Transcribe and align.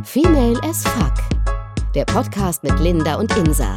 Female 0.00 0.58
as 0.64 0.82
Fuck. 0.84 1.12
Der 1.94 2.04
Podcast 2.06 2.64
mit 2.64 2.78
Linda 2.80 3.16
und 3.16 3.36
Insa. 3.36 3.74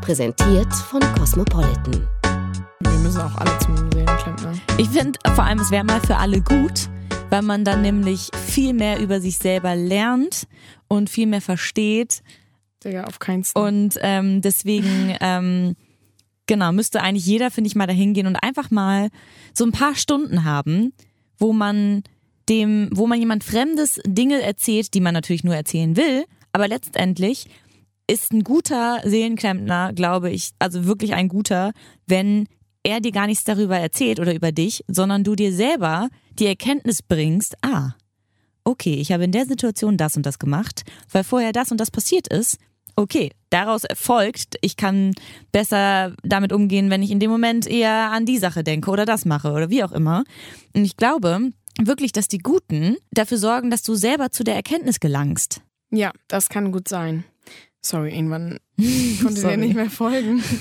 Präsentiert 0.00 0.72
von 0.72 1.00
Cosmopolitan. 1.18 2.08
Wir 2.80 2.98
müssen 3.02 3.20
auch 3.20 3.34
alle 3.36 3.58
zum 3.58 3.76
Seelenklempner. 3.76 4.52
Ich 4.78 4.88
finde 4.88 5.18
vor 5.34 5.44
allem, 5.44 5.58
es 5.58 5.70
wäre 5.70 5.84
mal 5.84 6.00
für 6.00 6.16
alle 6.16 6.40
gut, 6.40 6.88
weil 7.30 7.42
man 7.42 7.64
dann 7.64 7.82
nämlich 7.82 8.30
viel 8.46 8.72
mehr 8.72 9.00
über 9.00 9.20
sich 9.20 9.38
selber 9.38 9.74
lernt 9.74 10.46
und 10.86 11.10
viel 11.10 11.26
mehr 11.26 11.42
versteht. 11.42 12.22
Digga, 12.84 13.04
auf 13.04 13.18
keinen 13.18 13.44
Fall. 13.44 13.66
Und 13.66 13.98
ähm, 14.00 14.40
deswegen, 14.40 15.16
ähm, 15.20 15.74
genau, 16.46 16.72
müsste 16.72 17.02
eigentlich 17.02 17.26
jeder, 17.26 17.50
finde 17.50 17.68
ich, 17.68 17.74
mal 17.74 17.86
dahin 17.88 18.14
gehen 18.14 18.28
und 18.28 18.36
einfach 18.36 18.70
mal 18.70 19.08
so 19.52 19.64
ein 19.64 19.72
paar 19.72 19.96
Stunden 19.96 20.44
haben, 20.44 20.92
wo 21.38 21.52
man 21.52 22.04
dem, 22.48 22.88
wo 22.92 23.06
man 23.06 23.18
jemand 23.18 23.44
Fremdes 23.44 24.00
Dinge 24.06 24.40
erzählt, 24.42 24.94
die 24.94 25.00
man 25.00 25.14
natürlich 25.14 25.44
nur 25.44 25.54
erzählen 25.54 25.96
will, 25.96 26.24
aber 26.52 26.68
letztendlich 26.68 27.46
ist 28.06 28.32
ein 28.32 28.42
guter 28.42 29.00
Seelenklempner, 29.04 29.92
glaube 29.92 30.30
ich, 30.30 30.50
also 30.58 30.86
wirklich 30.86 31.14
ein 31.14 31.28
guter, 31.28 31.72
wenn 32.06 32.46
er 32.82 33.00
dir 33.00 33.12
gar 33.12 33.26
nichts 33.26 33.44
darüber 33.44 33.78
erzählt 33.78 34.18
oder 34.18 34.34
über 34.34 34.50
dich, 34.50 34.82
sondern 34.88 35.24
du 35.24 35.34
dir 35.34 35.52
selber 35.52 36.08
die 36.38 36.46
Erkenntnis 36.46 37.02
bringst, 37.02 37.56
ah, 37.62 37.92
okay, 38.64 38.94
ich 38.94 39.12
habe 39.12 39.24
in 39.24 39.32
der 39.32 39.46
Situation 39.46 39.96
das 39.96 40.16
und 40.16 40.24
das 40.24 40.38
gemacht, 40.38 40.84
weil 41.10 41.24
vorher 41.24 41.52
das 41.52 41.70
und 41.70 41.78
das 41.78 41.90
passiert 41.90 42.28
ist. 42.28 42.58
Okay, 42.96 43.30
daraus 43.50 43.82
folgt, 43.94 44.56
ich 44.60 44.76
kann 44.76 45.12
besser 45.52 46.14
damit 46.22 46.52
umgehen, 46.52 46.90
wenn 46.90 47.02
ich 47.02 47.10
in 47.10 47.20
dem 47.20 47.30
Moment 47.30 47.66
eher 47.66 48.10
an 48.10 48.26
die 48.26 48.38
Sache 48.38 48.64
denke 48.64 48.90
oder 48.90 49.04
das 49.04 49.24
mache 49.24 49.52
oder 49.52 49.70
wie 49.70 49.84
auch 49.84 49.92
immer. 49.92 50.24
Und 50.74 50.84
ich 50.84 50.96
glaube 50.96 51.52
wirklich, 51.78 52.12
dass 52.12 52.28
die 52.28 52.38
Guten 52.38 52.96
dafür 53.10 53.38
sorgen, 53.38 53.70
dass 53.70 53.82
du 53.82 53.94
selber 53.94 54.30
zu 54.30 54.44
der 54.44 54.54
Erkenntnis 54.54 55.00
gelangst. 55.00 55.60
Ja, 55.90 56.12
das 56.28 56.48
kann 56.48 56.72
gut 56.72 56.88
sein. 56.88 57.24
Sorry, 57.80 58.14
irgendwann 58.14 58.58
konnte 59.22 59.40
dir 59.40 59.56
nicht 59.56 59.74
mehr 59.74 59.90
folgen. 59.90 60.42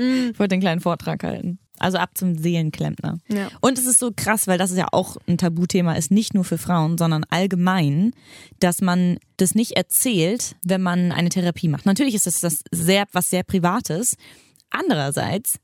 Ich 0.00 0.38
wollte 0.38 0.54
einen 0.54 0.62
kleinen 0.62 0.80
Vortrag 0.80 1.24
halten. 1.24 1.58
Also 1.80 1.98
ab 1.98 2.10
zum 2.14 2.38
Seelenklempner. 2.38 3.18
Ja. 3.28 3.48
Und 3.60 3.78
es 3.78 3.86
ist 3.86 3.98
so 3.98 4.12
krass, 4.14 4.46
weil 4.46 4.58
das 4.58 4.76
ja 4.76 4.86
auch 4.92 5.16
ein 5.26 5.38
Tabuthema 5.38 5.94
ist, 5.94 6.12
nicht 6.12 6.34
nur 6.34 6.44
für 6.44 6.58
Frauen, 6.58 6.98
sondern 6.98 7.24
allgemein, 7.30 8.12
dass 8.60 8.80
man 8.80 9.18
das 9.38 9.56
nicht 9.56 9.72
erzählt, 9.72 10.54
wenn 10.62 10.82
man 10.82 11.10
eine 11.10 11.30
Therapie 11.30 11.66
macht. 11.66 11.84
Natürlich 11.84 12.14
ist 12.14 12.28
das, 12.28 12.40
das 12.40 12.60
sehr, 12.70 13.06
was 13.12 13.30
sehr 13.30 13.42
Privates. 13.42 14.16
Andererseits 14.70 15.58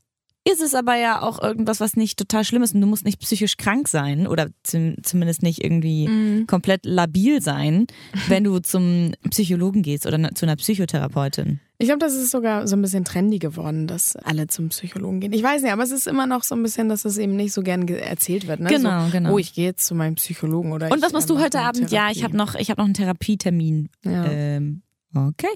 ist 0.47 0.61
es 0.61 0.75
aber 0.75 0.95
ja 0.95 1.21
auch 1.21 1.41
irgendwas, 1.41 1.79
was 1.79 1.95
nicht 1.95 2.19
total 2.19 2.43
schlimm 2.43 2.61
ist 2.61 2.75
und 2.75 2.81
du 2.81 2.87
musst 2.87 3.03
nicht 3.03 3.19
psychisch 3.19 3.57
krank 3.57 3.87
sein 3.87 4.27
oder 4.27 4.47
zum, 4.63 4.95
zumindest 5.03 5.41
nicht 5.41 5.63
irgendwie 5.63 6.45
komplett 6.47 6.85
labil 6.85 7.41
sein, 7.41 7.87
wenn 8.27 8.43
du 8.43 8.59
zum 8.59 9.13
Psychologen 9.31 9.81
gehst 9.81 10.05
oder 10.05 10.33
zu 10.35 10.45
einer 10.45 10.55
Psychotherapeutin. 10.55 11.59
Ich 11.77 11.87
glaube, 11.87 11.99
das 11.99 12.13
ist 12.15 12.31
sogar 12.31 12.67
so 12.67 12.75
ein 12.77 12.81
bisschen 12.81 13.03
trendy 13.03 13.37
geworden, 13.39 13.85
dass 13.87 14.15
alle 14.15 14.47
zum 14.47 14.69
Psychologen 14.69 15.19
gehen. 15.19 15.33
Ich 15.33 15.43
weiß 15.43 15.61
nicht, 15.61 15.73
aber 15.73 15.83
es 15.83 15.91
ist 15.91 16.07
immer 16.07 16.25
noch 16.25 16.43
so 16.43 16.55
ein 16.55 16.63
bisschen, 16.63 16.87
dass 16.89 17.03
es 17.03 17.17
eben 17.17 17.35
nicht 17.35 17.51
so 17.51 17.63
gern 17.63 17.85
ge- 17.85 17.99
erzählt 17.99 18.47
wird. 18.47 18.61
Ne? 18.61 18.69
Genau, 18.69 19.05
so, 19.07 19.11
genau. 19.11 19.33
Oh, 19.33 19.37
ich 19.39 19.53
gehe 19.53 19.65
jetzt 19.65 19.85
zu 19.85 19.93
meinem 19.95 20.15
Psychologen 20.15 20.71
oder 20.71 20.89
Und 20.91 21.01
was 21.01 21.11
machst 21.11 21.29
äh, 21.29 21.33
du 21.33 21.39
heute 21.41 21.59
Abend? 21.59 21.91
Ja, 21.91 22.09
ich 22.11 22.19
Therapie. 22.19 22.23
habe 22.23 22.37
noch, 22.37 22.55
ich 22.55 22.69
habe 22.69 22.79
noch 22.79 22.85
einen 22.85 22.93
Therapietermin. 22.93 23.89
Ja. 24.05 24.25
Ähm, 24.25 24.83
okay. 25.13 25.49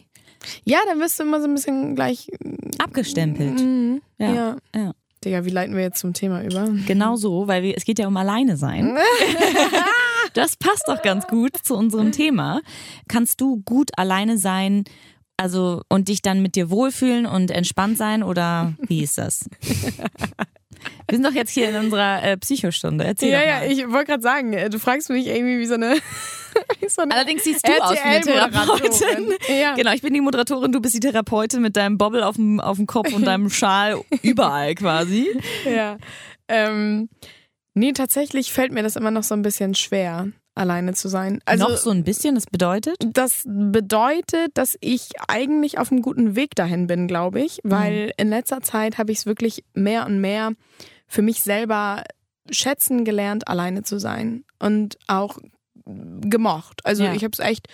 Ja, 0.64 0.80
dann 0.88 1.00
wirst 1.00 1.20
du 1.20 1.24
immer 1.24 1.42
so 1.42 1.48
ein 1.48 1.54
bisschen 1.54 1.96
gleich. 1.96 2.30
Abgestempelt. 2.78 3.60
Mhm. 3.60 4.02
Ja. 4.18 4.34
Ja. 4.34 4.58
ja. 4.76 4.92
Digga, 5.24 5.44
wie 5.44 5.50
leiten 5.50 5.76
wir 5.76 5.84
jetzt 5.84 6.00
zum 6.00 6.14
Thema 6.14 6.44
über? 6.44 6.70
Genau 6.88 7.18
so, 7.18 7.48
weil 7.48 7.62
wir, 7.62 7.76
es 7.76 7.84
geht 7.84 8.00
ja 8.00 8.08
um 8.08 8.18
alleine 8.18 8.58
sein. 8.58 8.98
Das 10.34 10.56
passt 10.56 10.84
doch 10.88 11.02
ganz 11.02 11.28
gut 11.28 11.58
zu 11.64 11.76
unserem 11.76 12.12
Thema. 12.12 12.62
Kannst 13.08 13.42
du 13.42 13.62
gut 13.64 13.90
alleine 13.98 14.38
sein, 14.38 14.84
also 15.38 15.82
und 15.90 16.08
dich 16.08 16.22
dann 16.22 16.42
mit 16.42 16.56
dir 16.56 16.70
wohlfühlen 16.70 17.26
und 17.26 17.52
entspannt 17.52 17.98
sein 17.98 18.24
oder 18.24 18.74
wie 18.88 19.04
ist 19.04 19.18
das? 19.18 19.50
Wir 21.08 21.18
sind 21.18 21.26
doch 21.26 21.34
jetzt 21.34 21.52
hier 21.52 21.70
in 21.70 21.76
unserer 21.76 22.24
äh, 22.24 22.38
Psychostunde. 22.38 23.06
Erzähl 23.06 23.32
Ja, 23.32 23.44
ja, 23.44 23.64
ich 23.64 23.90
wollte 23.90 24.12
gerade 24.12 24.24
sagen, 24.24 24.54
äh, 24.54 24.70
du 24.70 24.80
fragst 24.80 25.10
mich 25.10 25.28
irgendwie 25.28 25.60
wie 25.60 25.66
so 25.66 25.76
eine. 25.76 25.96
wie 26.80 26.90
so 26.90 27.02
eine 27.02 27.14
Allerdings 27.14 27.44
siehst 27.44 27.68
du 27.68 27.84
aus 27.84 27.94
wie 27.94 28.00
eine. 28.00 28.22
Therapeutin. 28.22 29.34
Ja. 29.48 29.76
Genau, 29.76 29.92
ich 29.94 30.02
bin 30.02 30.14
die 30.14 30.22
Moderatorin, 30.22 30.72
du 30.72 30.82
bist 30.82 30.96
die 30.96 31.00
Therapeutin 31.00 31.62
mit 31.62 31.76
deinem 31.76 31.98
Bobble 31.98 32.26
auf 32.26 32.36
dem, 32.36 32.60
auf 32.60 32.78
dem 32.78 32.88
Kopf 32.88 33.14
und 33.14 33.26
deinem 33.26 33.50
Schal 33.50 34.00
überall 34.22 34.76
quasi. 34.76 35.28
Ja. 35.66 35.98
Ähm, 36.48 37.10
nee, 37.74 37.92
tatsächlich 37.94 38.52
fällt 38.52 38.72
mir 38.72 38.84
das 38.84 38.96
immer 38.96 39.12
noch 39.12 39.24
so 39.24 39.36
ein 39.36 39.42
bisschen 39.42 39.76
schwer, 39.76 40.28
alleine 40.60 40.94
zu 40.94 41.08
sein. 41.10 41.42
Also, 41.46 41.68
Noch 41.70 41.78
so 41.78 41.90
ein 41.90 42.04
bisschen, 42.04 42.36
das 42.36 42.46
bedeutet? 42.46 42.98
das 43.14 43.44
bedeutet, 43.46 44.52
dass 44.56 44.78
ich 44.82 45.10
eigentlich 45.28 45.78
auf 45.80 45.92
einem 45.92 46.02
guten 46.02 46.36
Weg 46.36 46.56
dahin 46.56 46.88
bin, 46.88 47.08
glaube 47.08 47.42
ich, 47.42 47.60
weil 47.64 48.12
in 48.18 48.30
letzter 48.30 48.62
Zeit 48.62 48.98
habe 48.98 49.12
ich 49.12 49.20
es 49.20 49.26
wirklich 49.26 49.64
mehr 49.74 50.06
und 50.06 50.20
mehr 50.22 50.52
für 51.08 51.22
mich 51.22 51.42
selber 51.42 52.04
schätzen 52.52 53.06
gelernt, 53.06 53.48
alleine 53.48 53.84
zu 53.84 54.00
sein 54.00 54.44
und 54.60 54.98
auch 55.08 55.38
gemocht. 55.86 56.86
Also 56.86 57.04
Ja. 57.04 57.14
ich 57.14 57.24
habe 57.24 57.32
es 57.34 57.40
echt 57.40 57.68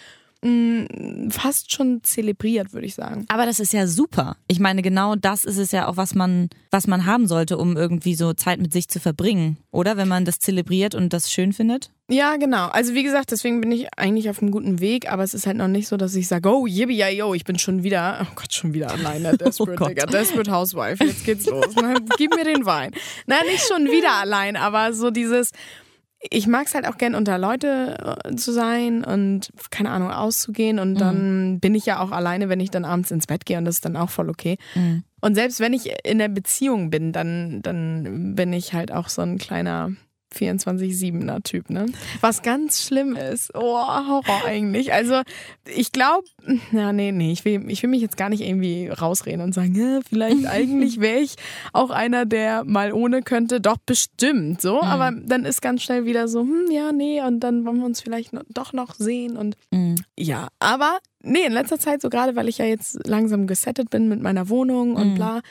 mh, 0.45 1.31
fast 1.31 1.73
schon 1.73 2.03
zelebriert, 2.03 2.73
würde 2.73 2.85
ich 2.88 2.95
sagen. 2.95 3.25
Aber 3.29 3.45
das 3.45 3.59
ist 3.59 3.73
ja 3.73 3.88
super. 3.88 4.38
Ich 4.47 4.59
meine, 4.59 4.81
genau 4.81 5.16
das 5.16 5.44
ist 5.45 5.57
es 5.57 5.72
ja 5.72 5.88
auch, 5.88 5.97
was 5.97 6.16
man, 6.16 6.50
was 6.72 6.88
man 6.88 7.06
haben 7.06 7.28
sollte, 7.28 7.57
um 7.57 7.75
irgendwie 7.75 8.16
so 8.16 8.33
Zeit 8.33 8.59
mit 8.59 8.72
sich 8.72 8.88
zu 8.88 9.00
verbringen, 9.00 9.57
oder? 9.72 9.97
Wenn 9.97 10.07
man 10.07 10.25
das 10.25 10.39
zelebriert 10.39 10.95
und 10.95 11.13
das 11.13 11.31
schön 11.31 11.53
findet. 11.53 11.89
Ja, 12.07 12.38
genau. 12.38 12.67
Also 12.67 12.94
wie 12.94 13.01
gesagt, 13.01 13.31
deswegen 13.31 13.61
bin 13.61 13.72
ich 13.72 13.88
eigentlich 13.97 14.29
auf 14.29 14.39
einem 14.39 14.51
guten 14.51 14.79
Weg, 14.79 15.11
aber 15.11 15.23
es 15.23 15.33
ist 15.33 15.47
halt 15.47 15.57
noch 15.57 15.67
nicht 15.67 15.88
so, 15.88 15.97
dass 15.97 16.13
ich 16.13 16.28
sage, 16.28 16.47
oh, 16.50 16.67
yippie, 16.67 16.95
ja, 16.95 17.09
yo, 17.09 17.33
ich 17.33 17.45
bin 17.45 17.57
schon 17.57 17.81
wieder, 17.81 18.19
oh 18.22 18.33
Gott, 18.35 18.53
schon 18.53 18.75
wieder 18.75 18.91
alleine, 18.91 19.35
Desperate, 19.38 19.75
Gott. 19.75 19.89
Digga, 19.89 20.06
Desperate 20.06 20.51
Housewife, 20.51 21.03
jetzt 21.03 21.25
geht's 21.25 21.47
los. 21.47 21.73
Na, 21.75 21.95
gib 22.17 22.35
mir 22.35 22.44
den 22.44 22.66
Wein. 22.66 22.91
Nein, 23.25 23.41
nicht 23.47 23.66
schon 23.67 23.85
wieder 23.85 24.13
allein, 24.13 24.56
aber 24.56 24.94
so 24.94 25.09
dieses, 25.09 25.50
ich 26.19 26.47
mag 26.47 26.67
es 26.67 26.73
halt 26.75 26.87
auch 26.87 26.97
gern 26.97 27.15
unter 27.15 27.37
Leute 27.37 28.17
äh, 28.23 28.35
zu 28.35 28.51
sein 28.51 29.03
und, 29.03 29.51
keine 29.69 29.91
Ahnung, 29.91 30.11
auszugehen. 30.11 30.79
Und 30.79 30.95
dann 30.95 31.59
bin 31.59 31.75
ich 31.75 31.85
ja 31.85 31.99
auch 31.99 32.11
alleine, 32.11 32.49
wenn 32.49 32.59
ich 32.59 32.71
dann 32.71 32.85
abends 32.85 33.11
ins 33.11 33.27
Bett 33.27 33.45
gehe 33.45 33.57
und 33.57 33.65
das 33.65 33.75
ist 33.75 33.85
dann 33.85 33.97
auch 33.97 34.09
voll 34.09 34.29
okay. 34.29 34.57
Und 35.21 35.35
selbst 35.35 35.59
wenn 35.59 35.73
ich 35.73 35.91
in 36.03 36.17
der 36.17 36.29
Beziehung 36.29 36.89
bin, 36.89 37.11
dann, 37.11 37.61
dann 37.61 38.35
bin 38.35 38.53
ich 38.53 38.73
halt 38.73 38.91
auch 38.91 39.09
so 39.09 39.21
ein 39.21 39.37
kleiner 39.37 39.91
24-7er 40.35 41.44
Typ, 41.44 41.69
ne? 41.69 41.85
Was 42.22 42.41
ganz 42.41 42.84
schlimm 42.84 43.16
ist. 43.16 43.51
Oh, 43.53 43.78
Horror 43.78 44.46
eigentlich. 44.46 44.94
Also, 44.94 45.22
ich 45.66 45.91
glaube, 45.91 46.25
na, 46.72 46.94
nee, 46.94 47.12
nee, 47.12 47.31
ich 47.31 47.46
will, 47.46 47.69
ich 47.69 47.81
will 47.81 47.90
mich 47.90 48.01
jetzt 48.01 48.18
gar 48.18 48.29
nicht 48.29 48.41
irgendwie 48.41 48.88
rausreden 48.88 49.41
und 49.41 49.53
sagen, 49.53 49.75
ja, 49.75 50.00
vielleicht 50.07 50.45
eigentlich 50.47 51.00
wäre 51.00 51.19
ich 51.19 51.35
auch 51.74 51.90
einer, 51.90 52.25
der 52.25 52.63
mal 52.63 52.94
ohne 52.94 53.22
könnte. 53.22 53.62
Doch, 53.62 53.78
bestimmt, 53.78 54.62
so. 54.62 54.81
Aber 54.81 55.12
dann 55.12 55.45
ist 55.45 55.62
ganz 55.62 55.84
schnell 55.84 56.06
wieder 56.06 56.28
so, 56.28 56.41
hm, 56.41 56.66
ja, 56.72 56.91
nee, 56.91 57.22
und 57.22 57.40
dann 57.40 57.66
wollen 57.66 57.78
wir 57.78 57.85
uns 57.85 58.01
vielleicht 58.01 58.34
noch, 58.34 58.44
doch 58.50 58.74
noch 58.74 58.95
sehen 58.95 59.38
und 59.38 59.57
ja, 60.18 60.47
aber 60.59 61.00
nee, 61.22 61.45
in 61.45 61.53
letzter 61.53 61.79
Zeit 61.79 62.01
so 62.01 62.09
gerade, 62.09 62.35
weil 62.35 62.47
ich 62.47 62.57
ja 62.59 62.66
jetzt 62.66 63.06
langsam 63.07 63.47
gesettet 63.47 63.90
bin 63.90 64.07
mit 64.07 64.22
meiner 64.22 64.50
Wohnung 64.50 64.95
und 64.95 65.16
bla. 65.16 65.41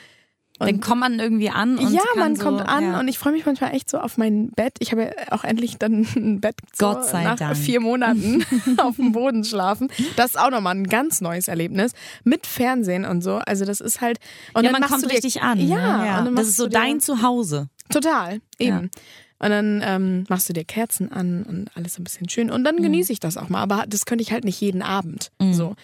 Und 0.57 0.67
Dann 0.67 0.79
kommt 0.79 1.01
man 1.01 1.19
irgendwie 1.19 1.49
an 1.49 1.77
und 1.77 1.91
ja, 1.91 2.01
man 2.15 2.37
so, 2.37 2.43
kommt 2.43 2.61
an 2.61 2.83
ja. 2.83 2.99
und 2.99 3.09
ich 3.09 3.19
freue 3.19 3.33
mich 3.33 3.45
manchmal 3.45 3.75
echt 3.75 3.89
so 3.89 3.97
auf 3.97 4.17
mein 4.17 4.51
Bett. 4.51 4.75
Ich 4.79 4.93
habe 4.93 5.03
ja 5.03 5.11
auch 5.31 5.43
endlich 5.43 5.77
dann 5.77 6.07
ein 6.15 6.39
Bett 6.39 6.55
so 6.73 6.93
Gott 6.93 7.05
sei 7.05 7.23
nach 7.23 7.35
Dank. 7.35 7.57
vier 7.57 7.81
Monaten 7.81 8.45
auf 8.77 8.95
dem 8.95 9.11
Boden 9.11 9.43
schlafen. 9.43 9.89
Das 10.15 10.27
ist 10.27 10.39
auch 10.39 10.51
nochmal 10.51 10.75
ein 10.75 10.87
ganz 10.87 11.19
neues 11.19 11.49
Erlebnis 11.49 11.91
mit 12.23 12.47
Fernsehen 12.47 13.03
und 13.03 13.21
so. 13.21 13.35
Also 13.45 13.65
das 13.65 13.81
ist 13.81 13.99
halt 13.99 14.19
und 14.53 14.63
ja, 14.63 14.71
dann 14.71 14.71
man 14.71 14.81
machst 14.81 14.93
kommt 14.93 15.03
du 15.03 15.09
dir, 15.09 15.15
richtig 15.15 15.41
an. 15.41 15.59
Ja, 15.59 15.97
ne? 15.97 16.05
ja. 16.05 16.21
Dann 16.21 16.35
das 16.35 16.47
ist 16.47 16.55
so 16.57 16.67
dein 16.67 17.01
Zuhause. 17.01 17.67
total 17.89 18.39
eben. 18.57 18.91
Ja. 18.93 19.01
Und 19.39 19.49
dann 19.49 19.81
ähm, 19.83 20.23
machst 20.29 20.47
du 20.47 20.53
dir 20.53 20.63
Kerzen 20.63 21.11
an 21.11 21.43
und 21.43 21.69
alles 21.75 21.99
ein 21.99 22.05
bisschen 22.05 22.29
schön. 22.29 22.49
Und 22.49 22.63
dann 22.63 22.81
genieße 22.81 23.11
ich 23.11 23.19
das 23.19 23.35
auch 23.35 23.49
mal. 23.49 23.61
Aber 23.61 23.83
das 23.87 24.05
könnte 24.05 24.21
ich 24.21 24.31
halt 24.31 24.45
nicht 24.45 24.61
jeden 24.61 24.81
Abend. 24.81 25.31
So. 25.51 25.75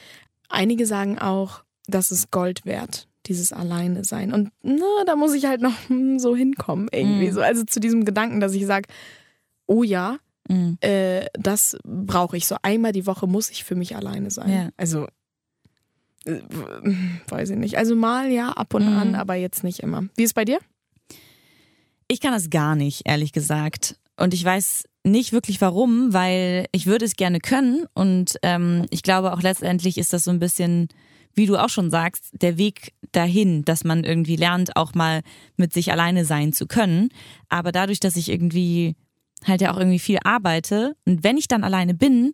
Einige 0.47 0.85
sagen 0.85 1.19
auch, 1.19 1.63
das 1.87 2.11
ist 2.11 2.31
Gold 2.31 2.65
wert, 2.65 3.07
dieses 3.27 3.53
Alleine 3.53 4.03
sein. 4.03 4.33
Und 4.33 4.49
na, 4.63 4.85
da 5.05 5.15
muss 5.15 5.33
ich 5.33 5.45
halt 5.45 5.61
noch 5.61 5.73
so 6.17 6.35
hinkommen 6.35 6.87
irgendwie. 6.91 7.31
So. 7.31 7.41
Also 7.41 7.63
zu 7.63 7.79
diesem 7.79 8.05
Gedanken, 8.05 8.39
dass 8.39 8.53
ich 8.53 8.65
sage, 8.65 8.87
oh 9.67 9.83
ja, 9.83 10.17
Mhm. 10.49 10.77
äh, 10.81 11.27
das 11.33 11.77
brauche 11.85 12.35
ich. 12.35 12.47
So 12.47 12.55
einmal 12.63 12.91
die 12.93 13.05
Woche 13.05 13.27
muss 13.27 13.51
ich 13.51 13.63
für 13.63 13.75
mich 13.75 13.95
alleine 13.95 14.31
sein. 14.31 14.49
Ja. 14.51 14.69
Also 14.75 15.05
äh, 16.25 16.39
weiß 17.27 17.51
ich 17.51 17.57
nicht. 17.57 17.77
Also 17.77 17.95
mal 17.95 18.29
ja, 18.31 18.49
ab 18.49 18.73
und 18.73 18.85
Mhm. 18.89 18.97
an, 18.97 19.15
aber 19.15 19.35
jetzt 19.35 19.63
nicht 19.63 19.79
immer. 19.81 20.03
Wie 20.17 20.23
ist 20.23 20.33
bei 20.33 20.43
dir? 20.43 20.57
Ich 22.07 22.19
kann 22.19 22.33
das 22.33 22.49
gar 22.49 22.75
nicht, 22.75 23.03
ehrlich 23.05 23.31
gesagt. 23.33 23.97
Und 24.17 24.33
ich 24.33 24.43
weiß 24.43 24.83
nicht 25.03 25.31
wirklich 25.31 25.61
warum, 25.61 26.11
weil 26.11 26.65
ich 26.71 26.85
würde 26.85 27.05
es 27.05 27.15
gerne 27.15 27.39
können. 27.39 27.85
Und 27.93 28.37
ähm, 28.43 28.85
ich 28.89 29.03
glaube 29.03 29.33
auch 29.33 29.41
letztendlich 29.41 29.97
ist 29.97 30.11
das 30.11 30.23
so 30.25 30.31
ein 30.31 30.39
bisschen, 30.39 30.89
wie 31.33 31.45
du 31.45 31.57
auch 31.57 31.69
schon 31.69 31.91
sagst, 31.91 32.29
der 32.33 32.57
Weg 32.57 32.93
dahin, 33.11 33.63
dass 33.63 33.83
man 33.83 34.03
irgendwie 34.03 34.35
lernt, 34.35 34.75
auch 34.75 34.93
mal 34.93 35.21
mit 35.57 35.73
sich 35.73 35.91
alleine 35.91 36.25
sein 36.25 36.53
zu 36.53 36.67
können. 36.67 37.09
Aber 37.49 37.71
dadurch, 37.71 37.99
dass 37.99 38.15
ich 38.15 38.29
irgendwie 38.29 38.95
halt 39.45 39.61
ja 39.61 39.73
auch 39.73 39.77
irgendwie 39.77 39.99
viel 39.99 40.19
arbeite 40.23 40.95
und 41.05 41.23
wenn 41.23 41.37
ich 41.37 41.47
dann 41.47 41.63
alleine 41.63 41.93
bin, 41.93 42.33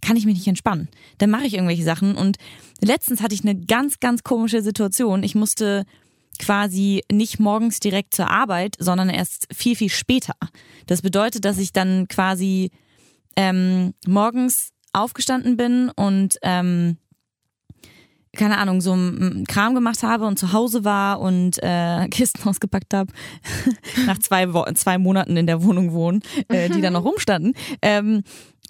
kann 0.00 0.16
ich 0.16 0.26
mich 0.26 0.36
nicht 0.36 0.46
entspannen. 0.46 0.88
Dann 1.18 1.30
mache 1.30 1.46
ich 1.46 1.54
irgendwelche 1.54 1.84
Sachen 1.84 2.16
und 2.16 2.36
letztens 2.80 3.22
hatte 3.22 3.34
ich 3.34 3.42
eine 3.42 3.56
ganz, 3.56 4.00
ganz 4.00 4.22
komische 4.22 4.62
Situation. 4.62 5.22
Ich 5.22 5.34
musste 5.34 5.84
quasi 6.38 7.02
nicht 7.10 7.38
morgens 7.40 7.80
direkt 7.80 8.14
zur 8.14 8.30
Arbeit, 8.30 8.76
sondern 8.78 9.08
erst 9.08 9.48
viel, 9.54 9.74
viel 9.74 9.88
später. 9.88 10.34
Das 10.86 11.02
bedeutet, 11.02 11.44
dass 11.44 11.58
ich 11.58 11.72
dann 11.72 12.08
quasi 12.08 12.70
ähm, 13.36 13.94
morgens 14.06 14.70
aufgestanden 14.92 15.56
bin 15.56 15.90
und 15.90 16.38
ähm, 16.42 16.98
keine 18.36 18.58
Ahnung, 18.58 18.80
so 18.80 18.92
einen 18.92 19.46
Kram 19.46 19.74
gemacht 19.74 20.02
habe 20.02 20.26
und 20.26 20.38
zu 20.38 20.52
Hause 20.52 20.84
war 20.84 21.20
und 21.20 21.62
äh, 21.62 22.08
Kisten 22.10 22.48
ausgepackt 22.48 22.94
habe, 22.94 23.12
nach 24.06 24.18
zwei, 24.18 24.52
Wo 24.52 24.64
zwei 24.74 24.98
Monaten 24.98 25.36
in 25.36 25.46
der 25.46 25.62
Wohnung 25.62 25.92
wohnen, 25.92 26.22
äh, 26.48 26.68
die 26.68 26.80
da 26.80 26.90
noch 26.90 27.04
rumstanden. 27.04 27.54
Ähm, 27.82 28.22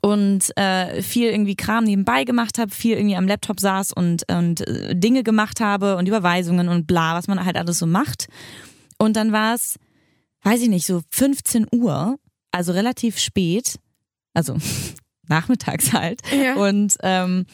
und 0.03 0.57
äh, 0.57 1.03
viel 1.03 1.31
irgendwie 1.31 1.57
Kram 1.57 1.85
nebenbei 1.85 2.25
gemacht 2.25 2.59
habe, 2.59 2.71
viel 2.71 2.97
irgendwie 2.97 3.17
am 3.17 3.27
Laptop 3.27 3.61
saß 3.61 3.93
und, 3.93 4.31
und 4.31 4.61
äh, 4.61 4.95
Dinge 4.95 5.23
gemacht 5.23 5.61
habe 5.61 5.97
und 5.97 6.07
Überweisungen 6.07 6.69
und 6.69 6.87
bla, 6.87 7.15
was 7.15 7.27
man 7.29 7.45
halt 7.45 7.57
alles 7.57 7.79
so 7.79 7.87
macht. 7.87 8.29
Und 8.99 9.17
dann 9.17 9.33
war 9.33 9.55
es, 9.55 9.77
weiß 10.43 10.63
ich 10.63 10.69
nicht, 10.69 10.87
so 10.87 11.03
15 11.11 11.67
Uhr, 11.73 12.19
also 12.53 12.73
relativ 12.73 13.19
spät, 13.19 13.79
also 14.33 14.57
nachmittags 15.29 15.93
halt. 15.93 16.21
Ja. 16.31 16.55
Und 16.55 16.97
ähm, 17.03 17.47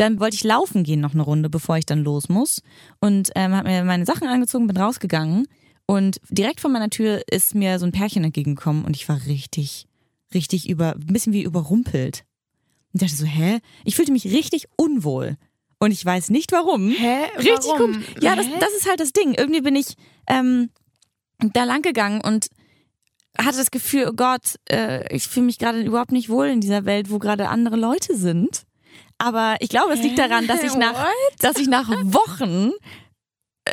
dann 0.00 0.20
wollte 0.20 0.36
ich 0.36 0.44
laufen 0.44 0.84
gehen 0.84 1.00
noch 1.00 1.14
eine 1.14 1.22
Runde, 1.22 1.50
bevor 1.50 1.76
ich 1.76 1.86
dann 1.86 2.04
los 2.04 2.28
muss. 2.28 2.62
Und 3.00 3.30
ähm, 3.34 3.52
habe 3.52 3.68
mir 3.68 3.84
meine 3.84 4.06
Sachen 4.06 4.28
angezogen, 4.28 4.66
bin 4.66 4.76
rausgegangen. 4.76 5.46
Und 5.86 6.20
direkt 6.30 6.60
vor 6.60 6.70
meiner 6.70 6.90
Tür 6.90 7.22
ist 7.30 7.54
mir 7.54 7.78
so 7.78 7.86
ein 7.86 7.92
Pärchen 7.92 8.24
entgegengekommen 8.24 8.84
und 8.84 8.94
ich 8.94 9.08
war 9.08 9.24
richtig, 9.26 9.86
richtig 10.34 10.68
über, 10.68 10.94
ein 10.94 11.06
bisschen 11.06 11.32
wie 11.32 11.42
überrumpelt. 11.42 12.24
Und 12.92 13.02
dachte 13.02 13.14
so, 13.14 13.26
hä? 13.26 13.58
Ich 13.84 13.96
fühlte 13.96 14.12
mich 14.12 14.26
richtig 14.26 14.66
unwohl. 14.76 15.36
Und 15.78 15.92
ich 15.92 16.04
weiß 16.04 16.30
nicht 16.30 16.52
warum. 16.52 16.90
Hä? 16.90 17.24
Richtig 17.36 17.70
Warum? 17.70 17.92
komisch. 17.92 18.06
Ja, 18.20 18.34
das, 18.34 18.46
das 18.60 18.72
ist 18.76 18.88
halt 18.88 19.00
das 19.00 19.12
Ding. 19.12 19.34
Irgendwie 19.34 19.60
bin 19.60 19.76
ich 19.76 19.94
ähm, 20.26 20.70
da 21.38 21.64
lang 21.64 21.82
gegangen 21.82 22.20
und 22.20 22.48
hatte 23.38 23.58
das 23.58 23.70
Gefühl, 23.70 24.08
oh 24.08 24.12
Gott, 24.14 24.56
äh, 24.68 25.14
ich 25.14 25.28
fühle 25.28 25.46
mich 25.46 25.58
gerade 25.58 25.80
überhaupt 25.80 26.12
nicht 26.12 26.28
wohl 26.28 26.48
in 26.48 26.60
dieser 26.60 26.84
Welt, 26.84 27.10
wo 27.10 27.18
gerade 27.18 27.48
andere 27.48 27.76
Leute 27.76 28.16
sind. 28.16 28.64
Aber 29.18 29.56
ich 29.60 29.68
glaube, 29.68 29.92
es 29.92 30.00
liegt 30.02 30.18
daran, 30.18 30.46
dass 30.46 30.62
ich 30.62 30.74
nach, 30.76 30.94
What? 30.94 31.34
dass 31.40 31.56
ich 31.56 31.68
nach 31.68 31.88
Wochen, 31.88 32.70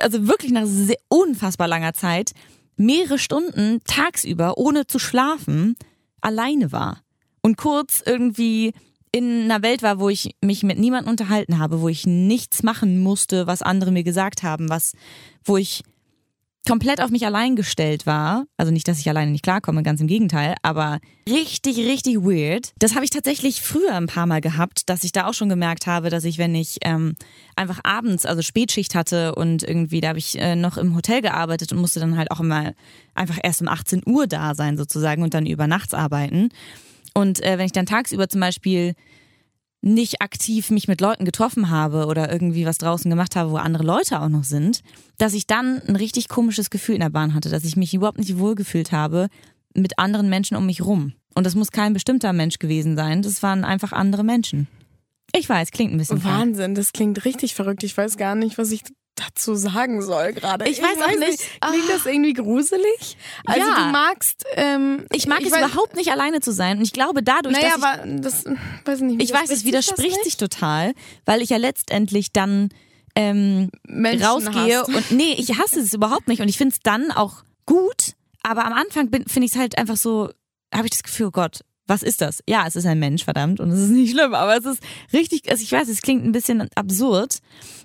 also 0.01 0.27
wirklich 0.27 0.51
nach 0.51 0.65
sehr 0.65 0.97
unfassbar 1.07 1.68
langer 1.68 1.94
Zeit, 1.94 2.31
mehrere 2.77 3.19
Stunden 3.19 3.80
tagsüber, 3.86 4.57
ohne 4.57 4.88
zu 4.88 5.00
schlafen, 5.00 5.75
alleine 6.21 6.71
war. 6.71 7.01
Und 7.42 7.57
kurz 7.57 8.01
irgendwie 8.06 8.74
in 9.12 9.44
einer 9.44 9.62
Welt 9.62 9.81
war, 9.81 10.00
wo 10.00 10.09
ich 10.09 10.36
mich 10.42 10.63
mit 10.63 10.77
niemandem 10.77 11.12
unterhalten 11.12 11.59
habe, 11.59 11.80
wo 11.80 11.88
ich 11.88 12.06
nichts 12.06 12.63
machen 12.63 13.00
musste, 13.00 13.48
was 13.48 13.62
andere 13.62 13.91
mir 13.91 14.03
gesagt 14.03 14.44
haben, 14.44 14.69
was, 14.69 14.94
wo 15.45 15.56
ich 15.56 15.83
komplett 16.65 17.01
auf 17.01 17.09
mich 17.09 17.25
allein 17.25 17.56
gestellt 17.56 18.06
war. 18.06 18.45
Also 18.57 18.71
nicht, 18.71 18.88
dass 18.88 19.00
ich 19.00 19.09
alleine 19.09 19.31
nicht 19.31 19.44
klarkomme, 19.44 19.83
ganz 19.83 20.01
im 20.01 20.07
Gegenteil, 20.07 20.56
aber 20.62 21.00
richtig, 21.29 21.77
richtig 21.77 22.17
weird. 22.17 22.73
Das 22.79 22.95
habe 22.95 23.06
ich 23.06 23.12
tatsächlich 23.12 23.62
früher 23.62 23.94
ein 23.94 24.07
paar 24.07 24.25
Mal 24.25 24.41
gehabt, 24.41 24.89
dass 24.89 25.03
ich 25.03 25.12
da 25.12 25.27
auch 25.27 25.33
schon 25.33 25.50
gemerkt 25.50 25.88
habe, 25.88 26.09
dass 26.09 26.23
ich, 26.23 26.38
wenn 26.38 26.56
ich 26.56 26.77
ähm, 26.81 27.15
einfach 27.56 27.79
abends, 27.83 28.25
also 28.25 28.41
Spätschicht 28.41 28.95
hatte 28.95 29.35
und 29.35 29.63
irgendwie, 29.63 30.01
da 30.01 30.09
habe 30.09 30.19
ich 30.19 30.39
äh, 30.39 30.56
noch 30.56 30.77
im 30.77 30.95
Hotel 30.95 31.21
gearbeitet 31.21 31.71
und 31.71 31.79
musste 31.79 32.00
dann 32.00 32.17
halt 32.17 32.31
auch 32.31 32.39
immer 32.39 32.73
einfach 33.13 33.38
erst 33.41 33.62
um 33.62 33.67
18 33.67 34.03
Uhr 34.06 34.27
da 34.27 34.56
sein 34.56 34.77
sozusagen 34.77 35.23
und 35.23 35.33
dann 35.33 35.45
über 35.45 35.67
nachts 35.67 35.94
arbeiten. 35.94 36.50
Und 37.13 37.44
äh, 37.44 37.57
wenn 37.57 37.65
ich 37.65 37.71
dann 37.71 37.85
tagsüber 37.85 38.27
zum 38.27 38.41
Beispiel 38.41 38.94
nicht 39.86 40.22
aktiv 40.22 40.72
mich 40.72 40.88
mit 40.88 41.00
Leuten 41.00 41.26
getroffen 41.26 41.70
habe 41.70 42.08
oder 42.08 42.32
irgendwie 42.32 42.66
was 42.66 42.80
draußen 42.80 43.10
gemacht 43.10 43.36
habe, 43.36 43.52
wo 43.52 43.58
andere 43.58 43.84
Leute 43.84 44.20
auch 44.20 44.30
noch 44.30 44.44
sind, 44.44 44.82
dass 45.20 45.34
ich 45.34 45.46
dann 45.46 45.80
ein 45.88 45.96
richtig 45.96 46.28
komisches 46.28 46.72
Gefühl 46.72 46.96
in 46.96 47.02
der 47.02 47.12
Bahn 47.12 47.36
hatte, 47.36 47.50
dass 47.50 47.64
ich 47.64 47.76
mich 47.76 47.94
überhaupt 47.94 48.18
nicht 48.18 48.40
wohlgefühlt 48.40 48.92
habe 48.92 49.28
mit 49.76 50.00
anderen 50.00 50.28
Menschen 50.28 50.58
um 50.58 50.66
mich 50.66 50.84
rum. 50.84 51.14
Und 51.36 51.46
das 51.46 51.54
muss 51.54 51.72
kein 51.72 51.94
bestimmter 51.94 52.34
Mensch 52.34 52.58
gewesen 52.58 52.96
sein, 52.96 53.22
das 53.22 53.44
waren 53.44 53.64
einfach 53.64 53.92
andere 53.92 54.24
Menschen. 54.24 54.68
Ich 55.34 55.48
weiß, 55.48 55.70
klingt 55.72 55.94
ein 55.94 55.98
bisschen. 55.98 56.24
Wahnsinn, 56.24 56.74
das 56.74 56.92
klingt 56.92 57.24
richtig 57.24 57.54
verrückt. 57.54 57.84
Ich 57.84 57.96
weiß 57.96 58.18
gar 58.18 58.36
nicht, 58.36 58.58
was 58.58 58.72
ich 58.72 58.84
dazu 59.15 59.56
sagen 59.56 60.01
soll 60.01 60.33
gerade. 60.33 60.67
Ich 60.69 60.81
weiß 60.81 60.97
auch 61.01 61.17
nicht. 61.19 61.39
Klingt 61.62 61.89
das 61.89 62.06
irgendwie 62.06 62.33
gruselig? 62.33 63.17
Also 63.45 63.67
Ja. 63.67 63.75
du 63.85 63.91
magst. 63.91 64.45
Ähm, 64.56 65.06
Ich 65.13 65.25
mag 65.27 65.41
es 65.41 65.51
weiß- 65.53 65.65
überhaupt 65.69 65.95
nicht 65.95 66.12
alleine 66.12 66.41
zu 66.41 66.51
sein 66.51 66.77
und 66.77 66.83
ich 66.83 66.94
glaube 66.94 67.23
dadurch, 67.23 67.56
Naja, 67.56 67.75
dass 67.77 67.77
ich 67.77 67.83
aber 67.83 68.17
das 68.21 68.45
weiß 68.85 68.97
ich 69.00 69.03
nicht. 69.06 69.21
Ich 69.23 69.33
weiß, 69.33 69.50
es 69.51 69.63
widerspricht 69.65 70.23
sich 70.23 70.38
total, 70.38 70.94
weil 71.25 71.41
ich 71.41 71.50
ja 71.50 71.57
letztendlich 71.57 72.31
dann 72.33 72.69
ähm, 73.15 73.69
Menschen 73.88 74.25
rausgehe 74.25 74.79
hasst. 74.79 74.89
und 74.89 75.12
nee, 75.12 75.33
ich 75.38 75.57
hasse 75.57 75.79
es 75.79 75.94
überhaupt 75.94 76.27
nicht 76.27 76.41
und 76.41 76.50
ich 76.50 76.57
finde 76.57 76.73
es 76.73 76.81
dann 76.83 77.12
auch 77.12 77.44
gut, 77.65 78.12
aber 78.44 78.65
am 78.65 78.73
Anfang 78.73 79.09
finde 79.09 79.45
ich 79.45 79.53
es 79.53 79.57
halt 79.57 79.77
einfach 79.77 79.95
so, 79.95 80.29
habe 80.73 80.85
ich 80.85 80.91
das 80.91 81.03
Gefühl, 81.03 81.27
oh 81.27 81.31
Gott, 81.31 81.62
was 81.88 82.04
ist 82.04 82.22
das? 82.22 82.44
Ja, 82.48 82.66
es 82.68 82.76
ist 82.76 82.86
ein 82.86 83.00
Mensch, 83.00 83.24
verdammt, 83.24 83.60
und 83.60 83.72
es 83.72 83.80
ist 83.80 83.90
nicht 83.90 84.12
schlimm, 84.12 84.34
aber 84.34 84.58
es 84.58 84.66
ist 84.66 84.82
richtig, 85.14 85.50
also 85.50 85.62
ich 85.62 85.72
weiß, 85.72 85.88
es 85.88 86.02
klingt 86.02 86.26
ein 86.26 86.32
bisschen 86.32 86.68
absurd, 86.76 87.40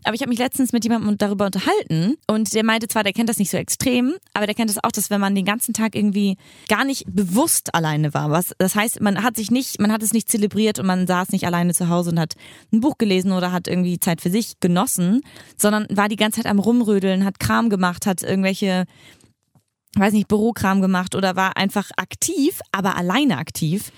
aber 0.05 0.15
ich 0.15 0.23
habe 0.23 0.31
mich 0.31 0.39
letztens 0.39 0.73
mit 0.73 0.85
jemandem 0.85 1.19
darüber 1.19 1.47
unterhalten 1.47 2.17
und 2.27 2.55
der 2.55 2.65
meinte 2.65 2.89
zwar, 2.89 3.05
der 3.05 3.13
kennt 3.13 3.29
das 3.29 3.39
nicht 3.39 3.51
so 3.51 3.57
extrem, 3.57 4.15
aber 4.33 4.47
der 4.47 4.55
kennt 4.55 4.71
das 4.71 4.83
auch, 4.83 4.93
dass 4.93 5.11
wenn 5.11 5.21
man 5.21 5.35
den 5.35 5.45
ganzen 5.45 5.75
Tag 5.75 5.95
irgendwie 5.95 6.37
gar 6.69 6.85
nicht 6.85 7.05
bewusst 7.07 7.75
alleine 7.75 8.15
war, 8.15 8.31
was 8.31 8.55
das 8.59 8.75
heißt, 8.75 9.01
man 9.01 9.23
hat 9.23 9.37
sich 9.37 9.51
nicht, 9.51 9.81
man 9.81 9.93
hat 9.93 10.03
es 10.03 10.13
nicht 10.13 10.31
zelebriert 10.31 10.79
und 10.79 10.87
man 10.87 11.07
saß 11.07 11.31
nicht 11.31 11.47
alleine 11.47 11.75
zu 11.75 11.89
Hause 11.89 12.11
und 12.11 12.21
hat 12.21 12.35
ein 12.73 12.81
Buch 12.81 12.97
gelesen 12.99 13.33
oder 13.33 13.53
hat 13.53 13.69
irgendwie 13.69 14.01
Zeit 14.01 14.21
für 14.21 14.31
sich 14.31 14.61
genossen, 14.61 15.21
sondern 15.57 15.87
war 15.91 16.09
die 16.09 16.17
ganze 16.17 16.43
Zeit 16.43 16.51
am 16.51 16.59
rumrödeln, 16.59 17.25
hat 17.25 17.41
Kram 17.41 17.69
gemacht, 17.69 18.07
hat 18.07 18.23
irgendwelche 18.23 18.87
weiß 19.97 20.13
nicht, 20.13 20.29
Bürokram 20.29 20.81
gemacht 20.81 21.15
oder 21.15 21.37
war 21.37 21.57
einfach 21.57 21.91
aktiv, 21.97 22.61
aber 22.73 22.97
alleine 22.97 23.39
aktiv. 23.39 23.91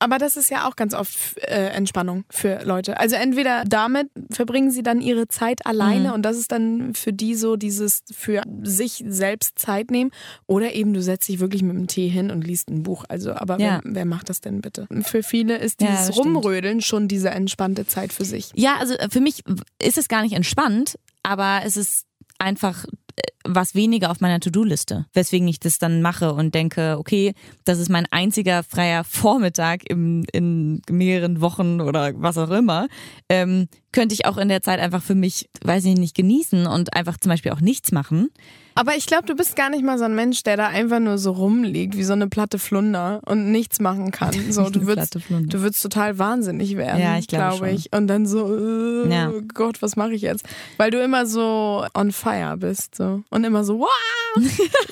Aber 0.00 0.18
das 0.18 0.36
ist 0.36 0.48
ja 0.48 0.68
auch 0.68 0.76
ganz 0.76 0.94
oft 0.94 1.36
äh, 1.38 1.70
Entspannung 1.70 2.22
für 2.30 2.62
Leute. 2.64 3.00
Also 3.00 3.16
entweder 3.16 3.64
damit 3.64 4.08
verbringen 4.30 4.70
sie 4.70 4.84
dann 4.84 5.00
ihre 5.00 5.26
Zeit 5.26 5.66
alleine 5.66 6.10
Mhm. 6.10 6.14
und 6.14 6.22
das 6.22 6.36
ist 6.38 6.52
dann 6.52 6.94
für 6.94 7.12
die 7.12 7.34
so 7.34 7.56
dieses 7.56 8.02
für 8.14 8.42
sich 8.62 9.02
selbst 9.08 9.58
Zeit 9.58 9.90
nehmen 9.90 10.12
oder 10.46 10.72
eben 10.74 10.94
du 10.94 11.02
setzt 11.02 11.26
dich 11.26 11.40
wirklich 11.40 11.62
mit 11.64 11.74
dem 11.74 11.88
Tee 11.88 12.06
hin 12.06 12.30
und 12.30 12.46
liest 12.46 12.68
ein 12.70 12.84
Buch. 12.84 13.06
Also 13.08 13.32
aber 13.34 13.58
Ja. 13.58 13.80
wer, 13.82 13.92
wer 13.92 14.04
macht 14.04 14.28
das 14.28 14.40
denn 14.40 14.60
bitte? 14.60 14.86
Für 15.02 15.24
viele 15.24 15.56
ist 15.58 15.82
Ja, 15.82 15.88
dieses 15.90 16.14
stimmt. 16.14 16.36
Rumrödeln 16.36 16.80
schon 16.80 17.08
diese 17.08 17.30
entspannte 17.30 17.84
Zeit 17.84 18.12
für 18.12 18.24
sich. 18.24 18.52
Ja, 18.54 18.76
also 18.78 18.94
äh, 18.94 19.08
für 19.10 19.20
mich 19.20 19.42
ist 19.82 19.98
es 19.98 20.06
gar 20.06 20.22
nicht 20.22 20.34
entspannt, 20.34 20.96
aber 21.24 21.62
es 21.64 21.76
ist 21.76 22.04
einfach 22.38 22.84
äh, 23.16 23.22
was 23.44 23.74
weniger 23.74 24.10
auf 24.10 24.20
meiner 24.20 24.40
To-Do-Liste, 24.40 25.06
weswegen 25.14 25.46
ich 25.48 25.60
das 25.60 25.78
dann 25.78 26.02
mache 26.02 26.32
und 26.34 26.54
denke, 26.54 26.96
okay, 26.98 27.34
das 27.64 27.78
ist 27.78 27.88
mein 27.88 28.06
einziger 28.10 28.62
freier 28.62 29.04
Vormittag 29.04 29.88
im, 29.88 30.24
in 30.32 30.82
mehreren 30.90 31.40
Wochen 31.40 31.80
oder 31.80 32.12
was 32.16 32.36
auch 32.38 32.50
immer, 32.50 32.88
ähm, 33.28 33.68
könnte 33.92 34.14
ich 34.14 34.26
auch 34.26 34.36
in 34.36 34.48
der 34.48 34.60
Zeit 34.62 34.80
einfach 34.80 35.02
für 35.02 35.14
mich, 35.14 35.48
weiß 35.64 35.84
ich 35.86 35.96
nicht, 35.96 36.14
genießen 36.14 36.66
und 36.66 36.94
einfach 36.94 37.16
zum 37.18 37.30
Beispiel 37.30 37.52
auch 37.52 37.60
nichts 37.60 37.90
machen. 37.92 38.28
Aber 38.74 38.94
ich 38.96 39.06
glaube, 39.06 39.26
du 39.26 39.34
bist 39.34 39.56
gar 39.56 39.70
nicht 39.70 39.82
mal 39.82 39.98
so 39.98 40.04
ein 40.04 40.14
Mensch, 40.14 40.44
der 40.44 40.56
da 40.56 40.68
einfach 40.68 41.00
nur 41.00 41.18
so 41.18 41.32
rumliegt 41.32 41.96
wie 41.96 42.04
so 42.04 42.12
eine 42.12 42.28
platte 42.28 42.60
Flunder 42.60 43.20
und 43.26 43.50
nichts 43.50 43.80
machen 43.80 44.12
kann. 44.12 44.32
So, 44.50 44.70
du 44.70 44.86
würdest, 44.86 45.16
du 45.28 45.60
würdest 45.62 45.82
total 45.82 46.18
wahnsinnig 46.18 46.76
werden, 46.76 47.00
Ja, 47.02 47.18
ich 47.18 47.26
glaube 47.26 47.56
schon. 47.66 47.68
ich. 47.68 47.92
Und 47.92 48.06
dann 48.06 48.24
so, 48.26 48.56
äh, 48.56 49.12
Ja. 49.12 49.32
Gott, 49.52 49.82
was 49.82 49.96
mache 49.96 50.12
ich 50.12 50.22
jetzt? 50.22 50.44
Weil 50.76 50.90
du 50.92 51.02
immer 51.02 51.26
so 51.26 51.84
on 51.94 52.12
fire 52.12 52.56
bist 52.56 52.94
so 52.94 53.24
und 53.30 53.44
immer 53.44 53.64
so, 53.64 53.80
wow, 53.80 54.42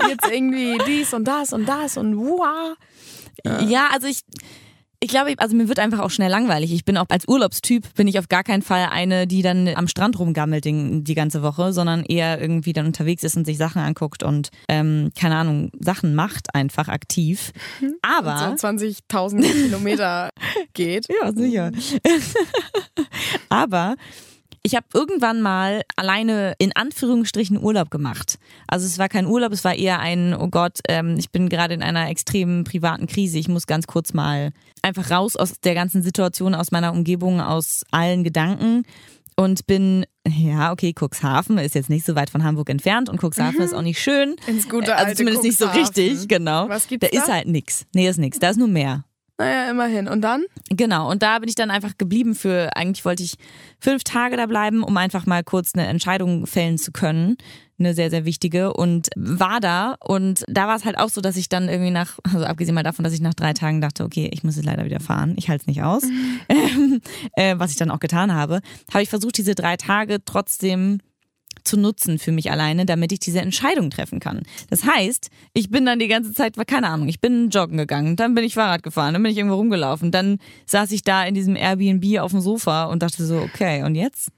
jetzt 0.08 0.30
irgendwie 0.30 0.78
dies 0.86 1.12
und 1.14 1.24
das 1.24 1.52
und 1.52 1.66
das 1.66 1.96
und 1.96 2.16
wow. 2.16 2.76
Ja, 3.68 3.88
also 3.92 4.06
ich, 4.08 4.20
ich 4.98 5.08
glaube, 5.10 5.34
also 5.36 5.54
mir 5.54 5.68
wird 5.68 5.78
einfach 5.78 6.00
auch 6.00 6.10
schnell 6.10 6.30
langweilig. 6.30 6.72
Ich 6.72 6.84
bin 6.84 6.96
auch 6.96 7.04
als 7.10 7.28
Urlaubstyp 7.28 7.94
bin 7.94 8.08
ich 8.08 8.18
auf 8.18 8.28
gar 8.28 8.42
keinen 8.42 8.62
Fall 8.62 8.88
eine, 8.90 9.26
die 9.26 9.42
dann 9.42 9.68
am 9.68 9.88
Strand 9.88 10.18
rumgammelt 10.18 10.64
die, 10.64 11.04
die 11.04 11.14
ganze 11.14 11.42
Woche, 11.42 11.72
sondern 11.72 12.02
eher 12.04 12.40
irgendwie 12.40 12.72
dann 12.72 12.86
unterwegs 12.86 13.22
ist 13.22 13.36
und 13.36 13.44
sich 13.44 13.58
Sachen 13.58 13.80
anguckt 13.82 14.22
und 14.22 14.48
ähm, 14.68 15.10
keine 15.18 15.36
Ahnung 15.36 15.70
Sachen 15.78 16.14
macht 16.14 16.54
einfach 16.54 16.88
aktiv. 16.88 17.52
Aber 18.02 18.56
So 18.56 18.66
20.000 18.66 19.42
Kilometer 19.42 20.30
geht. 20.74 21.06
ja 21.08 21.32
sicher. 21.32 21.70
Aber 23.48 23.96
ich 24.66 24.74
habe 24.74 24.86
irgendwann 24.92 25.42
mal 25.42 25.82
alleine 25.94 26.54
in 26.58 26.74
Anführungsstrichen 26.74 27.56
Urlaub 27.56 27.88
gemacht. 27.88 28.36
Also 28.66 28.84
es 28.84 28.98
war 28.98 29.08
kein 29.08 29.26
Urlaub, 29.26 29.52
es 29.52 29.62
war 29.62 29.76
eher 29.76 30.00
ein, 30.00 30.34
oh 30.34 30.48
Gott, 30.48 30.80
ähm, 30.88 31.14
ich 31.18 31.30
bin 31.30 31.48
gerade 31.48 31.72
in 31.72 31.82
einer 31.82 32.10
extremen 32.10 32.64
privaten 32.64 33.06
Krise. 33.06 33.38
Ich 33.38 33.46
muss 33.46 33.68
ganz 33.68 33.86
kurz 33.86 34.12
mal 34.12 34.50
einfach 34.82 35.08
raus 35.12 35.36
aus 35.36 35.60
der 35.60 35.74
ganzen 35.74 36.02
Situation, 36.02 36.56
aus 36.56 36.72
meiner 36.72 36.90
Umgebung, 36.90 37.40
aus 37.40 37.84
allen 37.92 38.24
Gedanken 38.24 38.82
und 39.36 39.68
bin, 39.68 40.04
ja, 40.26 40.72
okay, 40.72 40.92
Cuxhaven 40.98 41.58
ist 41.58 41.76
jetzt 41.76 41.88
nicht 41.88 42.04
so 42.04 42.16
weit 42.16 42.30
von 42.30 42.42
Hamburg 42.42 42.68
entfernt 42.68 43.08
und 43.08 43.22
Cuxhaven 43.22 43.60
ist 43.60 43.72
auch 43.72 43.82
nicht 43.82 44.00
schön. 44.00 44.34
Ins 44.48 44.68
gute 44.68 44.96
also 44.96 45.04
alte 45.04 45.16
zumindest 45.18 45.44
nicht 45.44 45.58
so 45.58 45.66
Cuxhaven. 45.66 45.82
richtig, 45.82 46.26
genau. 46.26 46.68
Was 46.68 46.88
gibt's 46.88 47.08
da 47.08 47.16
ist 47.16 47.28
da? 47.28 47.34
halt 47.34 47.46
nix. 47.46 47.86
Nee, 47.94 48.08
ist 48.08 48.18
nix. 48.18 48.40
Da 48.40 48.50
ist 48.50 48.56
nur 48.56 48.66
Meer. 48.66 49.04
Naja, 49.38 49.70
immerhin. 49.70 50.08
Und 50.08 50.22
dann? 50.22 50.44
Genau, 50.70 51.10
und 51.10 51.22
da 51.22 51.38
bin 51.38 51.48
ich 51.48 51.54
dann 51.54 51.70
einfach 51.70 51.98
geblieben 51.98 52.34
für, 52.34 52.74
eigentlich 52.74 53.04
wollte 53.04 53.22
ich 53.22 53.34
fünf 53.78 54.02
Tage 54.02 54.36
da 54.36 54.46
bleiben, 54.46 54.82
um 54.82 54.96
einfach 54.96 55.26
mal 55.26 55.44
kurz 55.44 55.74
eine 55.74 55.86
Entscheidung 55.86 56.46
fällen 56.46 56.78
zu 56.78 56.90
können. 56.90 57.36
Eine 57.78 57.92
sehr, 57.92 58.08
sehr 58.08 58.24
wichtige 58.24 58.72
und 58.72 59.08
war 59.16 59.60
da 59.60 59.96
und 60.02 60.44
da 60.48 60.66
war 60.66 60.76
es 60.76 60.86
halt 60.86 60.96
auch 60.96 61.10
so, 61.10 61.20
dass 61.20 61.36
ich 61.36 61.50
dann 61.50 61.68
irgendwie 61.68 61.90
nach, 61.90 62.18
also 62.22 62.46
abgesehen 62.46 62.74
mal 62.74 62.82
davon, 62.82 63.04
dass 63.04 63.12
ich 63.12 63.20
nach 63.20 63.34
drei 63.34 63.52
Tagen 63.52 63.82
dachte, 63.82 64.04
okay, 64.04 64.30
ich 64.32 64.42
muss 64.42 64.56
jetzt 64.56 64.64
leider 64.64 64.86
wieder 64.86 64.98
fahren, 64.98 65.34
ich 65.36 65.50
halte 65.50 65.60
es 65.60 65.66
nicht 65.66 65.82
aus, 65.82 66.02
äh, 67.34 67.54
was 67.58 67.72
ich 67.72 67.76
dann 67.76 67.90
auch 67.90 68.00
getan 68.00 68.32
habe, 68.32 68.60
habe 68.90 69.02
ich 69.02 69.10
versucht, 69.10 69.36
diese 69.36 69.54
drei 69.54 69.76
Tage 69.76 70.24
trotzdem 70.24 71.00
zu 71.66 71.76
nutzen 71.76 72.18
für 72.18 72.32
mich 72.32 72.50
alleine, 72.50 72.86
damit 72.86 73.12
ich 73.12 73.18
diese 73.18 73.40
Entscheidung 73.40 73.90
treffen 73.90 74.20
kann. 74.20 74.42
Das 74.70 74.84
heißt, 74.84 75.30
ich 75.52 75.70
bin 75.70 75.84
dann 75.84 75.98
die 75.98 76.08
ganze 76.08 76.32
Zeit, 76.32 76.56
keine 76.66 76.88
Ahnung, 76.88 77.08
ich 77.08 77.20
bin 77.20 77.50
joggen 77.50 77.78
gegangen, 77.78 78.16
dann 78.16 78.34
bin 78.34 78.44
ich 78.44 78.54
Fahrrad 78.54 78.82
gefahren, 78.82 79.14
dann 79.14 79.22
bin 79.22 79.32
ich 79.32 79.38
irgendwo 79.38 79.56
rumgelaufen, 79.56 80.10
dann 80.10 80.38
saß 80.66 80.92
ich 80.92 81.02
da 81.02 81.24
in 81.24 81.34
diesem 81.34 81.56
Airbnb 81.56 82.20
auf 82.20 82.30
dem 82.30 82.40
Sofa 82.40 82.84
und 82.84 83.02
dachte 83.02 83.24
so, 83.24 83.38
okay, 83.38 83.82
und 83.82 83.94
jetzt? 83.94 84.30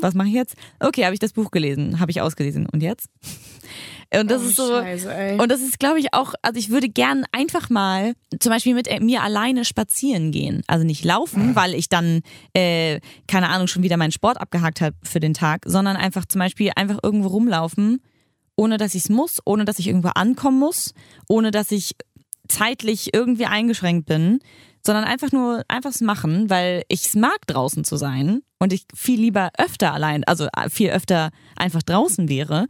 Was 0.00 0.14
mache 0.14 0.28
ich 0.28 0.34
jetzt? 0.34 0.54
Okay, 0.80 1.04
habe 1.04 1.14
ich 1.14 1.20
das 1.20 1.32
Buch 1.32 1.50
gelesen, 1.50 2.00
habe 2.00 2.10
ich 2.10 2.20
ausgelesen. 2.20 2.66
Und 2.70 2.82
jetzt? 2.82 3.08
Und 4.14 4.30
das 4.30 4.42
Oh, 4.42 4.44
ist 4.46 4.56
so. 4.56 4.68
Scheiße, 4.68 5.14
ey. 5.14 5.38
Und 5.40 5.50
das 5.50 5.62
ist, 5.62 5.78
glaube 5.78 5.98
ich, 5.98 6.12
auch, 6.12 6.34
also 6.42 6.58
ich 6.58 6.68
würde 6.68 6.90
gern 6.90 7.24
einfach 7.32 7.70
mal 7.70 8.12
zum 8.40 8.50
Beispiel 8.52 8.74
mit 8.74 8.86
mir 9.00 9.22
alleine 9.22 9.64
spazieren 9.64 10.32
gehen. 10.32 10.62
Also 10.66 10.84
nicht 10.84 11.02
laufen, 11.02 11.56
weil 11.56 11.72
ich 11.74 11.88
dann, 11.88 12.20
äh, 12.52 13.00
keine 13.26 13.48
Ahnung, 13.48 13.68
schon 13.68 13.82
wieder 13.82 13.96
meinen 13.96 14.12
Sport 14.12 14.38
abgehakt 14.38 14.82
habe 14.82 14.94
für 15.02 15.18
den 15.18 15.32
Tag, 15.32 15.62
sondern 15.64 15.96
einfach 15.96 16.26
zum 16.26 16.40
Beispiel 16.40 16.72
einfach 16.76 16.98
irgendwo 17.02 17.28
rumlaufen, 17.28 18.02
ohne 18.54 18.76
dass 18.76 18.94
ich 18.94 19.04
es 19.04 19.08
muss, 19.08 19.38
ohne 19.46 19.64
dass 19.64 19.78
ich 19.78 19.86
irgendwo 19.86 20.08
ankommen 20.08 20.58
muss, 20.58 20.92
ohne 21.26 21.50
dass 21.50 21.70
ich 21.70 21.92
zeitlich 22.48 23.14
irgendwie 23.14 23.46
eingeschränkt 23.46 24.04
bin, 24.06 24.40
sondern 24.84 25.04
einfach 25.04 25.32
nur 25.32 25.62
einfach's 25.68 26.00
machen, 26.00 26.50
weil 26.50 26.82
ich 26.88 27.06
es 27.06 27.14
mag, 27.14 27.46
draußen 27.46 27.84
zu 27.84 27.96
sein 27.96 28.42
und 28.58 28.72
ich 28.72 28.84
viel 28.94 29.20
lieber 29.20 29.50
öfter 29.58 29.92
allein, 29.92 30.24
also 30.24 30.48
viel 30.70 30.90
öfter 30.90 31.30
einfach 31.56 31.82
draußen 31.82 32.28
wäre. 32.28 32.66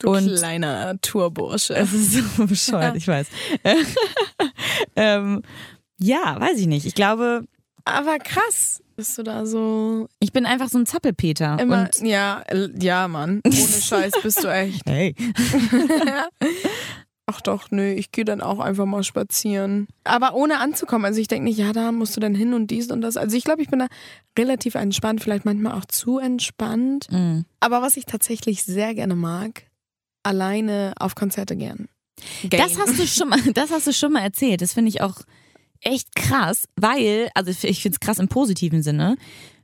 du 0.00 0.10
und- 0.10 0.34
kleiner 0.36 1.00
Tourbursche. 1.00 1.74
Es 1.76 1.92
ist 1.92 2.12
so 2.36 2.46
bescheuert, 2.46 2.96
ich 2.96 3.06
weiß. 3.08 3.26
ähm, 4.96 5.42
ja, 5.98 6.36
weiß 6.40 6.58
ich 6.58 6.66
nicht. 6.66 6.84
Ich 6.86 6.94
glaube, 6.94 7.44
Aber 7.84 8.18
krass, 8.18 8.82
bist 8.96 9.16
du 9.16 9.22
da 9.22 9.46
so 9.46 10.08
ich 10.20 10.32
bin 10.32 10.44
einfach 10.46 10.68
so 10.68 10.78
ein 10.78 10.86
Zappelpeter. 10.86 11.58
immer. 11.60 11.88
Ja, 12.02 12.42
äh, 12.48 12.68
ja, 12.80 13.08
Mann. 13.08 13.40
Ohne 13.46 13.54
Scheiß 13.82 14.12
bist 14.22 14.42
du 14.42 14.48
echt. 14.48 14.82
hey. 14.86 15.14
Ach 17.28 17.40
doch, 17.40 17.72
nö, 17.72 17.90
ich 17.90 18.12
gehe 18.12 18.24
dann 18.24 18.40
auch 18.40 18.60
einfach 18.60 18.86
mal 18.86 19.02
spazieren. 19.02 19.88
Aber 20.04 20.34
ohne 20.34 20.60
anzukommen. 20.60 21.04
Also 21.04 21.20
ich 21.20 21.26
denke 21.26 21.44
nicht, 21.44 21.58
ja, 21.58 21.72
da 21.72 21.90
musst 21.90 22.16
du 22.16 22.20
dann 22.20 22.36
hin 22.36 22.54
und 22.54 22.68
dies 22.70 22.88
und 22.92 23.00
das. 23.00 23.16
Also 23.16 23.36
ich 23.36 23.42
glaube, 23.42 23.62
ich 23.62 23.68
bin 23.68 23.80
da 23.80 23.88
relativ 24.38 24.76
entspannt, 24.76 25.22
vielleicht 25.22 25.44
manchmal 25.44 25.76
auch 25.76 25.84
zu 25.86 26.18
entspannt. 26.18 27.08
Mm. 27.10 27.40
Aber 27.58 27.82
was 27.82 27.96
ich 27.96 28.04
tatsächlich 28.04 28.62
sehr 28.62 28.94
gerne 28.94 29.16
mag, 29.16 29.64
alleine 30.22 30.92
auf 31.00 31.16
Konzerte 31.16 31.56
gern. 31.56 31.88
Das 32.44 32.70
Gehen. 32.70 32.78
hast 32.78 32.98
du 32.98 33.06
schon 33.06 33.28
mal, 33.28 33.40
das 33.54 33.70
hast 33.70 33.88
du 33.88 33.92
schon 33.92 34.12
mal 34.12 34.22
erzählt. 34.22 34.62
Das 34.62 34.72
finde 34.72 34.90
ich 34.90 35.00
auch 35.00 35.20
echt 35.80 36.14
krass, 36.14 36.68
weil, 36.76 37.28
also 37.34 37.50
ich 37.50 37.82
finde 37.82 37.96
es 37.96 38.00
krass 38.00 38.18
im 38.18 38.28
positiven 38.28 38.82
Sinne, 38.82 39.16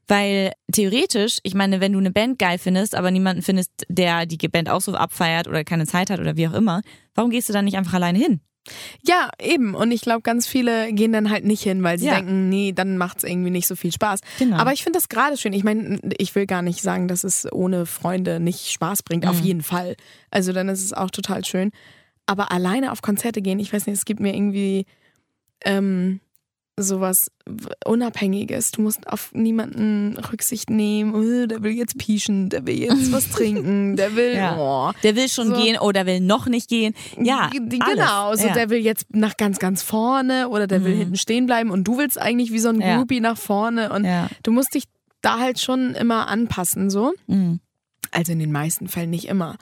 weil 0.09 0.53
theoretisch, 0.73 1.39
ich 1.43 1.55
meine, 1.55 1.81
wenn 1.81 1.93
du 1.93 1.99
eine 1.99 2.11
Band 2.11 2.39
geil 2.39 2.59
findest, 2.59 2.95
aber 2.95 3.11
niemanden 3.11 3.43
findest, 3.43 3.71
der 3.89 4.27
die 4.27 4.37
Band 4.49 4.69
auch 4.69 4.81
so 4.81 4.95
abfeiert 4.95 5.49
oder 5.49 5.65
keine 5.65 5.87
Zeit 5.87 6.11
hat 6.11 6.21
oder 6.21 6.37
wie 6.37 6.49
auch 6.49 6.53
immer, 6.55 6.83
warum 7.15 7.31
gehst 7.31 7.49
du 7.49 7.53
dann 7.53 7.65
nicht 7.65 7.77
einfach 7.77 7.95
alleine 7.95 8.19
hin? 8.19 8.41
Ja, 9.05 9.29
eben. 9.41 9.75
Und 9.75 9.91
ich 9.91 10.03
glaube, 10.03 10.23
ganz 10.23 10.47
viele 10.47 10.93
gehen 10.93 11.13
dann 11.13 11.31
halt 11.31 11.45
nicht 11.45 11.63
hin, 11.65 11.83
weil 11.83 11.99
sie 11.99 12.07
Ja. 12.07 12.15
denken, 12.15 12.49
nee, 12.49 12.73
dann 12.73 12.97
macht 12.97 13.19
es 13.19 13.25
irgendwie 13.25 13.51
nicht 13.51 13.67
so 13.67 13.75
viel 13.75 13.91
Spaß. 13.91 14.21
Genau. 14.39 14.57
Aber 14.57 14.73
ich 14.73 14.85
finde 14.85 14.99
das 14.99 15.09
gerade 15.09 15.37
schön. 15.37 15.53
Ich 15.53 15.65
meine, 15.65 15.99
ich 16.19 16.33
will 16.37 16.47
gar 16.47 16.63
nicht 16.63 16.81
sagen, 16.81 17.09
dass 17.09 17.25
es 17.25 17.51
ohne 17.53 17.87
Freunde 17.87 18.39
nicht 18.39 18.71
Spaß 18.71 19.03
bringt. 19.03 19.27
Auf 19.27 19.39
Mhm. 19.41 19.47
jeden 19.47 19.63
Fall. 19.63 19.97
Also 20.31 20.53
dann 20.53 20.69
ist 20.69 20.85
es 20.85 20.93
auch 20.93 21.11
total 21.11 21.45
schön. 21.45 21.73
Aber 22.27 22.53
alleine 22.53 22.93
auf 22.93 23.03
Konzerte 23.03 23.43
gehen, 23.43 23.59
ich 23.59 23.73
weiß 23.73 23.87
nicht, 23.89 23.97
es 23.97 24.05
gibt 24.05 24.21
mir 24.21 24.33
irgendwie 24.33 24.87
ähm, 25.65 26.21
sowas 26.79 27.27
Unabhängiges. 27.85 28.71
Du 28.71 28.83
musst 28.83 29.07
auf 29.09 29.31
niemanden 29.35 30.17
Rücksicht 30.33 30.71
nehmen. 30.71 31.15
Oh, 31.15 31.47
der 31.47 31.63
will 31.63 31.73
jetzt 31.73 31.99
pieschen, 31.99 32.49
der 32.49 32.67
will 32.67 32.79
jetzt 32.79 33.13
was 33.13 33.29
trinken, 33.31 33.97
der 33.97 34.17
will. 34.17 34.35
Ja. 34.35 34.57
Oh. 34.57 34.93
Der 35.03 35.17
will 35.17 35.29
schon 35.29 35.49
So. 35.49 35.57
gehen 35.57 35.79
oder 35.79 36.07
will 36.07 36.21
noch 36.21 36.47
nicht 36.47 36.69
gehen. 36.69 36.95
Ja, 37.21 37.49
G- 37.51 37.61
die- 37.63 37.81
alles. 37.81 37.95
genau. 37.97 38.35
So 38.37 38.47
ja. 38.49 38.55
der 38.55 38.71
will 38.71 38.79
jetzt 38.81 39.07
nach 39.15 39.37
ganz, 39.37 39.59
ganz 39.59 39.83
vorne 39.83 40.49
oder 40.49 40.67
der 40.67 40.85
will 40.85 40.95
Mhm. 40.95 40.99
hinten 40.99 41.17
stehen 41.17 41.47
bleiben 41.47 41.71
und 41.71 41.85
du 41.85 41.99
willst 41.99 42.19
eigentlich 42.21 42.53
wie 42.53 42.59
so 42.59 42.69
ein 42.71 42.81
Ja. 42.81 42.97
Groupie 42.97 43.21
nach 43.21 43.37
vorne 43.39 43.93
und 43.93 44.05
ja. 44.05 44.29
du 44.43 44.53
musst 44.53 44.75
dich 44.75 44.85
da 45.21 45.39
halt 45.39 45.61
schon 45.61 45.95
immer 45.95 46.29
anpassen, 46.29 46.91
so. 46.91 47.13
Mhm. 47.27 47.61
Also 48.11 48.33
in 48.33 48.39
den 48.39 48.53
meisten 48.53 48.89
Fällen 48.89 49.11
nicht 49.11 49.27
immer. 49.29 49.57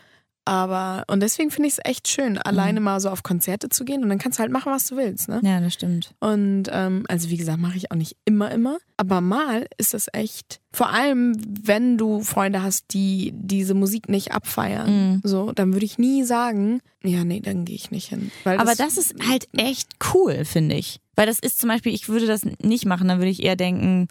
Aber, 0.50 1.04
und 1.06 1.20
deswegen 1.20 1.52
finde 1.52 1.68
ich 1.68 1.74
es 1.74 1.80
echt 1.88 2.08
schön, 2.08 2.36
alleine 2.36 2.80
mal 2.80 2.98
so 2.98 3.08
auf 3.08 3.22
Konzerte 3.22 3.68
zu 3.68 3.84
gehen 3.84 4.02
und 4.02 4.08
dann 4.08 4.18
kannst 4.18 4.38
du 4.38 4.42
halt 4.42 4.50
machen, 4.50 4.72
was 4.72 4.84
du 4.88 4.96
willst, 4.96 5.28
ne? 5.28 5.40
ja, 5.44 5.60
das 5.60 5.74
stimmt. 5.74 6.12
Und 6.18 6.64
ähm, 6.72 7.04
also 7.06 7.30
wie 7.30 7.36
gesagt, 7.36 7.60
mache 7.60 7.76
ich 7.76 7.92
auch 7.92 7.96
nicht 7.96 8.16
immer, 8.24 8.50
immer. 8.50 8.78
Aber 8.96 9.20
mal 9.20 9.68
ist 9.78 9.94
das 9.94 10.08
echt, 10.12 10.60
vor 10.72 10.90
allem 10.92 11.36
wenn 11.62 11.96
du 11.96 12.22
Freunde 12.22 12.64
hast, 12.64 12.92
die 12.94 13.32
diese 13.32 13.74
Musik 13.74 14.08
nicht 14.08 14.32
abfeiern, 14.32 14.90
Mhm. 14.90 15.20
so, 15.22 15.52
dann 15.52 15.72
würde 15.72 15.86
ich 15.86 15.98
nie 15.98 16.24
sagen, 16.24 16.80
ja, 17.04 17.22
nee, 17.22 17.38
dann 17.38 17.64
gehe 17.64 17.76
ich 17.76 17.92
nicht 17.92 18.08
hin. 18.08 18.32
Aber 18.44 18.74
das 18.74 18.96
ist 18.98 19.14
halt 19.28 19.46
echt 19.56 19.88
cool, 20.12 20.44
finde 20.44 20.74
ich. 20.74 20.98
Weil 21.14 21.26
das 21.26 21.38
ist 21.38 21.60
zum 21.60 21.68
Beispiel, 21.68 21.94
ich 21.94 22.08
würde 22.08 22.26
das 22.26 22.42
nicht 22.60 22.86
machen, 22.86 23.06
dann 23.06 23.18
würde 23.18 23.30
ich 23.30 23.44
eher 23.44 23.54
denken, 23.54 24.08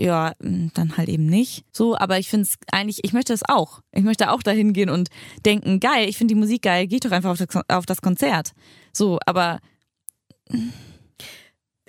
ja, 0.00 0.32
mh, 0.40 0.70
dann 0.74 0.96
halt 0.96 1.08
eben 1.08 1.26
nicht. 1.26 1.64
So, 1.72 1.96
aber 1.96 2.18
ich 2.18 2.28
finde 2.28 2.46
es 2.46 2.58
eigentlich, 2.72 3.00
ich 3.02 3.12
möchte 3.12 3.32
das 3.32 3.42
auch. 3.48 3.80
Ich 3.92 4.04
möchte 4.04 4.30
auch 4.30 4.42
dahin 4.42 4.72
gehen 4.72 4.90
und 4.90 5.08
denken, 5.44 5.80
geil, 5.80 6.08
ich 6.08 6.16
finde 6.16 6.34
die 6.34 6.40
Musik 6.40 6.62
geil, 6.62 6.86
geh 6.86 7.00
doch 7.00 7.10
einfach 7.10 7.36
auf 7.68 7.86
das 7.86 8.02
Konzert. 8.02 8.52
So, 8.92 9.18
aber 9.26 9.60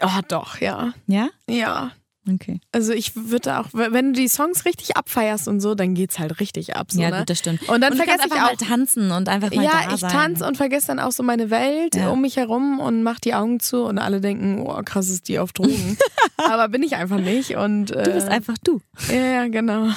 Oh, 0.01 0.19
doch, 0.27 0.59
ja. 0.61 0.93
ja? 1.07 1.29
Ja. 1.49 1.91
Okay. 2.33 2.59
Also 2.71 2.93
ich 2.93 3.15
würde 3.15 3.59
auch, 3.59 3.65
wenn 3.73 4.13
du 4.13 4.19
die 4.19 4.27
Songs 4.27 4.65
richtig 4.65 4.95
abfeierst 4.97 5.47
und 5.47 5.59
so, 5.61 5.75
dann 5.75 5.93
geht's 5.95 6.19
halt 6.19 6.39
richtig 6.39 6.75
ab. 6.75 6.91
So, 6.91 7.01
ja, 7.01 7.09
ne? 7.09 7.19
gut, 7.19 7.29
das 7.29 7.39
stimmt. 7.39 7.67
Und 7.69 7.81
dann 7.81 7.91
du 7.91 7.97
vergesse 7.97 8.27
ich 8.27 8.31
auch. 8.33 8.37
mal 8.37 8.55
tanzen 8.55 9.11
und 9.11 9.27
einfach 9.29 9.51
mal 9.53 9.63
ja, 9.63 9.81
da 9.87 9.95
ich 9.95 10.01
tanze 10.01 10.45
und 10.45 10.57
vergesse 10.57 10.87
dann 10.87 10.99
auch 10.99 11.11
so 11.11 11.23
meine 11.23 11.49
Welt 11.49 11.95
Ja. 11.95 12.09
um 12.09 12.21
mich 12.21 12.37
herum 12.37 12.79
und 12.79 13.03
mach 13.03 13.19
die 13.19 13.33
Augen 13.33 13.59
zu 13.59 13.83
und 13.83 13.97
alle 13.97 14.21
denken, 14.21 14.61
oh 14.65 14.79
krass, 14.85 15.09
ist 15.09 15.27
die 15.27 15.39
auf 15.39 15.53
Drogen. 15.53 15.97
Aber 16.37 16.69
bin 16.69 16.83
ich 16.83 16.95
einfach 16.95 17.19
nicht 17.19 17.55
und 17.55 17.91
äh, 17.91 18.03
Du 18.03 18.11
bist 18.13 18.27
einfach 18.29 18.57
du. 18.63 18.81
ja, 19.09 19.15
ja, 19.43 19.47
genau. 19.47 19.87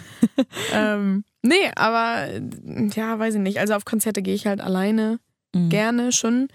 ähm, 0.72 1.24
nee, 1.42 1.70
aber 1.76 2.26
äh, 2.28 2.40
ja, 2.94 3.18
weiß 3.18 3.34
ich 3.34 3.40
nicht. 3.40 3.58
Also 3.60 3.74
auf 3.74 3.84
Konzerte 3.84 4.22
gehe 4.22 4.34
ich 4.34 4.46
halt 4.46 4.60
alleine 4.60 5.18
Mhm. 5.52 5.68
gerne 5.68 6.12
schon. 6.12 6.46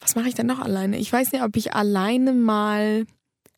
Was 0.00 0.16
mache 0.16 0.28
ich 0.28 0.34
denn 0.34 0.46
noch 0.46 0.60
alleine? 0.60 0.96
Ich 0.96 1.12
weiß 1.12 1.30
nicht, 1.32 1.42
ob 1.44 1.56
ich 1.56 1.74
alleine 1.74 2.32
mal 2.32 3.04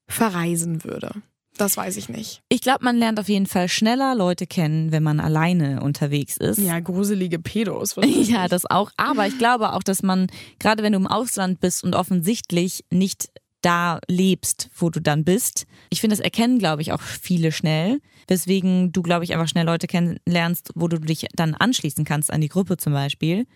verreisen 0.08 0.84
würde. 0.84 1.12
Das 1.58 1.76
weiß 1.76 1.96
ich 1.98 2.08
nicht. 2.08 2.40
Ich 2.48 2.62
glaube, 2.62 2.84
man 2.84 2.96
lernt 2.96 3.20
auf 3.20 3.28
jeden 3.28 3.46
Fall 3.46 3.68
schneller 3.68 4.14
Leute 4.14 4.46
kennen, 4.46 4.90
wenn 4.90 5.02
man 5.02 5.20
alleine 5.20 5.82
unterwegs 5.82 6.36
ist. 6.38 6.58
Ja, 6.58 6.80
gruselige 6.80 7.38
Pedos. 7.38 7.96
Ja, 8.02 8.48
das 8.48 8.64
auch. 8.70 8.90
Aber 8.96 9.26
ich 9.26 9.36
glaube 9.36 9.72
auch, 9.74 9.82
dass 9.82 10.02
man, 10.02 10.28
gerade 10.58 10.82
wenn 10.82 10.92
du 10.92 10.98
im 10.98 11.06
Ausland 11.06 11.60
bist 11.60 11.84
und 11.84 11.94
offensichtlich 11.94 12.84
nicht 12.90 13.28
da 13.60 14.00
lebst, 14.08 14.70
wo 14.74 14.90
du 14.90 15.00
dann 15.00 15.24
bist, 15.24 15.66
ich 15.90 16.00
finde, 16.00 16.16
das 16.16 16.24
erkennen, 16.24 16.58
glaube 16.58 16.82
ich, 16.82 16.92
auch 16.92 17.00
viele 17.00 17.52
schnell. 17.52 18.00
Weswegen 18.28 18.92
du, 18.92 19.02
glaube 19.02 19.24
ich, 19.24 19.32
einfach 19.32 19.48
schnell 19.48 19.66
Leute 19.66 19.86
kennenlernst, 19.86 20.70
wo 20.74 20.88
du 20.88 20.98
dich 20.98 21.26
dann 21.34 21.54
anschließen 21.54 22.04
kannst 22.04 22.32
an 22.32 22.40
die 22.40 22.48
Gruppe 22.48 22.76
zum 22.76 22.92
Beispiel. 22.92 23.46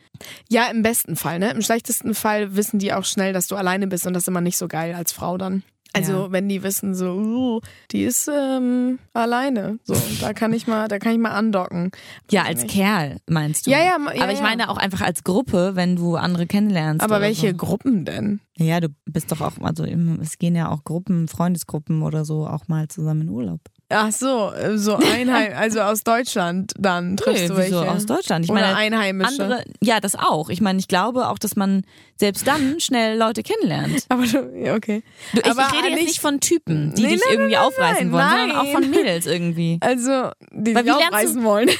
Ja, 0.49 0.67
im 0.67 0.83
besten 0.83 1.17
Fall, 1.17 1.39
ne? 1.39 1.51
Im 1.51 1.63
schlechtesten 1.63 2.15
Fall 2.15 2.57
wissen 2.57 2.79
die 2.79 2.93
auch 2.93 3.05
schnell, 3.05 3.33
dass 3.33 3.47
du 3.47 3.57
alleine 3.57 3.87
bist 3.87 4.07
und 4.07 4.13
das 4.13 4.25
ist 4.25 4.29
immer 4.29 4.41
nicht 4.41 4.59
so 4.59 4.69
geil 4.69 4.95
als 4.95 5.13
Frau 5.13 5.39
dann. 5.39 5.63
Also 5.97 6.13
Ja. 6.13 6.33
wenn 6.33 6.49
die 6.49 6.63
wissen 6.63 6.95
so, 6.95 7.13
uh, 7.15 7.61
die 7.91 8.05
ist 8.05 8.29
ähm, 8.33 8.99
alleine, 9.15 9.79
so 9.85 9.95
da 10.21 10.33
kann 10.33 10.53
ich 10.53 10.67
mal, 10.67 10.89
da 10.89 10.99
kann 10.99 11.13
ich 11.13 11.19
mal 11.19 11.31
andocken. 11.31 11.91
Ja, 12.31 12.43
als 12.45 12.63
nicht. 12.63 12.75
Kerl 12.75 13.17
meinst 13.29 13.67
du. 13.67 13.71
Ja, 13.71 13.79
ja, 13.79 13.97
ja, 14.15 14.23
Aber 14.23 14.33
ich 14.33 14.41
meine 14.43 14.69
auch 14.71 14.77
einfach 14.77 15.01
als 15.01 15.25
Gruppe, 15.25 15.73
wenn 15.75 15.97
du 15.97 16.17
andere 16.17 16.47
kennenlernst. 16.47 17.03
Aber 17.03 17.21
welche 17.21 17.51
So. 17.51 17.57
Gruppen 17.57 18.05
denn? 18.05 18.41
Ja, 18.57 18.81
du 18.81 18.89
bist 19.05 19.33
doch 19.33 19.41
auch, 19.41 19.53
also 19.61 19.85
es 19.85 20.39
gehen 20.39 20.55
ja 20.55 20.71
auch 20.71 20.85
Gruppen, 20.85 21.29
Freundesgruppen 21.29 22.03
oder 22.03 22.25
so 22.25 22.47
auch 22.47 22.69
mal 22.69 22.89
zusammen 22.89 23.23
in 23.23 23.29
Urlaub. 23.29 23.61
Ach 23.89 24.11
so, 24.11 24.51
äh, 24.53 24.77
so 24.79 24.97
Einheim, 25.15 25.53
also 25.57 25.81
aus 25.81 26.03
Deutschland 26.03 26.73
dann 26.79 27.17
triffst 27.17 27.43
Nee, 27.43 27.49
du 27.49 27.57
welche. 27.57 27.71
wieso 27.77 27.85
aus 27.85 28.05
Deutschland? 28.07 28.45
Ich 28.45 28.51
Oder 28.51 28.61
meine, 28.63 28.77
Einheimische. 28.77 29.43
andere, 29.45 29.65
ja, 29.81 30.01
das 30.01 30.17
auch. 30.17 30.49
Ich 30.51 30.61
meine, 30.61 30.79
ich 30.81 30.89
glaube 30.89 31.29
auch, 31.29 31.39
dass 31.39 31.55
man 31.55 31.83
selbst 32.19 32.47
dann 32.49 32.81
schnell 32.81 33.17
Leute 33.17 33.43
kennenlernt. 33.45 34.05
Aber 34.09 34.27
du, 34.27 34.51
ja, 34.57 34.75
okay. 34.75 35.03
Du, 35.35 35.41
ich, 35.41 35.47
Aber 35.51 35.69
ich 35.73 35.79
rede 35.85 35.89
jetzt 35.95 36.05
nicht- 36.05 36.21
von 36.21 36.41
Typen, 36.41 36.95
die 36.95 37.03
Nee, 37.03 37.09
dich 37.11 37.21
nein, 37.27 37.35
irgendwie 37.39 37.55
nein, 37.55 37.63
aufreißen 37.65 38.11
nein, 38.11 38.13
wollen, 38.13 38.25
nein. 38.27 38.39
sondern 38.49 38.57
auch 38.67 38.73
von 38.73 38.91
Mädels 38.91 39.27
irgendwie. 39.27 39.79
Also, 39.87 40.31
die 40.51 40.75
dich 40.75 40.93
aufreißen 40.93 41.45
wollen. 41.45 41.71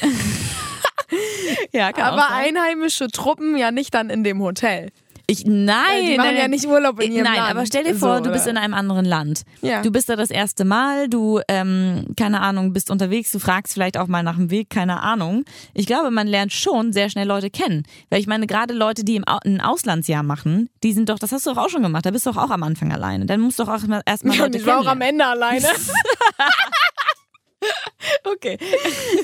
Ja, 1.71 1.89
Aber 1.95 2.31
Einheimische 2.31 3.07
Truppen 3.07 3.57
ja 3.57 3.71
nicht 3.71 3.93
dann 3.93 4.09
in 4.09 4.23
dem 4.25 4.41
Hotel. 4.41 4.89
Ich, 5.29 5.43
nein. 5.45 5.75
Weil 5.91 6.05
die 6.05 6.17
machen 6.17 6.27
nein, 6.29 6.37
ja 6.37 6.47
nicht 6.47 6.65
Urlaub 6.65 7.01
in 7.01 7.11
ihrem 7.11 7.25
Nein, 7.25 7.35
Land. 7.35 7.49
aber 7.51 7.65
stell 7.65 7.83
dir 7.83 7.93
So, 7.93 7.99
vor, 7.99 8.15
du 8.17 8.21
oder? 8.23 8.31
bist 8.31 8.47
in 8.47 8.55
einem 8.57 8.73
anderen 8.73 9.03
Land. 9.05 9.41
Ja. 9.61 9.81
Du 9.81 9.91
bist 9.91 10.07
da 10.07 10.15
das 10.15 10.29
erste 10.31 10.63
Mal, 10.63 11.09
du, 11.09 11.41
ähm, 11.49 12.05
keine 12.17 12.39
Ahnung, 12.39 12.71
bist 12.71 12.89
unterwegs, 12.89 13.33
du 13.33 13.39
fragst 13.39 13.73
vielleicht 13.73 13.97
auch 13.97 14.07
mal 14.07 14.23
nach 14.23 14.37
dem 14.37 14.49
Weg, 14.51 14.69
keine 14.69 15.01
Ahnung. 15.01 15.43
Ich 15.73 15.85
glaube, 15.85 16.11
man 16.11 16.27
lernt 16.27 16.53
schon 16.53 16.93
sehr 16.93 17.09
schnell 17.09 17.27
Leute 17.27 17.49
kennen. 17.49 17.83
Weil 18.09 18.21
ich 18.21 18.27
meine, 18.27 18.47
gerade 18.47 18.73
Leute, 18.73 19.03
die 19.03 19.17
im 19.17 19.27
Au 19.27 19.37
ein 19.43 19.59
Auslandsjahr 19.59 20.23
machen, 20.23 20.69
die 20.83 20.93
sind 20.93 21.09
doch, 21.09 21.19
das 21.19 21.33
hast 21.33 21.45
du 21.45 21.53
doch 21.53 21.65
auch 21.65 21.69
schon 21.69 21.83
gemacht, 21.83 22.05
da 22.05 22.11
bist 22.11 22.25
du 22.25 22.31
doch 22.31 22.41
auch 22.41 22.49
am 22.49 22.63
Anfang 22.63 22.93
alleine. 22.93 23.25
Dann 23.25 23.41
musst 23.41 23.59
du 23.59 23.63
doch 23.63 23.69
auch 23.69 23.73
erstmal 23.73 24.01
erst 24.05 24.23
mal 24.23 24.33
Ja, 24.37 24.47
ich 24.47 24.65
war 24.65 24.79
auch 24.79 24.87
am. 24.87 25.01
Ende 25.01 25.25
alleine. 25.25 25.67
Okay. 28.23 28.57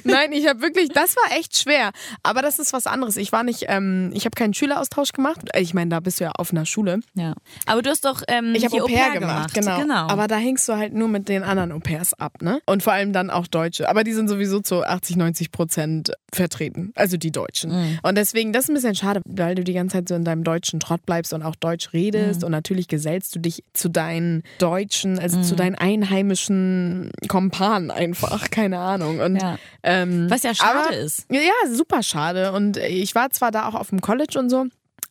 Nein, 0.03 0.31
ich 0.31 0.47
habe 0.47 0.61
wirklich, 0.61 0.89
das 0.89 1.15
war 1.15 1.37
echt 1.37 1.57
schwer. 1.57 1.91
Aber 2.23 2.41
das 2.41 2.57
ist 2.59 2.73
was 2.73 2.87
anderes. 2.87 3.17
Ich 3.17 3.31
war 3.31 3.43
nicht, 3.43 3.65
ähm, 3.67 4.11
ich 4.13 4.25
habe 4.25 4.35
keinen 4.35 4.53
Schüleraustausch 4.53 5.11
gemacht. 5.11 5.39
Ich 5.57 5.73
meine, 5.73 5.89
da 5.89 5.99
bist 5.99 6.19
du 6.19 6.25
ja 6.25 6.31
auf 6.37 6.51
einer 6.51 6.65
Schule. 6.65 6.99
Ja. 7.13 7.33
Aber 7.65 7.81
du 7.81 7.89
hast 7.89 8.05
doch 8.05 8.23
ähm, 8.27 8.53
Ich 8.55 8.65
habe 8.65 8.81
Au 8.81 8.87
pair 8.87 9.11
gemacht, 9.11 9.53
genau. 9.53 9.79
genau. 9.79 10.07
Aber 10.07 10.27
da 10.27 10.37
hängst 10.37 10.67
du 10.67 10.73
halt 10.73 10.93
nur 10.93 11.07
mit 11.07 11.29
den 11.29 11.43
anderen 11.43 11.71
Au 11.71 11.79
pairs 11.79 12.13
ab, 12.13 12.41
ne? 12.41 12.61
Und 12.65 12.81
vor 12.83 12.93
allem 12.93 13.13
dann 13.13 13.29
auch 13.29 13.47
Deutsche. 13.47 13.87
Aber 13.89 14.03
die 14.03 14.13
sind 14.13 14.27
sowieso 14.27 14.59
zu 14.61 14.83
80, 14.83 15.17
90 15.17 15.51
Prozent 15.51 16.11
vertreten. 16.33 16.91
Also 16.95 17.17
die 17.17 17.31
Deutschen. 17.31 17.71
Mhm. 17.71 17.99
Und 18.03 18.15
deswegen, 18.17 18.53
das 18.53 18.65
ist 18.65 18.69
ein 18.69 18.75
bisschen 18.75 18.95
schade, 18.95 19.21
weil 19.25 19.55
du 19.55 19.63
die 19.63 19.73
ganze 19.73 19.97
Zeit 19.97 20.09
so 20.09 20.15
in 20.15 20.23
deinem 20.25 20.43
deutschen 20.43 20.79
Trott 20.79 21.05
bleibst 21.05 21.33
und 21.33 21.43
auch 21.43 21.55
Deutsch 21.55 21.93
redest. 21.93 22.39
Mhm. 22.41 22.45
Und 22.47 22.51
natürlich 22.51 22.87
gesellst 22.87 23.35
du 23.35 23.39
dich 23.39 23.63
zu 23.73 23.89
deinen 23.89 24.43
Deutschen, 24.59 25.19
also 25.19 25.37
Mhm. 25.39 25.43
zu 25.43 25.55
deinen 25.55 25.75
einheimischen 25.75 27.11
Kompanen 27.27 27.91
einfach. 28.31 28.49
Keine 28.49 28.79
Ahnung. 28.79 29.19
Und 29.19 29.35
Ja. 29.41 29.57
ähm, 29.83 30.29
Was 30.29 30.43
ja 30.43 30.53
schade 30.55 30.79
aber, 30.87 30.95
ist. 30.97 31.25
Ja, 31.31 31.51
super 31.71 32.03
schade. 32.03 32.51
Und 32.53 32.77
ich 32.77 33.15
war 33.15 33.29
zwar 33.31 33.51
da 33.51 33.67
auch 33.67 33.75
auf 33.75 33.89
dem 33.89 34.01
College 34.01 34.37
und 34.39 34.49
so, 34.49 34.65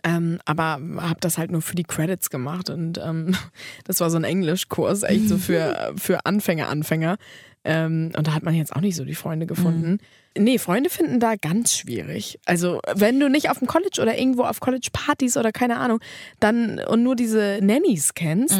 ähm, 0.05 0.39
aber 0.45 0.81
habe 1.01 1.21
das 1.21 1.39
halt 1.39 1.51
nur 1.53 1.63
für 1.63 1.75
die 1.77 1.85
Credits 1.85 2.31
gemacht. 2.31 2.71
Und 2.71 2.99
ähm, 2.99 3.35
das 3.85 4.01
war 4.01 4.11
so 4.11 4.17
ein 4.17 4.25
Englischkurs, 4.25 5.03
echt 5.03 5.29
so 5.29 5.39
für, 5.39 5.93
für 5.97 6.25
Anfänger, 6.27 6.69
Anfänger. 6.69 7.17
Ähm, 7.65 8.11
und 8.17 8.27
da 8.27 8.35
hat 8.35 8.43
man 8.43 8.55
jetzt 8.55 8.75
auch 8.75 8.81
nicht 8.81 8.97
so 8.97 9.05
die 9.05 9.15
Freunde 9.15 9.47
gefunden. 9.47 9.99
Nee, 10.37 10.59
Freunde 10.59 10.91
finden 10.91 11.21
da 11.21 11.35
ganz 11.37 11.77
schwierig. 11.77 12.41
Also, 12.45 12.81
wenn 12.97 13.21
du 13.21 13.29
nicht 13.29 13.51
auf 13.51 13.59
dem 13.59 13.69
College 13.69 14.01
oder 14.03 14.19
irgendwo 14.19 14.43
auf 14.43 14.59
College-Partys 14.59 15.37
oder 15.37 15.53
keine 15.53 15.77
Ahnung, 15.79 16.01
dann 16.41 16.81
und 16.81 17.05
nur 17.05 17.15
diese 17.15 17.61
Nannies 17.63 18.15
kennst, 18.15 18.59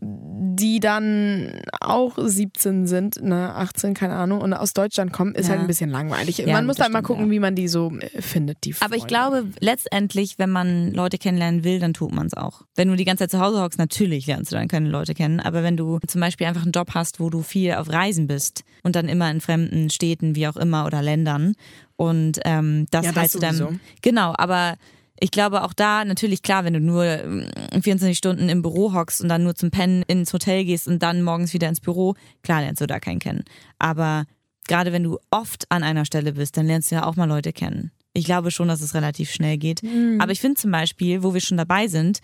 die 0.00 0.80
dann 0.80 1.60
auch 1.80 2.18
17 2.18 2.86
sind, 2.86 3.22
ne, 3.22 3.54
18, 3.54 3.94
keine 3.94 4.14
Ahnung, 4.14 4.40
und 4.40 4.52
aus 4.52 4.72
Deutschland 4.72 5.12
kommen, 5.12 5.34
ist 5.34 5.46
Ja. 5.46 5.50
halt 5.52 5.60
ein 5.62 5.66
bisschen 5.66 5.88
langweilig. 5.90 6.38
Ja, 6.38 6.52
man 6.52 6.66
muss 6.66 6.76
dann 6.76 6.90
mal 6.92 6.98
stimmt, 6.98 7.06
gucken, 7.06 7.26
ja. 7.26 7.30
wie 7.30 7.38
man 7.38 7.54
die 7.54 7.68
so 7.68 7.92
äh, 7.98 8.20
findet, 8.20 8.58
die 8.64 8.72
Freunde. 8.72 8.92
Aber 8.94 8.96
ich 9.00 9.06
glaube, 9.06 9.46
letztendlich, 9.60 10.38
wenn 10.38 10.50
man 10.50 10.92
Leute 10.92 11.16
kennenlernen 11.18 11.62
will, 11.64 11.78
dann 11.78 11.94
tut 11.94 12.12
man 12.12 12.26
es 12.26 12.34
auch. 12.34 12.62
Wenn 12.74 12.88
du 12.88 12.96
die 12.96 13.04
ganze 13.04 13.22
Zeit 13.24 13.30
zu 13.30 13.40
Hause 13.40 13.60
hockst, 13.62 13.78
natürlich 13.78 14.26
lernst 14.26 14.50
du 14.52 14.56
dann 14.56 14.68
keine 14.68 14.88
Leute 14.88 15.14
kennen. 15.14 15.38
Aber 15.40 15.62
wenn 15.62 15.76
du 15.76 15.98
zum 16.06 16.20
Beispiel 16.20 16.46
einfach 16.48 16.62
einen 16.62 16.72
Job 16.72 16.90
hast, 16.94 17.20
wo 17.20 17.30
du 17.30 17.42
viel 17.42 17.74
auf 17.74 17.88
Reisen 17.90 18.26
bist 18.26 18.64
und 18.82 18.96
dann 18.96 19.08
immer 19.08 19.30
in 19.30 19.40
fremden 19.40 19.90
Städten, 19.90 20.34
wie 20.34 20.48
auch 20.48 20.56
immer, 20.56 20.86
oder 20.86 21.02
Ländern 21.02 21.54
und 21.96 22.40
ähm, 22.44 22.86
das 22.90 23.06
Ja, 23.06 23.12
das 23.12 23.34
halt 23.34 23.58
sowieso. 23.58 23.72
Genau, 24.02 24.34
aber 24.36 24.74
ich 25.20 25.30
glaube 25.30 25.62
auch 25.62 25.72
da, 25.72 26.04
natürlich 26.04 26.42
klar, 26.42 26.64
wenn 26.64 26.72
du 26.72 26.80
nur 26.80 27.04
ähm, 27.04 27.48
24 27.72 28.16
Stunden 28.16 28.48
im 28.48 28.62
Büro 28.62 28.92
hockst 28.92 29.20
und 29.20 29.28
dann 29.28 29.44
nur 29.44 29.54
zum 29.54 29.70
Pennen 29.70 30.02
ins 30.06 30.32
Hotel 30.32 30.64
gehst 30.64 30.88
und 30.88 31.02
dann 31.02 31.22
morgens 31.22 31.52
wieder 31.54 31.68
ins 31.68 31.80
Büro, 31.80 32.14
klar 32.42 32.60
lernst 32.60 32.80
du 32.80 32.86
da 32.86 33.00
keinen 33.00 33.20
kennen. 33.20 33.44
Aber 33.78 34.24
gerade 34.66 34.92
wenn 34.92 35.04
du 35.04 35.18
oft 35.30 35.70
an 35.70 35.82
einer 35.82 36.04
Stelle 36.04 36.32
bist, 36.32 36.56
dann 36.56 36.66
lernst 36.66 36.90
du 36.90 36.96
ja 36.96 37.06
auch 37.06 37.16
mal 37.16 37.28
Leute 37.28 37.52
kennen. 37.52 37.92
Ich 38.12 38.24
glaube 38.24 38.50
schon, 38.50 38.68
dass 38.68 38.80
es 38.80 38.94
relativ 38.94 39.30
schnell 39.30 39.58
geht. 39.58 39.82
Aber 40.20 40.32
ich 40.32 40.40
finde 40.40 40.60
zum 40.60 40.70
Beispiel, 40.70 41.22
wo 41.22 41.34
wir 41.34 41.40
schon 41.40 41.58
dabei 41.58 41.88
sind, 41.88 42.20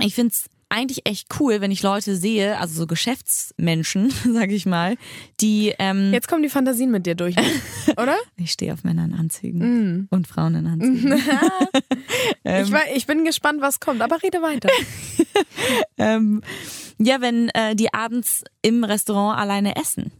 ich 0.00 0.14
finde 0.14 0.32
es 0.32 0.48
eigentlich 0.70 1.02
echt 1.04 1.28
cool, 1.38 1.60
wenn 1.60 1.70
ich 1.70 1.82
Leute 1.82 2.16
sehe, 2.16 2.58
also 2.58 2.74
so 2.74 2.86
Geschäftsmenschen, 2.86 4.10
sag 4.32 4.50
ich 4.50 4.66
mal, 4.66 4.96
die 5.40 5.74
ähm, 5.78 6.12
Jetzt 6.12 6.28
kommen 6.28 6.42
die 6.42 6.48
Fantasien 6.48 6.90
mit 6.90 7.06
dir 7.06 7.14
durch, 7.14 7.36
ne? 7.36 7.44
oder? 7.96 8.16
ich 8.36 8.52
stehe 8.52 8.72
auf 8.72 8.84
Männer 8.84 9.04
in 9.04 9.14
Anzügen 9.14 10.08
und 10.10 10.26
Frauen 10.26 10.54
in 10.54 10.66
Anzügen. 10.66 11.12
ich, 12.44 12.72
war, 12.72 12.82
ich 12.94 13.06
bin 13.06 13.24
gespannt, 13.24 13.60
was 13.60 13.80
kommt, 13.80 14.00
aber 14.00 14.22
rede 14.22 14.40
weiter. 14.40 14.70
ähm, 15.98 16.42
ja, 16.98 17.20
wenn 17.20 17.48
äh, 17.50 17.74
die 17.74 17.92
abends 17.92 18.44
im 18.62 18.84
Restaurant 18.84 19.38
alleine 19.38 19.76
essen. 19.76 20.12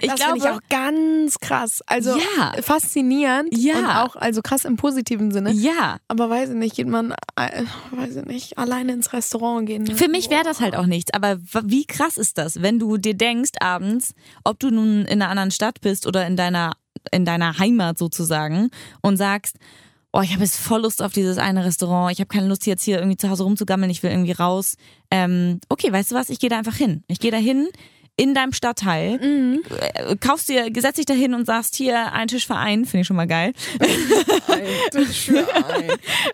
Ich 0.00 0.08
das 0.08 0.16
glaube, 0.20 0.40
finde 0.40 0.46
ich 0.48 0.54
auch 0.54 0.60
ganz 0.68 1.38
krass. 1.38 1.80
Also 1.86 2.16
Ja. 2.16 2.52
faszinierend 2.62 3.56
Ja. 3.56 3.78
und 3.78 3.86
auch 3.86 4.16
also 4.16 4.42
krass 4.42 4.64
im 4.64 4.76
positiven 4.76 5.30
Sinne. 5.30 5.52
ja. 5.52 5.98
Aber 6.08 6.28
weiß 6.30 6.50
ich 6.50 6.56
nicht, 6.56 6.76
geht 6.76 6.88
man, 6.88 7.12
äh, 7.36 7.62
weiß 7.90 8.16
ich 8.16 8.24
nicht, 8.26 8.58
alleine 8.58 8.92
ins 8.92 9.12
Restaurant 9.12 9.66
gehen. 9.66 9.84
ne? 9.84 9.94
Für 9.94 10.08
mich 10.08 10.30
wäre 10.30 10.44
das 10.44 10.60
halt 10.60 10.76
auch 10.76 10.86
nichts, 10.86 11.12
aber 11.14 11.38
wie 11.64 11.84
krass 11.86 12.16
ist 12.16 12.38
das, 12.38 12.62
wenn 12.62 12.78
du 12.78 12.96
dir 12.96 13.14
denkst 13.14 13.52
abends, 13.60 14.14
ob 14.44 14.58
du 14.58 14.70
nun 14.70 15.02
in 15.04 15.20
einer 15.22 15.28
anderen 15.30 15.50
Stadt 15.50 15.80
bist 15.80 16.06
oder 16.06 16.26
in 16.26 16.36
deiner 16.36 16.72
in 17.10 17.24
deiner 17.24 17.58
Heimat 17.58 17.98
sozusagen 17.98 18.70
und 19.00 19.16
sagst, 19.16 19.56
oh, 20.12 20.20
ich 20.20 20.32
habe 20.34 20.44
jetzt 20.44 20.56
voll 20.56 20.82
Lust 20.82 21.02
auf 21.02 21.12
dieses 21.12 21.38
eine 21.38 21.64
Restaurant, 21.64 22.12
ich 22.12 22.20
habe 22.20 22.28
keine 22.28 22.46
Lust 22.46 22.64
jetzt 22.66 22.84
hier 22.84 22.98
irgendwie 22.98 23.16
zu 23.16 23.28
Hause 23.28 23.42
rumzugammeln, 23.42 23.90
ich 23.90 24.02
will 24.04 24.10
irgendwie 24.10 24.32
raus. 24.32 24.76
Ähm, 25.10 25.58
okay, 25.68 25.90
weißt 25.90 26.12
du 26.12 26.14
was, 26.14 26.28
ich 26.30 26.38
gehe 26.38 26.50
da 26.50 26.58
einfach 26.58 26.76
hin. 26.76 27.02
Ich 27.08 27.18
gehe 27.18 27.30
da 27.32 27.38
hin 27.38 27.66
in 28.16 28.34
deinem 28.34 28.52
Stadtteil, 28.52 29.18
äh, 29.94 30.16
kaufst 30.20 30.48
dir, 30.48 30.66
setz 30.78 30.96
dich 30.96 31.06
da 31.06 31.14
hin 31.14 31.32
und 31.34 31.46
sagst, 31.46 31.74
hier, 31.74 32.12
ein 32.12 32.28
Tisch 32.28 32.46
für 32.46 32.56
einen, 32.56 32.84
finde 32.84 33.00
ich 33.02 33.06
schon 33.06 33.16
mal 33.16 33.26
geil. 33.26 33.52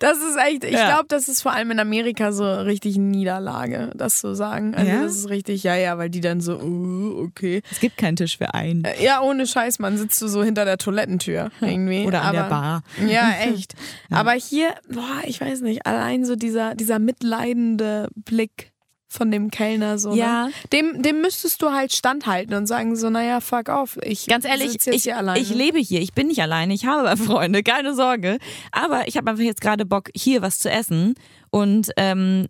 Das 0.01 0.19
ist 0.19 0.37
echt, 0.45 0.64
ich 0.64 0.73
Ja. 0.73 0.87
glaube, 0.88 1.07
das 1.09 1.29
ist 1.29 1.43
vor 1.43 1.53
allem 1.53 1.71
in 1.71 1.81
Amerika 1.81 2.33
so 2.33 2.45
richtig 2.53 2.97
Niederlage, 2.97 3.91
das 3.95 4.19
zu 4.19 4.35
sagen. 4.35 4.75
Also 4.75 4.91
Ja? 4.91 5.03
das 5.03 5.17
ist 5.17 5.29
richtig, 5.29 5.62
ja, 5.62 5.77
ja, 5.77 5.99
weil 5.99 6.11
die 6.11 6.21
dann 6.21 6.41
so, 6.41 6.59
uh, 6.59 7.25
okay. 7.27 7.62
Es 7.71 7.81
gibt 7.81 7.97
keinen 7.97 8.17
Tisch 8.17 8.38
für 8.38 8.55
einen. 8.55 8.85
Äh, 8.85 9.03
Ja, 9.03 9.21
ohne 9.23 9.47
Scheiß, 9.47 9.79
man 9.79 9.97
sitzt 9.97 10.21
du 10.21 10.29
so 10.29 10.43
hinter 10.43 10.64
der 10.64 10.79
Toilettentür 10.79 11.51
irgendwie. 11.61 12.05
Oder 12.07 12.23
an 12.23 12.29
aber, 12.29 12.38
der 12.38 12.49
Bar. 12.49 12.83
Ja, 13.09 13.33
echt. 13.41 13.75
Aber 14.11 14.33
hier, 14.33 14.75
boah, 14.91 15.21
ich 15.25 15.41
weiß 15.41 15.61
nicht, 15.62 15.87
allein 15.87 16.25
so 16.25 16.37
dieser, 16.37 16.75
dieser 16.75 16.99
mitleidende 16.99 18.09
Blick 18.14 18.73
von 19.09 19.31
dem 19.31 19.51
Kellner 19.51 19.99
so. 19.99 20.14
Ja. 20.14 20.47
Ne? 20.47 20.53
Dem, 20.73 21.03
dem 21.03 21.23
müsstest 21.23 21.62
du 21.62 21.71
halt 21.73 21.92
standhalten 21.92 22.55
und 22.55 22.66
sagen 22.66 22.94
so, 22.94 23.09
naja, 23.09 23.40
fuck 23.40 23.71
off. 23.71 23.99
Ich 24.03 24.27
Ganz 24.27 24.44
ehrlich, 24.44 24.75
jetzt 24.75 24.87
ich, 24.87 25.05
hier 25.05 25.16
alleine. 25.16 25.40
ich 25.40 25.49
lebe 25.55 25.79
hier, 25.79 26.01
ich 26.01 26.12
bin 26.12 26.29
nicht 26.29 26.42
alleine, 26.42 26.75
ich 26.75 26.85
habe 26.85 27.16
Freunde, 27.23 27.62
keine 27.62 27.94
Sorge. 27.94 28.38
Aber 28.71 29.09
ich 29.09 29.16
habe 29.16 29.31
einfach 29.31 29.42
jetzt 29.42 29.62
gerade 29.62 29.87
Bock, 29.87 30.11
hier 30.14 30.42
was 30.42 30.59
zu 30.59 30.71
essen. 30.71 31.14
Und 31.51 31.90
ähm, 31.97 32.49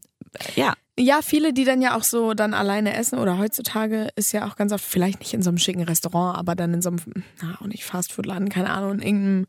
ja, 0.56 0.74
Ja, 0.98 1.22
viele, 1.22 1.52
die 1.52 1.64
dann 1.64 1.80
ja 1.80 1.96
auch 1.96 2.02
so 2.02 2.34
dann 2.34 2.54
alleine 2.54 2.94
essen 2.96 3.20
oder 3.20 3.38
heutzutage 3.38 4.08
ist 4.16 4.32
ja 4.32 4.46
auch 4.48 4.56
ganz 4.56 4.72
oft, 4.72 4.84
vielleicht 4.84 5.20
nicht 5.20 5.32
in 5.32 5.42
so 5.42 5.50
einem 5.50 5.58
schicken 5.58 5.82
Restaurant, 5.84 6.36
aber 6.36 6.56
dann 6.56 6.74
in 6.74 6.82
so 6.82 6.90
einem, 6.90 6.98
na, 7.40 7.56
auch 7.60 7.66
nicht 7.66 7.84
Fastfood-Laden, 7.84 8.48
keine 8.48 8.70
Ahnung, 8.70 8.94
in 8.94 9.02
irgendeinem, 9.02 9.46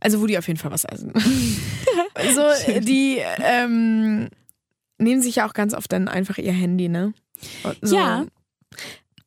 also 0.00 0.22
wo 0.22 0.26
die 0.26 0.38
auf 0.38 0.48
jeden 0.48 0.58
Fall 0.58 0.70
was 0.70 0.84
essen. 0.84 1.12
so, 2.34 2.80
die 2.80 3.20
ähm, 3.42 4.28
nehmen 4.98 5.22
sich 5.22 5.36
ja 5.36 5.48
auch 5.48 5.54
ganz 5.54 5.74
oft 5.74 5.90
dann 5.92 6.08
einfach 6.08 6.38
ihr 6.38 6.52
Handy, 6.52 6.88
ne? 6.88 7.12
So. 7.82 7.96
Ja. 7.96 8.26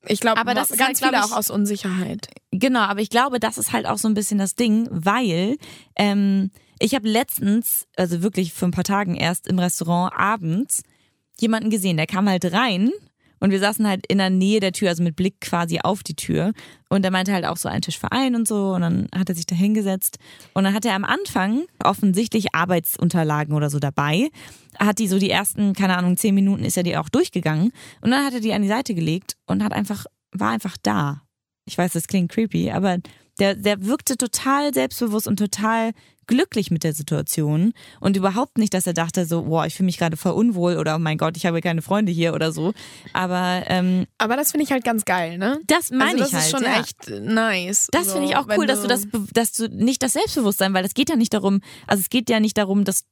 Ich 0.07 0.19
glaube, 0.21 0.39
Aber 0.39 0.53
das 0.53 0.71
ist 0.71 0.77
ganz 0.79 1.01
halt, 1.01 1.11
viele 1.13 1.23
ich- 1.25 1.31
auch 1.31 1.37
aus 1.37 1.49
Unsicherheit. 1.49 2.27
genau, 2.51 2.79
aber 2.81 3.01
ich 3.01 3.09
glaube, 3.09 3.39
das 3.39 3.57
ist 3.57 3.73
halt 3.73 3.85
auch 3.85 3.97
so 3.97 4.07
ein 4.07 4.13
bisschen 4.13 4.37
das 4.39 4.55
Ding, 4.55 4.87
weil 4.91 5.57
ähm, 5.95 6.51
ich 6.79 6.95
habe 6.95 7.07
letztens, 7.09 7.85
also 7.97 8.21
wirklich 8.21 8.53
vor 8.53 8.69
ein 8.69 8.71
paar 8.71 8.85
Tagen 8.85 9.15
erst 9.15 9.45
im 9.47 9.59
Restaurant 9.59 10.13
abends, 10.15 10.83
jemanden 11.39 11.69
gesehen, 11.69 11.97
der 11.97 12.07
kam 12.07 12.29
halt 12.29 12.51
rein 12.53 12.91
und 13.39 13.51
wir 13.51 13.59
saßen 13.59 13.87
halt 13.87 14.05
in 14.07 14.17
der 14.17 14.29
Nähe 14.29 14.59
der 14.59 14.71
Tür, 14.71 14.89
also 14.89 15.03
mit 15.03 15.15
Blick 15.15 15.39
quasi 15.41 15.79
auf 15.79 16.03
die 16.03 16.15
Tür. 16.15 16.53
Und 16.89 17.05
er 17.05 17.11
meinte 17.11 17.33
halt 17.33 17.45
auch 17.45 17.57
so 17.57 17.69
einen 17.69 17.81
Tisch 17.81 17.97
für 17.97 18.11
einen 18.11 18.35
und 18.35 18.47
so. 18.47 18.73
Und 18.73 18.81
dann 18.81 19.07
hat 19.15 19.29
er 19.29 19.35
sich 19.35 19.45
da 19.45 19.55
hingesetzt. 19.55 20.17
Und 20.53 20.63
dann 20.63 20.73
hat 20.73 20.85
er 20.85 20.95
am 20.95 21.05
Anfang 21.05 21.65
offensichtlich 21.83 22.53
Arbeitsunterlagen 22.53 23.53
oder 23.53 23.69
so 23.69 23.79
dabei. 23.79 24.29
Hat 24.77 24.99
die 24.99 25.07
so 25.07 25.19
die 25.19 25.29
ersten, 25.29 25.73
keine 25.73 25.97
Ahnung, 25.97 26.17
zehn 26.17 26.35
Minuten 26.35 26.63
ist 26.63 26.77
er 26.77 26.83
die 26.83 26.97
auch 26.97 27.09
durchgegangen. 27.09 27.71
Und 28.01 28.11
dann 28.11 28.25
hat 28.25 28.33
er 28.33 28.39
die 28.41 28.53
an 28.53 28.61
die 28.61 28.67
Seite 28.67 28.93
gelegt 28.93 29.35
und 29.45 29.63
hat 29.63 29.73
einfach, 29.73 30.05
war 30.31 30.49
einfach 30.49 30.77
da. 30.81 31.21
Ich 31.69 31.77
weiß, 31.77 31.93
das 31.93 32.07
klingt 32.07 32.31
creepy, 32.31 32.71
aber 32.71 32.97
der, 33.39 33.55
der 33.55 33.85
wirkte 33.85 34.17
total 34.17 34.73
selbstbewusst 34.73 35.27
und 35.27 35.37
total 35.37 35.91
glücklich 36.25 36.71
mit 36.71 36.83
der 36.83 36.93
Situation 36.93 37.73
und 37.99 38.17
überhaupt 38.17 38.57
nicht, 38.57 38.73
dass 38.73 38.87
er 38.87 38.93
dachte 38.93 39.25
so, 39.25 39.43
boah, 39.43 39.67
ich 39.67 39.75
fühle 39.75 39.85
mich 39.85 39.99
gerade 39.99 40.17
voll 40.17 40.31
unwohl 40.31 40.77
oder 40.77 40.95
oh 40.95 40.99
mein 40.99 41.17
Gott, 41.17 41.37
ich 41.37 41.45
habe 41.45 41.61
keine 41.61 41.83
Freunde 41.83 42.11
hier 42.11 42.33
oder 42.33 42.51
so. 42.51 42.73
Aber 43.13 43.63
ähm, 43.67 44.07
Aber 44.17 44.35
das 44.35 44.51
finde 44.51 44.63
ich 44.63 44.71
halt 44.71 44.83
ganz 44.83 45.05
geil, 45.05 45.37
ne? 45.37 45.59
das 45.67 45.91
meine 45.91 46.21
also 46.21 46.23
das 46.23 46.29
ich 46.29 46.33
halt. 46.33 46.43
ist 46.43 46.51
schon 46.51 46.63
ja. 46.63 46.79
echt 46.79 47.23
nice. 47.23 47.87
Das 47.91 48.05
so, 48.05 48.13
finde 48.13 48.29
ich 48.29 48.35
auch 48.35 48.47
cool, 48.57 48.65
dass 48.65 48.81
du 48.81 48.87
das, 48.87 49.07
dass 49.33 49.53
du 49.53 49.67
nicht 49.69 50.01
das 50.01 50.13
Selbstbewusstsein, 50.13 50.73
weil 50.73 50.83
das 50.83 50.95
geht 50.95 51.09
ja 51.09 51.15
nicht 51.15 51.33
darum, 51.33 51.61
also 51.85 52.01
es 52.01 52.09
geht 52.09 52.29
ja 52.31 52.39
nicht 52.39 52.57
darum, 52.57 52.83
dass 52.83 53.05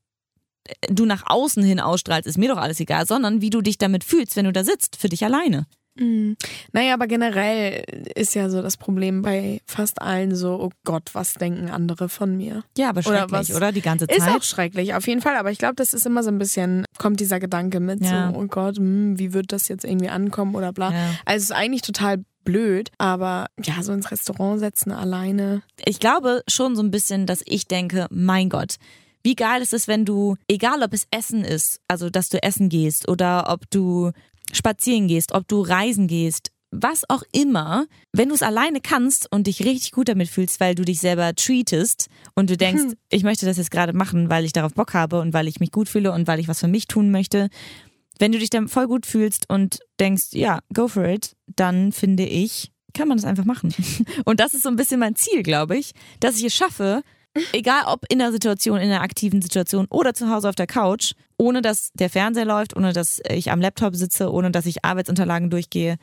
du 0.89 1.05
nach 1.05 1.23
außen 1.25 1.63
hin 1.63 1.79
ausstrahlst, 1.79 2.27
ist 2.27 2.37
mir 2.37 2.49
doch 2.49 2.57
alles 2.57 2.79
egal, 2.79 3.05
sondern 3.05 3.41
wie 3.41 3.49
du 3.49 3.61
dich 3.61 3.77
damit 3.77 4.03
fühlst, 4.03 4.35
wenn 4.35 4.45
du 4.45 4.51
da 4.51 4.63
sitzt, 4.63 4.95
für 4.95 5.09
dich 5.09 5.23
alleine. 5.23 5.65
Mhm. 5.99 6.37
Naja, 6.73 6.93
aber 6.93 7.07
generell 7.07 7.83
ist 8.15 8.35
ja 8.35 8.49
so 8.49 8.61
das 8.61 8.77
Problem 8.77 9.21
bei 9.21 9.61
fast 9.65 10.01
allen 10.01 10.35
so, 10.35 10.59
oh 10.61 10.69
Gott, 10.85 11.09
was 11.13 11.33
denken 11.35 11.69
andere 11.69 12.09
von 12.09 12.35
mir? 12.37 12.63
Ja, 12.77 12.89
aber 12.89 12.99
Oder 12.99 13.19
schrecklich, 13.19 13.31
was- 13.31 13.55
oder? 13.55 13.71
Die 13.71 13.81
ganze 13.81 14.05
Ist 14.05 14.21
auch 14.21 14.33
Zeit. 14.39 14.45
schrecklich, 14.45 14.93
auf 14.93 15.07
jeden 15.07 15.21
Fall. 15.21 15.35
Aber 15.37 15.51
ich 15.51 15.57
glaube, 15.57 15.75
das 15.75 15.93
ist 15.93 16.05
immer 16.05 16.23
so 16.23 16.29
ein 16.29 16.37
bisschen, 16.37 16.85
kommt 16.97 17.19
dieser 17.19 17.39
Gedanke 17.39 17.79
mit, 17.79 18.03
Ja. 18.03 18.31
so, 18.31 18.39
oh 18.39 18.45
Gott, 18.47 18.77
hm, 18.77 19.17
wie 19.19 19.33
wird 19.33 19.51
das 19.51 19.67
jetzt 19.67 19.85
irgendwie 19.85 20.09
ankommen 20.09 20.55
oder 20.55 20.71
bla. 20.73 20.91
Ja. 20.91 20.97
Also 21.25 21.37
es 21.37 21.43
ist 21.49 21.51
eigentlich 21.51 21.81
total 21.81 22.23
blöd, 22.43 22.89
aber 22.97 23.47
ja, 23.61 23.83
so 23.83 23.91
ins 23.91 24.09
Restaurant 24.09 24.59
setzen 24.59 24.91
alleine. 24.93 25.61
ich 25.83 25.99
glaube 25.99 26.43
schon 26.47 26.75
so 26.77 26.81
ein 26.81 26.91
bisschen, 26.91 27.25
dass 27.25 27.41
ich 27.45 27.67
denke, 27.67 28.07
mein 28.09 28.49
Gott, 28.49 28.75
wie 29.23 29.35
geil 29.35 29.61
ist 29.61 29.73
es, 29.73 29.89
wenn 29.89 30.05
du, 30.05 30.37
egal 30.47 30.81
ob 30.81 30.93
es 30.93 31.07
Essen 31.11 31.43
ist, 31.43 31.81
also 31.89 32.09
dass 32.09 32.29
du 32.29 32.41
essen 32.41 32.69
gehst 32.69 33.09
oder 33.09 33.49
ob 33.49 33.69
du 33.69 34.11
spazieren 34.53 35.07
gehst, 35.07 35.33
ob 35.33 35.47
du 35.47 35.61
reisen 35.61 36.07
gehst, 36.07 36.51
was 36.71 37.09
auch 37.09 37.23
immer, 37.31 37.85
wenn 38.11 38.29
du 38.29 38.35
es 38.35 38.43
alleine 38.43 38.81
kannst 38.81 39.31
und 39.31 39.47
dich 39.47 39.63
richtig 39.63 39.91
gut 39.91 40.09
damit 40.09 40.27
fühlst, 40.27 40.59
weil 40.59 40.75
du 40.75 40.83
dich 40.83 40.99
selber 40.99 41.33
treatest 41.33 42.07
und 42.35 42.49
du 42.49 42.57
denkst, 42.57 42.95
ich 43.09 43.23
möchte 43.23 43.45
das 43.45 43.57
jetzt 43.57 43.71
gerade 43.71 43.93
machen, 43.93 44.29
weil 44.29 44.43
ich 44.43 44.53
darauf 44.53 44.73
Bock 44.73 44.93
habe 44.93 45.21
und 45.21 45.33
weil 45.33 45.47
ich 45.47 45.59
mich 45.59 45.71
gut 45.71 45.87
fühle 45.87 46.11
und 46.11 46.27
weil 46.27 46.39
ich 46.39 46.47
was 46.47 46.59
für 46.59 46.67
mich 46.67 46.87
tun 46.87 47.09
möchte. 47.09 47.49
Wenn 48.19 48.31
du 48.31 48.39
dich 48.39 48.49
dann 48.49 48.67
voll 48.67 48.87
gut 48.87 49.05
fühlst 49.05 49.49
und 49.49 49.79
denkst, 49.99 50.29
ja, 50.31 50.59
go 50.73 50.87
for 50.87 51.05
it, 51.05 51.35
dann 51.45 51.91
finde 51.91 52.25
ich, 52.25 52.71
kann 52.93 53.07
man 53.07 53.17
das 53.17 53.25
einfach 53.25 53.45
machen. 53.45 53.73
Und 54.25 54.39
das 54.39 54.55
ist 54.55 54.63
so 54.63 54.69
ein 54.69 54.75
bisschen 54.75 54.99
mein 54.99 55.15
Ziel, 55.15 55.43
glaube 55.43 55.77
ich, 55.77 55.91
dass 56.19 56.37
ich 56.37 56.45
es 56.45 56.55
schaffe, 56.55 57.03
egal 57.53 57.83
ob 57.87 58.05
in 58.09 58.19
der 58.19 58.31
Situation, 58.31 58.79
in 58.79 58.89
der 58.89 59.01
aktiven 59.01 59.41
Situation 59.41 59.87
oder 59.89 60.13
zu 60.13 60.29
Hause 60.29 60.49
auf 60.49 60.55
der 60.55 60.67
Couch, 60.67 61.13
ohne 61.37 61.61
dass 61.61 61.91
der 61.93 62.09
Fernseher 62.09 62.45
läuft, 62.45 62.75
ohne 62.75 62.93
dass 62.93 63.21
ich 63.29 63.51
am 63.51 63.61
Laptop 63.61 63.95
sitze, 63.95 64.31
ohne 64.31 64.51
dass 64.51 64.65
ich 64.65 64.83
Arbeitsunterlagen 64.85 65.49
durchgehe, 65.49 65.97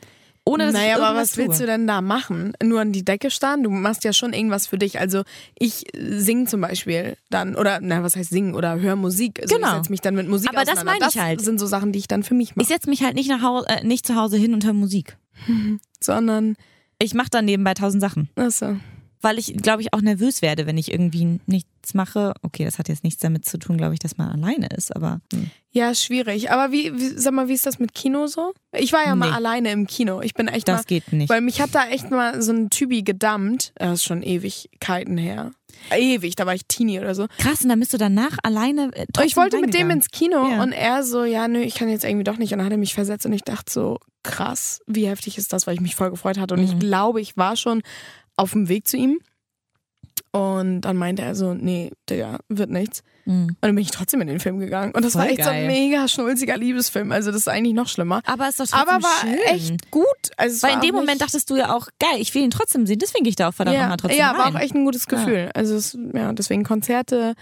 ohne 0.47 0.65
dass 0.65 0.73
naja, 0.73 0.97
ich 0.97 1.01
aber 1.01 1.17
was 1.17 1.37
willst 1.37 1.57
tue. 1.57 1.65
du 1.65 1.71
denn 1.71 1.87
da 1.87 2.01
machen? 2.01 2.53
Nur 2.63 2.79
an 2.79 2.91
die 2.91 3.03
Decke 3.03 3.31
starren? 3.31 3.63
Du 3.63 3.71
machst 3.71 4.03
ja 4.03 4.13
schon 4.13 4.31
irgendwas 4.31 4.67
für 4.67 4.77
dich. 4.77 4.99
Also 4.99 5.23
ich 5.57 5.85
singe 5.97 6.45
zum 6.45 6.61
Beispiel 6.61 7.17
dann, 7.31 7.55
oder 7.55 7.79
na, 7.81 8.03
was 8.03 8.15
heißt 8.15 8.29
singen 8.29 8.53
oder 8.53 8.79
höre 8.79 8.95
Musik. 8.95 9.41
Also 9.41 9.55
Genau. 9.55 9.69
Ich 9.69 9.73
setze 9.77 9.89
mich 9.91 10.01
dann 10.01 10.13
mit 10.13 10.27
Musik 10.27 10.49
Aber 10.51 10.61
das 10.63 10.75
auseinander. 10.77 10.99
meine 10.99 11.11
ich 11.11 11.19
halt. 11.19 11.39
Das 11.39 11.45
sind 11.45 11.59
so 11.59 11.65
Sachen, 11.65 11.91
die 11.93 11.99
ich 11.99 12.07
dann 12.07 12.21
für 12.21 12.35
mich 12.35 12.51
Ich 12.51 12.55
mache. 12.57 12.67
setze 12.67 12.89
mich 12.91 13.01
halt 13.01 13.15
nicht, 13.15 13.27
nach 13.29 13.41
Hause, 13.41 13.67
äh, 13.69 13.83
nicht 13.83 14.05
zu 14.05 14.15
Hause 14.15 14.37
hin 14.37 14.53
und 14.53 14.63
höre 14.63 14.73
Musik. 14.73 15.17
Sondern, 15.99 16.55
Ich 16.99 17.13
mache 17.15 17.29
dann 17.31 17.45
nebenbei 17.45 17.73
tausend 17.73 18.01
Sachen. 18.01 18.29
achso. 18.35 18.77
Weil 19.25 19.39
ich, 19.39 19.55
glaube 19.57 19.81
ich, 19.81 19.91
auch 19.91 20.01
nervös 20.01 20.43
werde, 20.43 20.67
wenn 20.67 20.77
ich 20.77 20.91
irgendwie 20.91 21.39
nichts 21.47 21.95
mache. 21.95 22.33
Okay, 22.43 22.63
das 22.63 22.77
hat 22.77 22.89
jetzt 22.89 23.03
nichts 23.03 23.21
damit 23.21 23.43
zu 23.45 23.57
tun, 23.57 23.75
glaube 23.75 23.93
ich, 23.95 23.99
dass 23.99 24.17
man 24.17 24.29
alleine 24.29 24.67
ist, 24.67 24.95
aber. 24.95 25.19
Hm. 25.33 25.49
Ja, 25.71 25.95
schwierig. 25.95 26.51
Aber 26.51 26.71
wie, 26.71 26.93
wie, 26.93 27.07
sag 27.17 27.33
mal, 27.33 27.47
wie 27.47 27.53
ist 27.53 27.65
das 27.65 27.79
mit 27.79 27.95
Kino 27.95 28.27
so? 28.27 28.53
Ich 28.71 28.93
war 28.93 29.03
ja 29.03 29.15
mal 29.15 29.29
Nee. 29.31 29.35
alleine 29.35 29.71
im 29.71 29.87
Kino. 29.87 30.21
Ich 30.21 30.35
bin 30.35 30.47
echt 30.47 30.67
mal, 30.67 30.77
Das 30.77 30.85
geht 30.85 31.11
nicht. 31.11 31.29
weil 31.29 31.41
mich 31.41 31.59
hat 31.59 31.73
da 31.73 31.87
echt 31.87 32.11
mal 32.11 32.39
so 32.41 32.53
ein 32.53 32.69
Typi 32.69 33.01
gedammt. 33.01 33.73
Das 33.75 33.93
ist 33.93 34.03
schon 34.05 34.21
Ewigkeiten 34.23 35.17
her. 35.17 35.51
Ewig, 35.91 36.35
da 36.35 36.45
war 36.45 36.53
ich 36.55 36.65
Teenie 36.67 36.99
oder 36.99 37.13
so. 37.15 37.27
Krass, 37.37 37.61
und 37.63 37.69
dann 37.69 37.79
bist 37.79 37.93
du 37.93 37.97
danach 37.97 38.37
alleine. 38.43 38.91
Äh, 38.93 39.05
ich 39.25 39.35
wollte 39.35 39.59
mit 39.59 39.73
dem 39.73 39.89
ins 39.89 40.09
Kino 40.09 40.49
Ja. 40.49 40.63
und 40.63 40.71
er 40.71 41.03
so, 41.03 41.23
ja, 41.25 41.47
nö, 41.47 41.59
ich 41.61 41.75
kann 41.75 41.89
jetzt 41.89 42.05
irgendwie 42.05 42.23
doch 42.23 42.37
nicht. 42.37 42.53
Und 42.53 42.59
dann 42.59 42.65
hat 42.67 42.71
er 42.71 42.77
mich 42.77 42.93
versetzt 42.93 43.25
und 43.25 43.33
ich 43.33 43.41
dachte 43.43 43.71
so, 43.71 43.99
krass, 44.23 44.81
wie 44.87 45.07
heftig 45.07 45.37
ist 45.37 45.51
das, 45.51 45.67
weil 45.67 45.73
ich 45.75 45.81
mich 45.81 45.95
voll 45.95 46.09
gefreut 46.11 46.37
hatte. 46.37 46.53
Und 46.53 46.63
ich 46.63 46.73
Mhm. 46.75 46.79
glaube, 46.79 47.21
ich 47.21 47.35
war 47.37 47.55
schon 47.57 47.81
auf 48.37 48.51
dem 48.51 48.69
Weg 48.69 48.87
zu 48.87 48.97
ihm. 48.97 49.19
Und 50.31 50.81
dann 50.81 50.97
meinte 50.97 51.21
er 51.21 51.33
so, 51.33 51.53
nee, 51.53 51.91
Digga, 52.09 52.39
wird 52.49 52.69
nichts. 52.69 53.03
Mhm. 53.23 53.45
Und 53.47 53.57
dann 53.61 53.73
bin 53.73 53.81
ich 53.83 53.91
trotzdem 53.91 54.19
in 54.19 54.27
den 54.27 54.41
Film 54.41 54.59
gegangen. 54.59 54.93
Und 54.93 55.05
das 55.05 55.13
Voll 55.13 55.21
war 55.21 55.29
echt 55.29 55.43
so 55.43 55.49
geil. 55.49 55.61
ein 55.61 55.67
mega 55.67 56.09
schnulziger 56.09 56.57
Liebesfilm. 56.57 57.13
Also 57.13 57.31
das 57.31 57.41
ist 57.41 57.47
eigentlich 57.47 57.73
noch 57.73 57.87
schlimmer. 57.87 58.21
Aber 58.25 58.49
ist 58.49 58.59
doch 58.59 58.71
Aber 58.73 59.01
war 59.01 59.21
schön. 59.21 59.39
echt 59.45 59.91
gut. 59.91 60.05
Also 60.35 60.57
es 60.57 60.63
Weil 60.63 60.71
war 60.71 60.83
in 60.83 60.87
dem 60.87 60.95
Moment 60.95 61.21
dachtest 61.21 61.49
du 61.49 61.55
ja 61.55 61.73
auch, 61.73 61.87
geil, 61.99 62.19
ich 62.19 62.35
will 62.35 62.43
ihn 62.43 62.51
trotzdem 62.51 62.85
sehen, 62.85 62.99
deswegen 62.99 63.23
gehe 63.23 63.29
ich 63.29 63.37
da 63.37 63.47
auch 63.47 63.53
verdammt 63.53 63.77
ja, 63.77 63.83
nochmal 63.83 63.97
trotzdem 63.97 64.19
ja, 64.19 64.37
war 64.37 64.45
rein. 64.47 64.55
auch 64.57 64.59
echt 64.59 64.75
ein 64.75 64.83
gutes 64.83 65.07
Gefühl. 65.07 65.51
Also 65.53 65.75
es, 65.75 65.97
ja, 66.13 66.33
deswegen 66.33 66.63
Konzerte, 66.65 67.35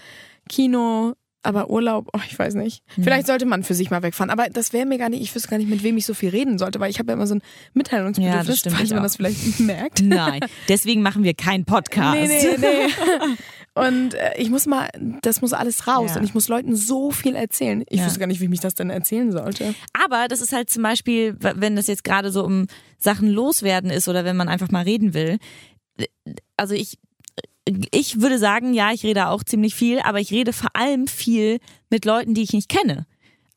Kino, 0.48 1.14
aber 1.44 1.70
Urlaub, 1.70 2.10
oh, 2.14 2.20
ich 2.28 2.38
weiß 2.40 2.56
nicht. 2.56 2.84
Hm. 2.96 3.04
Vielleicht 3.04 3.28
sollte 3.28 3.46
man 3.46 3.64
für 3.64 3.74
sich 3.74 3.92
mal 3.92 4.02
wegfahren. 4.02 4.30
Aber 4.30 4.48
das 4.50 4.74
wäre 4.74 4.86
mir 4.86 4.98
gar 4.98 5.10
nicht, 5.10 5.22
ich 5.22 5.36
wüsste 5.36 5.50
gar 5.50 5.58
nicht, 5.58 5.70
mit 5.70 5.84
wem 5.84 5.98
ich 5.98 6.06
so 6.06 6.14
viel 6.14 6.30
reden 6.30 6.58
sollte, 6.58 6.80
weil 6.80 6.90
ich 6.90 7.00
habe 7.00 7.10
ja 7.12 7.14
immer 7.14 7.28
so 7.28 7.36
ein 7.36 7.40
Ja, 7.42 7.70
Mitteilungsbedürfnis, 7.74 8.60
stimmt, 8.60 8.76
falls 8.78 8.90
man 8.90 9.00
auch. 9.00 9.04
das 9.04 9.16
vielleicht 9.18 9.60
merkt. 9.60 10.02
Nein, 10.02 10.40
deswegen 10.70 11.02
machen 11.02 11.24
wir 11.24 11.34
keinen 11.34 11.66
Podcast. 11.66 12.18
Nee, 12.18 12.28
nee, 12.28 12.58
nee. 12.58 13.34
Und 13.76 14.14
äh, 14.14 14.38
ich 14.38 14.52
muss 14.52 14.68
mal, 14.68 14.88
das 15.24 15.42
muss 15.42 15.52
alles 15.52 15.88
raus 15.88 16.12
Ja. 16.12 16.18
und 16.20 16.24
ich 16.24 16.36
muss 16.36 16.48
Leuten 16.48 16.76
so 16.76 17.10
viel 17.10 17.36
erzählen. 17.36 17.84
Ich 17.90 18.00
Ja. 18.02 18.06
wüsste 18.06 18.20
gar 18.20 18.28
nicht, 18.28 18.40
wie 18.40 18.44
ich 18.44 18.50
mich 18.52 18.60
das 18.60 18.76
denn 18.76 18.92
erzählen 18.92 19.32
sollte. 19.32 19.74
Aber 20.06 20.28
das 20.28 20.42
ist 20.42 20.54
halt 20.54 20.70
zum 20.70 20.84
Beispiel, 20.84 21.36
wenn 21.40 21.76
das 21.76 21.88
jetzt 21.88 22.04
gerade 22.04 22.30
so 22.32 22.46
um 22.46 22.68
Sachen 23.00 23.28
loswerden 23.30 23.90
ist 23.90 24.08
oder 24.08 24.26
wenn 24.26 24.38
man 24.38 24.48
einfach 24.48 24.70
mal 24.70 24.84
reden 24.84 25.16
will. 25.16 25.40
Also 26.56 26.76
ich, 26.76 27.00
ich 27.92 28.22
würde 28.22 28.38
sagen, 28.38 28.74
ja, 28.74 28.92
ich 28.92 29.04
rede 29.04 29.28
auch 29.28 29.44
ziemlich 29.44 29.76
viel, 29.76 30.00
aber 30.00 30.20
ich 30.20 30.32
rede 30.32 30.54
vor 30.54 30.70
allem 30.74 31.08
viel 31.08 31.60
mit 31.90 32.06
Leuten, 32.06 32.34
die 32.34 32.44
ich 32.44 32.54
nicht 32.54 32.70
kenne. 32.70 33.06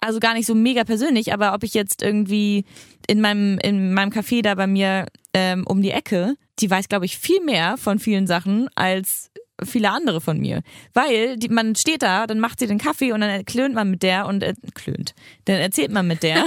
Also 0.01 0.21
gar 0.21 0.35
nicht 0.35 0.47
so 0.47 0.55
mega 0.55 0.85
persönlich, 0.85 1.33
aber 1.33 1.55
ob 1.55 1.65
ich 1.65 1.75
jetzt 1.75 2.03
irgendwie 2.03 2.65
in 3.09 3.21
meinem, 3.21 3.59
in 3.59 3.93
meinem 3.95 4.13
Café 4.13 4.43
da 4.43 4.55
bei 4.55 4.67
mir 4.67 5.07
ähm, 5.35 5.67
um 5.67 5.83
die 5.83 5.91
Ecke, 5.91 6.37
die 6.59 6.71
weiß, 6.71 6.89
glaube 6.89 7.07
ich, 7.07 7.19
viel 7.19 7.41
mehr 7.41 7.77
von 7.77 7.99
vielen 7.99 8.27
Sachen 8.27 8.69
als 8.75 9.31
viele 9.65 9.91
andere 9.91 10.21
von 10.21 10.39
mir. 10.39 10.63
Weil 10.93 11.37
die, 11.37 11.49
man 11.49 11.75
steht 11.75 12.03
da, 12.03 12.27
dann 12.27 12.41
macht 12.41 12.59
sie 12.59 12.67
den 12.67 12.79
Kaffee 12.79 13.13
und 13.13 13.21
dann 13.21 13.45
klönt 13.45 13.75
man 13.75 13.91
mit 13.91 14.03
der 14.03 14.27
und 14.27 14.43
äh, 14.43 14.55
klönt. 14.75 15.15
Dann 15.47 15.57
erzählt 15.57 15.91
man 15.91 16.07
mit 16.07 16.23
der. 16.23 16.45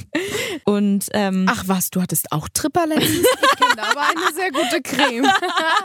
und 0.64 1.06
ähm, 1.12 1.46
Ach 1.48 1.64
was, 1.66 1.90
du 1.90 2.02
hattest 2.02 2.32
auch 2.32 2.48
Tripper 2.48 2.86
letztens? 2.86 3.20
Ich 3.20 3.66
kenne 3.66 3.88
aber 3.88 4.02
eine 4.02 4.34
sehr 4.34 4.50
gute 4.50 4.82
Creme. 4.82 5.30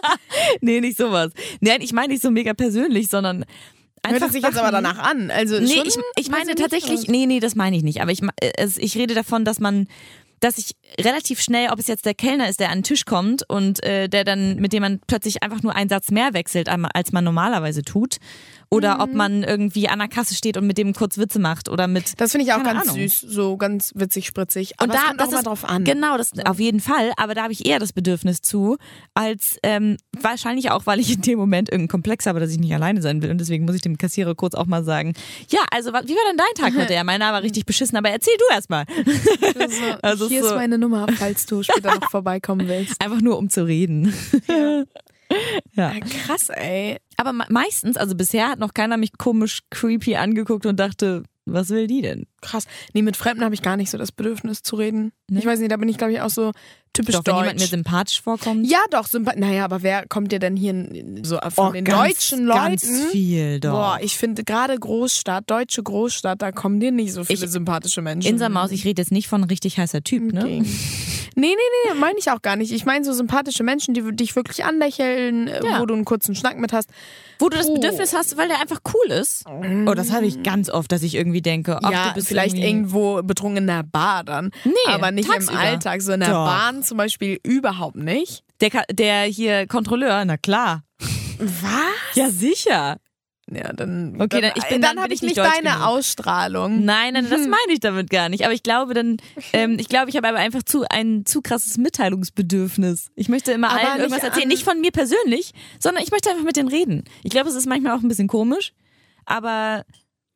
nee, 0.62 0.82
nicht 0.82 0.98
sowas. 0.98 1.32
Nein, 1.60 1.82
ich 1.82 1.94
meine 1.94 2.14
nicht 2.14 2.24
so 2.24 2.32
mega 2.32 2.54
persönlich, 2.54 3.10
sondern 3.10 3.46
einfach 4.02 4.22
Hört 4.22 4.34
sich 4.34 4.44
jetzt 4.44 4.58
aber 4.58 4.72
danach 4.72 4.98
an. 4.98 5.32
Also 5.32 5.60
Nee, 5.60 5.84
ich, 5.86 5.98
ich 6.16 6.30
meine 6.30 6.56
tatsächlich, 6.56 7.08
nee, 7.08 7.26
nee, 7.26 7.40
das 7.40 7.56
meine 7.56 7.78
ich 7.78 7.84
nicht. 7.84 8.02
Aber 8.02 8.12
ich, 8.12 8.22
äh, 8.42 8.68
ich 8.78 8.98
rede 8.98 9.14
davon, 9.14 9.46
dass 9.46 9.60
man, 9.60 9.88
dass 10.46 10.60
ich 10.60 10.76
relativ 11.00 11.42
schnell, 11.42 11.70
ob 11.72 11.80
es 11.80 11.88
jetzt 11.88 12.06
der 12.06 12.14
Kellner 12.14 12.48
ist, 12.48 12.60
der 12.60 12.70
an 12.70 12.80
den 12.80 12.84
Tisch 12.84 13.06
kommt 13.06 13.50
und 13.50 13.84
äh, 13.84 14.08
der 14.08 14.24
dann, 14.24 14.58
mit 14.58 14.74
dem 14.74 14.82
man 14.82 15.00
plötzlich 15.08 15.42
einfach 15.42 15.64
nur 15.64 15.76
einen 15.76 15.90
Satz 15.90 16.12
mehr 16.12 16.34
wechselt, 16.34 16.70
als 16.70 17.12
man 17.12 17.24
normalerweise 17.24 17.82
tut. 17.82 18.18
Oder 18.72 19.00
ob 19.00 19.14
man 19.14 19.44
irgendwie 19.44 19.88
an 19.88 20.00
der 20.00 20.08
Kasse 20.08 20.36
steht 20.36 20.58
und 20.58 20.68
mit 20.68 20.78
dem 20.78 20.94
kurz 20.94 21.18
Witze 21.18 21.40
macht 21.40 21.70
oder 21.70 21.88
mit. 21.88 22.20
Das 22.20 22.32
finde 22.32 22.46
ich 22.46 22.54
auch 22.54 22.64
ganz 22.64 22.82
Ahnung. 22.82 22.96
süß, 22.96 23.22
so 23.22 23.58
ganz 23.58 23.92
witzig, 23.96 24.26
spritzig. 24.26 24.74
Und 24.82 24.90
Aber 24.90 24.94
da, 24.94 25.00
es 25.00 25.06
kommt 25.08 25.20
das 25.22 25.28
auch 25.28 25.32
mal 25.32 25.38
ist, 25.38 25.46
drauf 25.48 25.66
an. 25.66 25.84
Genau, 25.84 26.18
das 26.18 26.32
auf 26.46 26.60
jeden 26.60 26.80
Fall. 26.80 27.12
Aber 27.16 27.36
da 27.36 27.44
habe 27.44 27.54
ich 27.54 27.66
eher 27.66 27.80
das 27.80 27.94
Bedürfnis 27.94 28.42
zu, 28.42 28.78
als 29.14 29.58
ähm, 29.64 29.98
wahrscheinlich 30.20 30.72
auch, 30.72 30.86
weil 30.88 31.00
ich 31.00 31.14
in 31.14 31.22
dem 31.22 31.38
Moment 31.40 31.70
irgendeinen 31.70 31.90
Komplex 31.90 32.26
habe, 32.26 32.40
dass 32.40 32.52
ich 32.52 32.58
nicht 32.58 32.74
alleine 32.74 33.02
sein 33.02 33.22
will. 33.22 33.32
Und 33.32 33.38
deswegen 33.38 33.66
muss 33.66 33.76
ich 33.76 33.82
dem 33.82 33.98
Kassierer 33.98 34.36
kurz 34.36 34.56
auch 34.56 34.66
mal 34.66 34.84
sagen: 34.84 35.14
Ja, 35.50 35.60
also 35.72 35.92
wie 35.92 35.94
war 35.94 36.04
denn 36.04 36.38
dein 36.38 36.66
Tag 36.66 36.74
mit 36.74 36.90
der? 36.90 37.04
Meiner 37.04 37.32
war 37.32 37.44
richtig 37.44 37.66
beschissen, 37.66 37.98
aber 37.98 38.10
erzähl 38.10 38.36
du 38.38 38.54
erst 38.54 38.70
mal. 38.70 38.86
Also, 39.58 39.76
Also 40.02 40.28
hier 40.36 40.44
so- 40.44 40.50
ist 40.50 40.56
meine 40.56 40.78
Nummer, 40.78 41.08
falls 41.18 41.46
du 41.46 41.64
später 41.64 41.96
noch 41.96 42.10
vorbeikommen 42.10 42.68
willst. 42.68 43.02
Einfach 43.04 43.22
nur 43.22 43.38
um 43.38 43.50
zu 43.50 43.66
reden. 43.66 44.14
ja. 44.50 44.84
Ja, 45.74 46.00
krass, 46.00 46.50
ey. 46.50 46.98
Aber 47.18 47.34
me- 47.34 47.48
meistens, 47.50 47.98
also 47.98 48.16
bisher 48.16 48.48
hat 48.50 48.60
noch 48.60 48.74
keiner 48.74 48.98
mich 48.98 49.18
komisch 49.18 49.62
creepy 49.72 50.16
angeguckt 50.16 50.66
und 50.66 50.80
dachte, 50.80 51.24
was 51.46 51.70
will 51.70 51.88
die 51.88 52.02
denn? 52.02 52.28
Krass. 52.42 52.68
Nee, 52.94 53.02
mit 53.02 53.18
Fremden 53.18 53.44
habe 53.44 53.56
ich 53.56 53.62
gar 53.62 53.76
nicht 53.78 53.90
so 53.90 53.98
das 53.98 54.12
Bedürfnis 54.12 54.62
zu 54.62 54.76
reden. 54.76 55.12
Ich 55.32 55.46
weiß 55.46 55.60
nicht, 55.60 55.72
da 55.72 55.78
bin 55.78 55.90
ich, 55.90 55.98
glaube 55.98 56.14
ich, 56.14 56.22
auch 56.22 56.30
so 56.30 56.52
typisch 56.96 57.16
Doch, 57.16 57.26
wenn 57.26 57.36
jemand 57.36 57.54
mir 57.56 57.60
deutsch. 57.62 57.70
sympathisch 57.70 58.22
vorkommt. 58.22 58.68
Ja, 58.70 58.80
doch, 58.90 59.08
sympath 59.08 59.38
Naja, 59.38 59.66
aber 59.66 59.84
wer 59.84 60.06
kommt 60.08 60.32
dir 60.32 60.40
denn 60.40 60.56
hier 60.56 60.74
so 61.24 61.38
von 61.50 61.68
Oh, 61.70 61.72
den 61.72 61.86
ganz, 61.86 62.14
deutschen 62.14 62.46
Leuten? 62.46 62.60
Ganz 62.62 62.86
viel, 63.12 63.60
doch. 63.60 63.72
Boah, 63.72 63.98
ich 64.02 64.18
finde 64.18 64.44
gerade 64.44 64.78
Großstadt, 64.80 65.50
deutsche 65.50 65.84
Großstadt, 65.84 66.42
da 66.42 66.52
kommen 66.52 66.80
dir 66.80 66.92
nicht 66.92 67.14
so 67.14 67.24
viele 67.24 67.46
Ich- 67.46 67.52
sympathische 67.52 68.02
Menschen. 68.02 68.28
Insa-Maus, 68.30 68.72
ich 68.72 68.86
rede 68.86 69.02
jetzt 69.02 69.12
nicht 69.12 69.28
von 69.28 69.44
richtig 69.44 69.78
heißer 69.78 70.02
Typ, 70.04 70.34
ne? 70.34 70.66
Nee, 71.38 71.48
nee, 71.48 71.90
nee, 71.94 72.00
meine 72.00 72.18
ich 72.18 72.32
auch 72.32 72.42
gar 72.42 72.56
nicht. 72.56 72.72
Ich 72.72 72.86
meine 72.86 73.04
so 73.04 73.12
sympathische 73.14 73.64
Menschen, 73.64 73.94
die 73.94 74.02
dich 74.16 74.36
wirklich 74.36 74.64
anlächeln, 74.66 75.48
äh, 75.50 75.64
Ja. 75.66 75.82
wo 75.82 75.86
du 75.86 75.94
einen 75.94 76.06
kurzen 76.06 76.34
Schnack 76.36 76.58
mit 76.58 76.72
hast. 76.74 76.90
Wo 77.40 77.50
du 77.50 77.58
das 77.58 77.68
Oh. 77.68 77.74
Bedürfnis 77.74 78.14
hast, 78.14 78.38
weil 78.38 78.48
der 78.48 78.62
einfach 78.62 78.80
cool 78.94 79.12
ist. 79.12 79.44
Oh, 79.86 79.94
das 79.94 80.12
habe 80.14 80.26
ich 80.26 80.44
ganz 80.44 80.70
oft, 80.70 80.92
dass 80.92 81.04
ich 81.04 81.16
irgendwie 81.16 81.42
denke, 81.42 81.78
ach, 81.84 81.92
ja, 81.92 82.08
du 82.10 82.14
bist 82.16 82.28
vielleicht 82.30 82.58
irgendwo 82.58 83.22
betrunken 83.22 83.58
in 83.58 83.68
der 83.68 83.84
Bar 83.84 84.24
dann. 84.24 84.52
Nee, 84.64 84.72
aber 84.88 85.12
nicht 85.12 85.30
tagsüber. 85.30 85.52
im 85.54 85.58
Alltag. 85.60 86.02
So 86.02 86.14
in 86.14 86.22
der 86.22 86.30
Doch. 86.30 86.46
Bahn 86.46 86.84
zum 86.84 86.98
Beispiel 86.98 87.40
überhaupt 87.44 87.98
nicht. 87.98 88.44
Der, 88.62 88.70
Ka- 88.70 88.86
der 88.90 89.24
hier 89.24 89.68
Kontrolleur, 89.68 90.24
na 90.24 90.38
klar. 90.38 90.84
Was? 91.38 92.16
Ja, 92.16 92.30
sicher. 92.30 92.96
Ja, 93.52 93.72
dann, 93.74 94.20
Okay, 94.20 94.42
dann, 94.42 94.54
ich 94.56 94.64
bin- 94.68 94.82
dann 94.82 94.96
dann 94.96 95.04
habe 95.04 95.14
ich 95.14 95.22
ich 95.22 95.28
nicht 95.28 95.38
nicht 95.38 95.54
deine 95.54 95.70
genug. 95.76 95.86
Ausstrahlung. 95.88 96.84
Nein, 96.84 97.14
nein, 97.14 97.28
das 97.30 97.42
meine 97.48 97.74
ich 97.74 97.80
damit 97.80 98.10
gar 98.10 98.28
nicht. 98.30 98.44
Aber 98.44 98.54
ich 98.54 98.64
glaube 98.64 98.94
dann, 98.96 99.18
ähm, 99.54 99.78
ich 99.80 99.88
glaube, 99.88 100.10
ich 100.10 100.18
habe 100.18 100.28
aber 100.28 100.40
einfach 100.40 100.64
zu 100.64 100.84
ein 100.90 101.26
zu 101.28 101.42
krasses 101.44 101.78
Mitteilungsbedürfnis. 101.78 103.12
Ich 103.16 103.30
möchte 103.30 103.52
immer 103.52 103.70
Aber 103.70 103.88
allen 103.88 104.00
irgendwas 104.02 104.24
erzählen. 104.24 104.48
Nicht 104.48 104.64
von 104.64 104.82
mir 104.82 104.92
persönlich, 104.92 105.52
sondern 105.80 106.04
ich 106.04 106.10
möchte 106.12 106.32
einfach 106.32 106.44
mit 106.44 106.56
denen 106.56 106.70
reden. 106.70 107.04
Ich 107.24 107.30
glaube, 107.32 107.50
es 107.50 107.56
ist 107.56 107.68
manchmal 107.68 107.96
auch 107.96 108.02
ein 108.02 108.08
bisschen 108.08 108.28
komisch, 108.28 108.74
aber 109.26 109.86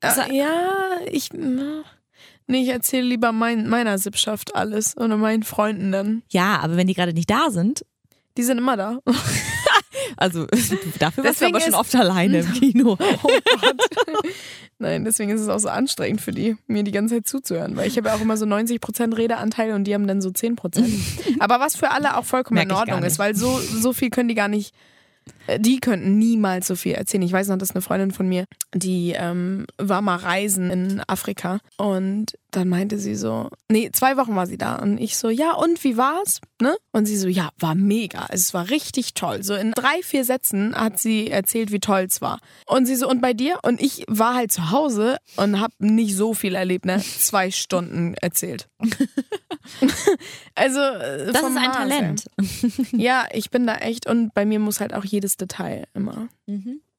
Äh, 0.02 0.36
ja, 0.38 0.50
ich. 1.12 1.30
Nee, 1.34 2.64
ich 2.64 2.70
erzähle 2.70 3.08
lieber 3.08 3.32
mein, 3.32 3.68
meiner 3.70 3.98
Sippschaft 3.98 4.56
alles 4.56 4.96
oder 4.98 5.18
meinen 5.18 5.44
Freunden 5.44 5.92
dann. 5.92 6.24
Ja, 6.30 6.60
aber 6.62 6.78
wenn 6.78 6.88
die 6.88 6.94
gerade 6.96 7.14
nicht 7.14 7.30
da 7.30 7.50
sind, 7.52 7.86
Die 8.38 8.44
sind 8.44 8.58
immer 8.60 8.78
da. 8.78 9.00
also 10.20 10.46
dafür 11.00 11.24
warst 11.24 11.42
du 11.42 11.46
aber 11.46 11.62
schon 11.62 11.74
oft 11.74 11.96
alleine 11.96 12.40
im 12.40 12.54
Kino. 12.54 12.98
Oh 13.24 13.30
Gott. 13.62 14.26
Nein, 14.80 15.04
deswegen 15.04 15.32
ist 15.32 15.42
es 15.42 15.50
auch 15.50 15.60
so 15.60 15.68
anstrengend 15.68 16.22
für 16.22 16.32
die, 16.32 16.56
mir 16.68 16.84
die 16.84 16.92
ganze 16.92 17.16
Zeit 17.16 17.28
zuzuhören, 17.28 17.76
weil 17.76 17.88
ich 17.88 17.98
habe 17.98 18.10
ja 18.10 18.16
auch 18.16 18.22
immer 18.22 18.38
so 18.38 18.46
90% 18.46 19.18
Redeanteil 19.18 19.74
und 19.74 19.84
die 19.86 19.94
haben 19.94 20.08
dann 20.08 20.22
so 20.22 20.30
10%. 20.30 20.84
Aber 21.40 21.60
was 21.60 21.76
für 21.76 21.92
alle 21.92 22.18
auch 22.18 22.24
vollkommen 22.24 22.56
Merk 22.56 22.70
in 22.70 22.76
Ordnung 22.76 23.04
ist, 23.04 23.20
weil 23.20 23.36
so, 23.36 23.60
so 23.60 23.92
viel 23.92 24.10
können 24.10 24.30
die 24.30 24.36
gar 24.36 24.48
nicht, 24.48 24.74
äh, 25.48 25.60
die 25.60 25.80
könnten 25.80 26.18
niemals 26.18 26.68
so 26.68 26.76
viel 26.76 26.94
erzählen. 26.94 27.24
Ich 27.24 27.34
weiß 27.34 27.50
noch, 27.50 27.58
dass 27.58 27.72
eine 27.72 27.82
Freundin 27.82 28.12
von 28.12 28.28
mir, 28.28 28.46
die 28.74 29.14
ähm, 29.18 29.66
war 29.78 30.02
mal 30.02 30.18
reisen 30.18 30.70
in 30.70 31.02
Afrika 31.08 31.60
und 31.78 32.38
dann 32.52 32.68
meinte 32.68 32.98
sie 32.98 33.16
so, 33.16 33.50
nee, 33.70 33.90
zwei 33.92 34.18
Wochen 34.18 34.36
war 34.36 34.48
sie 34.48 34.58
da 34.58 34.76
und 34.76 34.98
ich 34.98 35.18
so, 35.18 35.30
ja 35.30 35.54
und 35.54 35.84
wie 35.84 35.98
war's? 35.98 36.42
Ne? 36.62 36.76
Und 36.92 37.06
sie 37.06 37.18
so, 37.18 37.28
ja, 37.28 37.50
war 37.58 37.76
mega, 37.76 38.20
also 38.22 38.34
es 38.42 38.54
war 38.54 38.70
richtig 38.70 39.14
toll. 39.14 39.44
So 39.44 39.56
in 39.56 39.72
drei, 39.72 40.02
vier 40.04 40.26
Sätzen 40.26 40.76
hat 40.76 41.00
sie 41.00 41.30
erzählt, 41.30 41.72
wie 41.72 41.80
toll 41.80 42.06
es 42.10 42.22
war. 42.22 42.40
Und 42.66 42.86
sie 42.86 42.96
so, 42.96 43.08
und 43.10 43.22
bei 43.22 43.34
dir? 43.34 43.60
Und 43.64 43.82
ich 43.82 44.04
war 44.08 44.36
halt 44.36 44.52
zu 44.52 44.72
Hause 44.72 45.18
und 45.36 45.60
habe 45.60 45.74
nicht 45.80 46.16
so 46.16 46.34
viel 46.34 46.56
erlebt, 46.56 46.86
ne? 46.86 47.00
Zwei 47.00 47.52
Stunden 47.52 48.14
erzählt. 48.16 48.68
also 50.56 50.80
äh, 50.80 51.32
Das 51.32 51.42
ist 51.44 51.58
ein. 51.58 51.72
Talent. 51.72 52.26
Ja, 52.92 53.26
ich 53.32 53.52
bin 53.52 53.68
da 53.68 53.76
echt 53.76 54.08
und 54.08 54.34
bei 54.34 54.46
mir 54.46 54.60
muss 54.60 54.80
halt 54.80 54.94
auch 54.94 55.06
jedes 55.06 55.38
Detail 55.38 55.86
immer 55.94 56.28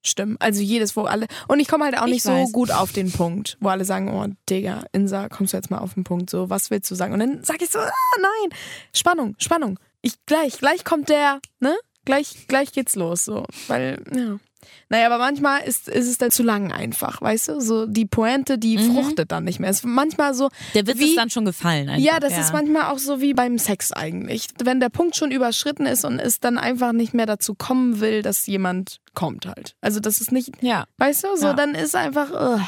stimmen. 0.03 0.37
Also 0.41 0.61
jedes, 0.63 0.97
wo 0.97 1.03
alle. 1.03 1.27
Und 1.49 1.61
ich 1.61 1.69
komme 1.69 1.85
halt 1.85 1.99
auch 1.99 2.07
Ich 2.07 2.13
nicht 2.13 2.23
so 2.23 2.33
weiß. 2.33 2.53
gut 2.53 2.71
auf 2.71 2.93
den 2.93 3.11
Punkt, 3.13 3.57
wo 3.61 3.69
alle 3.69 3.85
sagen, 3.85 4.09
oh 4.13 4.27
Digga, 4.49 4.85
Insa, 4.93 5.29
kommst 5.29 5.53
du 5.53 5.57
jetzt 5.57 5.71
mal 5.71 5.79
auf 5.79 5.95
den 5.95 6.05
Punkt, 6.05 6.31
so, 6.31 6.51
was 6.51 6.71
willst 6.71 6.91
du 6.91 6.95
sagen? 6.95 7.13
Und 7.13 7.21
dann 7.21 7.45
sag 7.45 7.61
ich 7.63 7.71
so, 7.71 7.79
ah, 7.79 7.91
nein, 8.21 8.59
Spannung, 8.95 9.35
Spannung. 9.39 9.79
Ich 10.03 10.15
gleich, 10.27 10.59
gleich 10.59 10.85
kommt 10.85 11.09
der, 11.09 11.41
ne? 11.61 11.77
Gleich, 12.07 12.47
gleich 12.49 12.73
geht's 12.73 12.97
los, 12.97 13.25
so. 13.25 13.45
Weil, 13.69 14.03
ja. 14.15 14.39
Naja, 14.89 15.07
aber 15.07 15.19
manchmal 15.19 15.63
ist, 15.63 15.89
ist 15.89 16.07
es 16.09 16.19
dann 16.19 16.31
zu 16.31 16.43
lang 16.43 16.71
einfach, 16.73 17.23
weißt 17.23 17.49
du? 17.49 17.61
So 17.61 17.87
die 17.87 18.05
Pointe, 18.07 18.59
die 18.59 18.77
fruchtet 18.79 19.33
dann 19.33 19.45
nicht 19.45 19.59
mehr. 19.61 19.71
Es 19.71 19.79
ist 19.79 19.85
manchmal 19.85 20.35
so. 20.35 20.51
Der 20.75 20.87
Witz 20.87 20.99
wie, 20.99 21.11
ist 21.11 21.17
dann 21.17 21.31
schon 21.31 21.45
gefallen. 21.45 21.89
Einfach. 21.89 22.05
ja, 22.05 22.21
das 22.21 22.37
ist 22.39 22.53
manchmal 22.53 22.85
auch 22.93 22.99
so 22.99 23.21
wie 23.21 23.33
beim 23.33 23.59
Sex 23.59 23.93
eigentlich. 23.93 24.49
Wenn 24.63 24.81
der 24.81 24.89
Punkt 24.91 25.17
schon 25.17 25.31
überschritten 25.31 25.87
ist 25.87 26.05
und 26.05 26.19
es 26.19 26.41
dann 26.41 26.59
einfach 26.59 26.93
nicht 26.93 27.15
mehr 27.15 27.27
dazu 27.27 27.55
kommen 27.55 28.01
will, 28.01 28.23
dass 28.23 28.47
jemand 28.47 29.01
kommt 29.15 29.47
halt. 29.47 29.77
Also 29.81 30.01
das 30.01 30.21
ist 30.21 30.31
nicht, 30.33 30.51
Ja. 30.63 30.85
weißt 30.99 31.25
du, 31.25 31.37
so 31.37 31.47
Ja. 31.47 31.53
dann 31.55 31.75
ist 31.75 31.97
einfach, 31.97 32.31
ugh. 32.31 32.61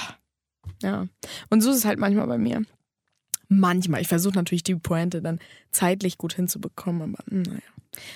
ja. 0.82 1.06
Und 1.50 1.60
so 1.60 1.70
ist 1.70 1.76
es 1.78 1.84
halt 1.84 1.98
manchmal 1.98 2.26
bei 2.26 2.38
mir. 2.38 2.62
Manchmal. 3.48 4.00
Ich 4.00 4.08
versuche 4.08 4.34
natürlich 4.34 4.62
die 4.64 4.76
Pointe 4.76 5.20
dann 5.20 5.38
zeitlich 5.72 6.16
gut 6.16 6.32
hinzubekommen, 6.34 7.02
aber 7.14 7.24
naja. 7.26 7.60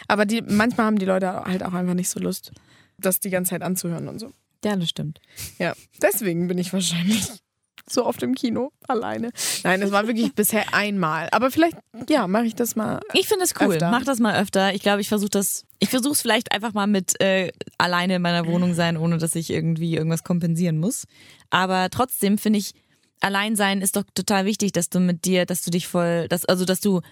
Aber 0.09 0.25
die, 0.25 0.41
manchmal 0.41 0.87
haben 0.87 0.99
die 0.99 1.05
Leute 1.05 1.45
halt 1.45 1.63
auch 1.63 1.75
einfach 1.75 1.93
nicht 1.93 2.09
so 2.09 2.19
Lust, 2.19 2.53
das 2.99 3.21
die 3.21 3.31
ganze 3.31 3.51
Zeit 3.51 3.63
anzuhören 3.63 4.09
und 4.09 4.19
so. 4.19 4.33
Ja, 4.65 4.77
das 4.77 4.89
stimmt. 4.89 5.21
Ja, 5.59 5.75
deswegen 6.03 6.49
bin 6.49 6.59
ich 6.59 6.73
wahrscheinlich 6.73 7.29
so 7.89 8.05
oft 8.05 8.23
im 8.23 8.35
Kino 8.35 8.73
alleine. 8.89 9.31
Nein, 9.63 9.83
es 9.83 9.93
war 9.93 10.07
wirklich 10.07 10.35
bisher 10.35 10.75
einmal. 10.75 11.29
Aber 11.31 11.51
vielleicht, 11.51 11.77
ja, 12.09 12.27
mache 12.27 12.47
ich 12.47 12.55
das 12.55 12.75
mal. 12.75 13.01
Ich 13.13 13.29
finde 13.29 13.45
es 13.45 13.55
cool. 13.61 13.75
Öfter. 13.75 13.91
Mach 13.91 14.05
das 14.05 14.19
mal 14.19 14.41
öfter. 14.41 14.75
Ich 14.75 14.83
glaube, 14.83 15.01
ich 15.01 15.09
versuche 15.09 15.31
das. 15.31 15.65
Ich 15.79 15.91
versuche 15.91 16.15
es 16.15 16.23
vielleicht 16.23 16.53
einfach 16.53 16.73
mal 16.73 16.87
mit 16.87 17.21
äh, 17.21 17.53
alleine 17.79 18.17
in 18.17 18.23
meiner 18.23 18.47
Wohnung 18.47 18.75
sein, 18.75 18.97
ohne 18.97 19.19
dass 19.19 19.35
ich 19.35 19.51
irgendwie 19.51 19.95
irgendwas 19.95 20.25
kompensieren 20.25 20.79
muss. 20.79 21.05
Aber 21.51 21.89
trotzdem 21.91 22.39
finde 22.39 22.59
ich, 22.59 22.73
allein 23.21 23.57
sein 23.57 23.83
ist 23.83 23.97
doch 23.97 24.05
total 24.15 24.47
wichtig, 24.47 24.73
dass 24.73 24.89
du 24.89 25.01
mit 25.01 25.25
dir, 25.25 25.47
dass 25.47 25.63
du 25.63 25.71
dich 25.71 25.87
voll, 25.87 26.29
dass, 26.29 26.45
also 26.45 26.65
dass 26.65 26.81
du, 26.81 27.03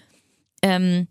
ähm, 0.61 1.07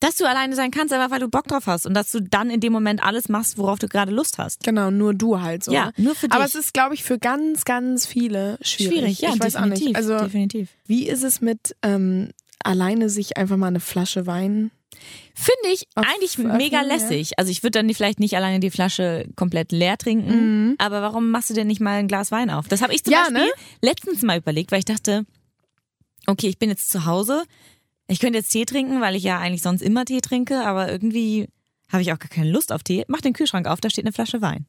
dass 0.00 0.16
du 0.16 0.26
alleine 0.26 0.54
sein 0.56 0.70
kannst, 0.70 0.92
einfach 0.92 1.10
weil 1.10 1.20
du 1.20 1.28
Bock 1.28 1.46
drauf 1.46 1.66
hast 1.66 1.86
und 1.86 1.94
dass 1.94 2.10
du 2.10 2.20
dann 2.20 2.50
in 2.50 2.60
dem 2.60 2.72
Moment 2.72 3.02
alles 3.02 3.28
machst, 3.28 3.58
worauf 3.58 3.78
du 3.78 3.86
gerade 3.86 4.10
Lust 4.12 4.38
hast. 4.38 4.64
Genau, 4.64 4.90
nur 4.90 5.14
du 5.14 5.40
halt 5.40 5.62
so. 5.62 5.72
Ja, 5.72 5.92
nur 5.96 6.14
für 6.14 6.26
dich. 6.28 6.34
Aber 6.34 6.44
es 6.44 6.54
ist, 6.54 6.72
glaube 6.74 6.94
ich, 6.94 7.04
für 7.04 7.18
ganz, 7.18 7.64
ganz 7.64 8.06
viele 8.06 8.58
schwierig. 8.62 9.20
ja, 9.20 9.30
ich 9.34 9.40
weiß 9.40 9.56
auch 9.56 9.60
definitiv. 9.62 9.86
nicht. 9.88 9.96
Also, 9.96 10.18
definitiv. 10.18 10.68
wie 10.86 11.06
ist 11.08 11.22
es 11.22 11.40
mit 11.40 11.76
ähm, 11.82 12.30
alleine 12.64 13.08
sich 13.10 13.36
einfach 13.36 13.56
mal 13.56 13.66
eine 13.68 13.80
Flasche 13.80 14.26
Wein? 14.26 14.70
Finde 15.34 15.72
ich 15.72 15.86
Auf 15.94 16.04
eigentlich 16.04 16.36
mega 16.36 16.78
ja. 16.82 16.86
lässig. 16.86 17.38
Also 17.38 17.50
ich 17.50 17.62
würde 17.62 17.78
dann 17.78 17.94
vielleicht 17.94 18.20
nicht 18.20 18.36
alleine 18.36 18.58
die 18.60 18.70
Flasche 18.70 19.26
komplett 19.36 19.70
leer 19.72 19.96
trinken, 19.96 20.74
aber 20.78 21.00
warum 21.00 21.30
machst 21.30 21.48
du 21.48 21.54
denn 21.54 21.68
nicht 21.68 21.80
mal 21.80 21.98
ein 21.98 22.08
Glas 22.08 22.30
Wein 22.32 22.50
auf? 22.50 22.68
Das 22.68 22.82
habe 22.82 22.92
ich 22.92 23.04
zum 23.04 23.12
Mhm. 23.12 23.16
Ja, 23.16 23.22
Beispiel 23.24 23.44
ne? 23.44 23.52
letztens 23.82 24.22
mal 24.22 24.38
überlegt, 24.38 24.72
weil 24.72 24.80
ich 24.80 24.84
dachte, 24.84 25.24
okay, 26.26 26.48
ich 26.48 26.58
bin 26.58 26.68
jetzt 26.70 26.90
zu 26.90 27.06
Hause, 27.06 27.44
ich 28.10 28.18
könnte 28.20 28.38
jetzt 28.38 28.50
Tee 28.50 28.64
trinken, 28.64 29.00
weil 29.00 29.16
ich 29.16 29.22
ja 29.22 29.38
eigentlich 29.38 29.62
sonst 29.62 29.82
immer 29.82 30.04
Tee 30.04 30.20
trinke, 30.20 30.64
aber 30.66 30.90
irgendwie 30.90 31.48
habe 31.90 32.02
ich 32.02 32.12
auch 32.12 32.18
gar 32.18 32.28
keine 32.28 32.50
Lust 32.50 32.72
auf 32.72 32.82
Tee. 32.82 33.04
Mach 33.08 33.20
den 33.20 33.32
Kühlschrank 33.32 33.66
auf, 33.66 33.80
da 33.80 33.90
steht 33.90 34.04
eine 34.04 34.12
Flasche 34.12 34.40
Wein. 34.42 34.66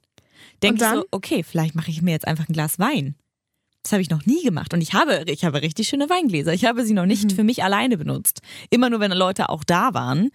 Ich 0.63 0.73
dann? 0.75 0.97
so, 0.99 1.05
okay, 1.11 1.43
vielleicht 1.43 1.75
mache 1.75 1.91
ich 1.91 2.01
mir 2.01 2.11
jetzt 2.11 2.27
einfach 2.27 2.47
ein 2.49 2.53
Glas 2.53 2.79
Wein. 2.79 3.15
Das 3.83 3.93
habe 3.93 4.01
ich 4.03 4.09
noch 4.11 4.25
nie 4.27 4.43
gemacht 4.43 4.73
und 4.75 4.81
ich 4.81 4.93
habe, 4.93 5.23
ich 5.27 5.43
habe 5.43 5.61
richtig 5.61 5.87
schöne 5.87 6.07
Weingläser. 6.09 6.53
Ich 6.53 6.65
habe 6.65 6.85
sie 6.85 6.93
noch 6.93 7.03
Mhm. 7.03 7.07
nicht 7.09 7.31
für 7.31 7.43
mich 7.43 7.63
alleine 7.63 7.97
benutzt. 7.97 8.41
Immer 8.69 8.89
nur, 8.91 8.99
wenn 8.99 9.11
Leute 9.11 9.49
auch 9.49 9.63
da 9.63 9.93
waren. 9.95 10.29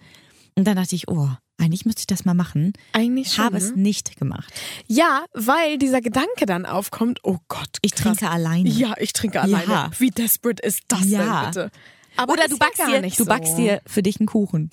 Und 0.55 0.65
dann 0.65 0.75
dachte 0.75 0.95
ich, 0.95 1.07
oh, 1.07 1.29
eigentlich 1.57 1.85
müsste 1.85 2.01
ich 2.01 2.07
das 2.07 2.25
mal 2.25 2.33
machen. 2.33 2.73
Eigentlich 2.91 3.31
schon. 3.33 3.45
habe 3.45 3.57
es 3.57 3.71
ne? 3.75 3.81
nicht 3.83 4.17
gemacht. 4.17 4.51
Ja, 4.87 5.23
weil 5.33 5.77
dieser 5.77 6.01
Gedanke 6.01 6.45
dann 6.45 6.65
aufkommt, 6.65 7.19
oh 7.23 7.37
Gott, 7.47 7.77
Ich 7.81 7.93
krass. 7.93 8.17
trinke 8.17 8.29
alleine. 8.33 8.69
Ja, 8.69 8.95
ich 8.99 9.13
trinke 9.13 9.39
alleine. 9.41 9.71
Ja. 9.71 9.91
Wie 9.97 10.09
desperate 10.11 10.61
ist 10.61 10.81
das 10.89 11.05
Ja. 11.09 11.51
denn 11.51 11.51
bitte? 11.69 11.71
Aber 12.17 12.33
Oder 12.33 12.47
du 12.47 12.55
ja 12.55 12.57
backst 12.57 12.77
gar 12.77 12.87
dir, 12.87 13.01
nicht 13.01 13.19
du 13.19 13.23
so. 13.23 13.29
backst 13.29 13.57
dir 13.57 13.81
für 13.85 14.03
dich 14.03 14.19
einen 14.19 14.27
Kuchen. 14.27 14.69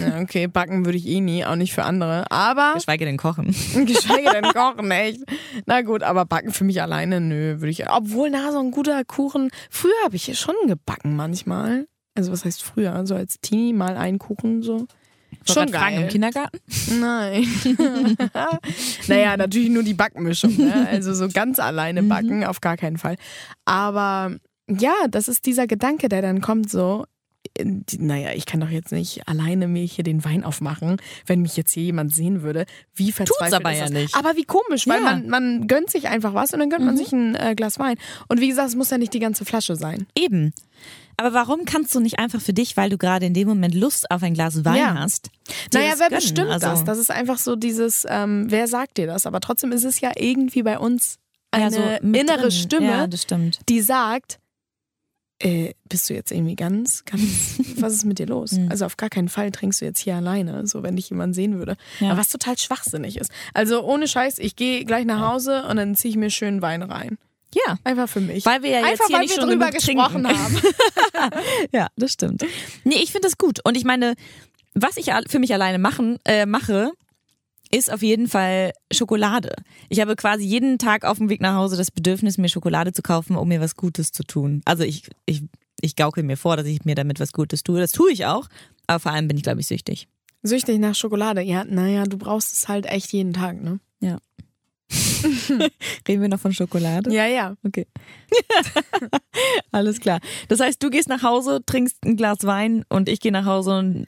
Ja, 0.00 0.20
okay, 0.20 0.46
backen 0.46 0.86
würde 0.86 0.96
ich 0.96 1.06
eh 1.06 1.20
nie, 1.20 1.44
auch 1.44 1.54
nicht 1.54 1.74
für 1.74 1.84
andere. 1.84 2.30
Aber 2.30 2.72
Geschweige 2.74 3.04
denn 3.04 3.18
kochen. 3.18 3.46
geschweige 3.74 4.30
denn 4.30 4.44
kochen, 4.52 4.90
echt. 4.90 5.20
Na 5.66 5.82
gut, 5.82 6.02
aber 6.02 6.24
backen 6.24 6.52
für 6.52 6.64
mich 6.64 6.80
alleine, 6.80 7.20
nö, 7.20 7.60
würde 7.60 7.70
ich. 7.70 7.88
Obwohl, 7.88 8.30
na, 8.30 8.52
so 8.52 8.58
ein 8.58 8.70
guter 8.70 9.04
Kuchen. 9.04 9.50
Früher 9.68 9.92
habe 10.04 10.16
ich 10.16 10.38
schon 10.38 10.54
gebacken 10.66 11.14
manchmal. 11.14 11.86
Also 12.14 12.32
was 12.32 12.44
heißt 12.44 12.62
früher? 12.62 13.06
So 13.06 13.14
als 13.14 13.40
Teenie 13.40 13.72
mal 13.72 13.96
einen 13.96 14.18
Kuchen 14.18 14.62
so. 14.62 14.86
Schon 15.46 15.70
grad 15.70 15.82
fragen, 15.82 15.94
geil. 15.96 16.04
im 16.04 16.08
Kindergarten? 16.10 16.58
Nein. 17.00 17.46
naja, 19.08 19.36
natürlich 19.36 19.70
nur 19.70 19.82
die 19.82 19.94
Backmischung. 19.94 20.56
Ne? 20.56 20.88
Also 20.90 21.14
so 21.14 21.28
ganz 21.28 21.58
alleine 21.58 22.02
backen, 22.02 22.44
auf 22.44 22.60
gar 22.60 22.76
keinen 22.76 22.98
Fall. 22.98 23.16
Aber 23.64 24.36
ja, 24.78 24.94
das 25.10 25.28
ist 25.28 25.46
dieser 25.46 25.66
Gedanke, 25.66 26.08
der 26.08 26.22
dann 26.22 26.40
kommt 26.40 26.70
so. 26.70 27.04
die- 27.58 27.98
Naja, 27.98 28.32
ich 28.34 28.44
kann 28.46 28.60
doch 28.60 28.68
jetzt 28.68 28.92
nicht 28.92 29.26
alleine 29.26 29.66
mir 29.66 29.82
hier 29.84 30.04
den 30.04 30.24
Wein 30.24 30.44
aufmachen, 30.44 30.98
wenn 31.26 31.40
mich 31.40 31.56
jetzt 31.56 31.72
hier 31.72 31.82
jemand 31.84 32.12
sehen 32.14 32.42
würde. 32.42 32.64
Wie 32.94 33.12
verzweifelt 33.12 33.54
aber 33.54 33.72
ist 33.72 33.78
ja 33.78 33.84
das? 33.86 33.92
nicht. 33.94 34.14
Aber 34.14 34.36
wie 34.36 34.44
komisch, 34.44 34.86
weil 34.86 34.98
Ja. 35.02 35.04
man, 35.16 35.28
man 35.28 35.66
gönnt 35.66 35.90
sich 35.90 36.08
einfach 36.08 36.34
was 36.34 36.52
und 36.52 36.60
dann 36.60 36.68
gönnt 36.70 36.84
man 36.84 36.96
sich 36.98 37.12
ein 37.12 37.34
äh, 37.34 37.54
Glas 37.56 37.78
Wein. 37.78 37.96
Und 38.28 38.40
wie 38.40 38.48
gesagt, 38.48 38.68
es 38.68 38.76
muss 38.76 38.90
ja 38.90 38.98
nicht 38.98 39.14
die 39.14 39.18
ganze 39.20 39.44
Flasche 39.46 39.74
sein. 39.76 40.06
Eben. 40.16 40.52
Aber 41.16 41.32
warum 41.32 41.64
kannst 41.64 41.94
du 41.94 42.00
nicht 42.00 42.18
einfach 42.18 42.40
für 42.42 42.52
dich, 42.52 42.76
weil 42.76 42.90
du 42.90 42.98
gerade 42.98 43.24
in 43.26 43.34
dem 43.34 43.48
Moment 43.48 43.74
Lust 43.74 44.10
auf 44.10 44.22
ein 44.22 44.34
Glas 44.34 44.64
Wein 44.66 44.76
Ja. 44.76 44.94
hast? 44.94 45.30
Naja, 45.72 45.94
wer 45.96 46.08
gönnen? 46.08 46.20
bestimmt 46.20 46.50
also, 46.50 46.66
das? 46.66 46.84
Das 46.84 46.98
ist 46.98 47.10
einfach 47.10 47.38
so 47.38 47.56
dieses, 47.56 48.06
ähm, 48.08 48.46
wer 48.48 48.68
sagt 48.68 48.98
dir 48.98 49.06
das? 49.06 49.24
Aber 49.26 49.40
trotzdem 49.40 49.72
ist 49.72 49.84
es 49.84 50.00
ja 50.00 50.12
irgendwie 50.14 50.62
bei 50.62 50.78
uns 50.78 51.16
eine 51.52 51.64
ja, 51.64 51.70
so 51.70 52.06
innere 52.06 52.42
drin. 52.42 52.50
Stimme, 52.50 52.86
Ja, 52.86 53.06
die 53.68 53.80
sagt, 53.80 54.38
äh, 55.40 55.74
bist 55.88 56.08
du 56.08 56.14
jetzt 56.14 56.30
irgendwie 56.30 56.54
ganz, 56.54 57.04
ganz, 57.04 57.58
was 57.76 57.94
ist 57.94 58.04
mit 58.04 58.18
dir 58.18 58.26
los? 58.26 58.52
Hm. 58.52 58.68
Also 58.70 58.84
auf 58.84 58.96
gar 58.96 59.08
keinen 59.08 59.28
Fall 59.28 59.50
trinkst 59.50 59.80
du 59.80 59.84
jetzt 59.84 59.98
hier 59.98 60.16
alleine, 60.16 60.66
so 60.66 60.82
wenn 60.82 60.96
dich 60.96 61.10
jemand 61.10 61.34
sehen 61.34 61.58
würde. 61.58 61.76
Ja. 61.98 62.10
Aber 62.10 62.20
was 62.20 62.28
total 62.28 62.58
schwachsinnig 62.58 63.16
ist. 63.16 63.30
Also 63.54 63.82
ohne 63.82 64.06
Scheiß, 64.06 64.38
ich 64.38 64.54
gehe 64.56 64.84
gleich 64.84 65.04
nach 65.06 65.20
Hause 65.32 65.64
und 65.68 65.76
dann 65.76 65.94
ziehe 65.94 66.10
ich 66.10 66.16
mir 66.16 66.30
schön 66.30 66.62
Wein 66.62 66.82
rein. 66.82 67.18
Ja. 67.54 67.78
Einfach 67.82 68.08
für 68.08 68.20
mich. 68.20 68.46
Weil 68.46 68.62
wir 68.62 68.70
ja 68.70 68.78
jetzt 68.78 68.90
Einfach 68.90 69.06
hier 69.06 69.16
weil 69.16 69.22
nicht 69.22 69.36
wir 69.36 69.42
schon 69.42 69.50
drüber 69.50 69.70
gesprochen 69.70 70.24
trinken. 70.24 70.38
haben. 70.38 70.60
Ja, 71.72 71.88
das 71.96 72.12
stimmt. 72.12 72.42
Nee, 72.84 72.96
ich 73.02 73.10
finde 73.10 73.26
das 73.26 73.36
gut. 73.36 73.58
Und 73.64 73.76
ich 73.76 73.84
meine, 73.84 74.14
was 74.74 74.96
ich 74.96 75.10
für 75.28 75.38
mich 75.38 75.52
alleine 75.52 75.78
machen, 75.78 76.18
äh, 76.24 76.46
mache, 76.46 76.92
ist 77.72 77.92
auf 77.92 78.02
jeden 78.02 78.28
Fall 78.28 78.72
Schokolade. 78.92 79.54
Ich 79.88 80.00
habe 80.00 80.16
quasi 80.16 80.44
jeden 80.44 80.78
Tag 80.78 81.04
auf 81.04 81.18
dem 81.18 81.28
Weg 81.28 81.40
nach 81.40 81.54
Hause 81.54 81.76
das 81.76 81.90
Bedürfnis, 81.90 82.38
mir 82.38 82.48
Schokolade 82.48 82.92
zu 82.92 83.02
kaufen, 83.02 83.36
um 83.36 83.48
mir 83.48 83.60
was 83.60 83.76
Gutes 83.76 84.12
zu 84.12 84.24
tun. 84.24 84.62
Also 84.64 84.82
ich, 84.82 85.08
ich, 85.26 85.44
ich 85.80 85.96
gaukel 85.96 86.24
mir 86.24 86.36
vor, 86.36 86.56
dass 86.56 86.66
ich 86.66 86.84
mir 86.84 86.94
damit 86.94 87.20
was 87.20 87.32
Gutes 87.32 87.62
tue. 87.62 87.78
Das 87.78 87.92
tue 87.92 88.10
ich 88.12 88.26
auch. 88.26 88.48
Aber 88.86 88.98
vor 88.98 89.12
allem 89.12 89.28
bin 89.28 89.36
ich, 89.36 89.44
glaube 89.44 89.60
ich, 89.60 89.66
süchtig. 89.66 90.08
Süchtig 90.42 90.78
nach 90.78 90.94
Schokolade. 90.94 91.42
Ja, 91.42 91.64
naja, 91.64 92.04
du 92.04 92.16
brauchst 92.16 92.52
es 92.54 92.68
halt 92.68 92.86
echt 92.86 93.12
jeden 93.12 93.32
Tag, 93.32 93.62
ne? 93.62 93.78
Ja. 94.00 94.18
Reden 96.08 96.22
wir 96.22 96.28
noch 96.28 96.40
von 96.40 96.52
Schokolade? 96.52 97.12
Ja, 97.12 97.26
ja. 97.26 97.54
Okay. 97.64 97.86
Alles 99.70 100.00
klar. 100.00 100.18
Das 100.48 100.60
heißt, 100.60 100.82
du 100.82 100.90
gehst 100.90 101.08
nach 101.08 101.22
Hause, 101.22 101.60
trinkst 101.64 102.04
ein 102.04 102.16
Glas 102.16 102.38
Wein 102.42 102.84
und 102.88 103.08
ich 103.08 103.20
gehe 103.20 103.30
nach 103.30 103.44
Hause 103.44 103.78
und 103.78 104.06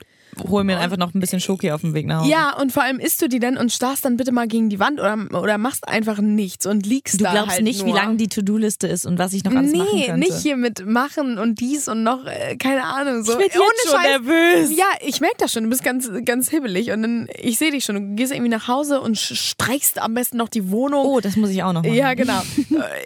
hol 0.49 0.64
mir 0.64 0.79
einfach 0.79 0.97
noch 0.97 1.14
ein 1.14 1.21
bisschen 1.21 1.40
Schoki 1.40 1.71
auf 1.73 1.83
dem 1.83 1.95
Weg 1.95 2.07
nach 2.07 2.21
Hause. 2.21 2.31
Ja, 2.31 2.57
und 2.59 2.73
vor 2.73 2.83
allem 2.83 2.99
isst 2.99 3.21
du 3.23 3.29
die 3.29 3.38
dann 3.38 3.57
und 3.57 3.71
starrst 3.73 4.05
dann 4.05 4.16
bitte 4.16 4.33
mal 4.33 4.49
gegen 4.49 4.68
die 4.71 4.79
Wand 4.79 4.99
oder, 5.01 5.16
oder 5.33 5.59
machst 5.59 5.87
einfach 5.88 6.18
nichts 6.18 6.66
und 6.66 6.87
liegst 6.87 7.21
Du 7.21 7.25
da 7.25 7.33
glaubst 7.33 7.53
halt 7.53 7.62
nicht, 7.64 7.81
nur. 7.85 7.88
wie 7.88 7.99
lang 7.99 8.16
die 8.16 8.29
To-Do-Liste 8.29 8.87
ist 8.87 9.05
und 9.07 9.18
was 9.18 9.33
ich 9.33 9.45
noch 9.45 9.55
alles 9.55 9.73
machen 9.75 9.88
Nee, 9.95 10.07
könnte. 10.07 10.21
nicht 10.21 10.38
hier 10.42 10.57
mit 10.57 10.87
machen 10.87 11.38
und 11.38 11.61
dies 11.61 11.88
und 11.88 12.03
noch, 12.03 12.25
äh, 12.27 12.57
keine 12.57 12.85
Ahnung. 12.85 13.23
So. 13.25 13.33
Ich 13.33 13.38
bin 13.38 13.47
jetzt 13.47 13.57
schon 13.90 14.01
Scheiß. 14.01 14.09
nervös. 14.21 14.77
Ja, 14.77 14.87
ich 15.01 15.21
merke 15.21 15.37
das 15.38 15.53
schon. 15.53 15.64
Du 15.64 15.71
bist 15.71 15.85
ganz, 15.85 16.11
ganz 16.25 16.49
hibbelig 16.51 16.90
und 16.92 17.03
dann, 17.03 17.29
ich 17.40 17.59
sehe 17.59 17.71
dich 17.71 17.85
schon. 17.85 17.95
Du 17.97 18.16
gehst 18.16 18.33
irgendwie 18.33 18.51
nach 18.51 18.68
Hause 18.68 19.01
und 19.01 19.18
streichst 19.18 20.01
am 20.01 20.14
besten 20.14 20.37
noch 20.38 20.49
die 20.49 20.71
Wohnung. 20.71 21.05
Oh, 21.07 21.21
das 21.21 21.37
muss 21.37 21.51
ich 21.51 21.62
auch 21.62 21.73
noch 21.73 21.83
machen. 21.83 21.95
Ja, 21.95 22.14
genau. 22.14 22.40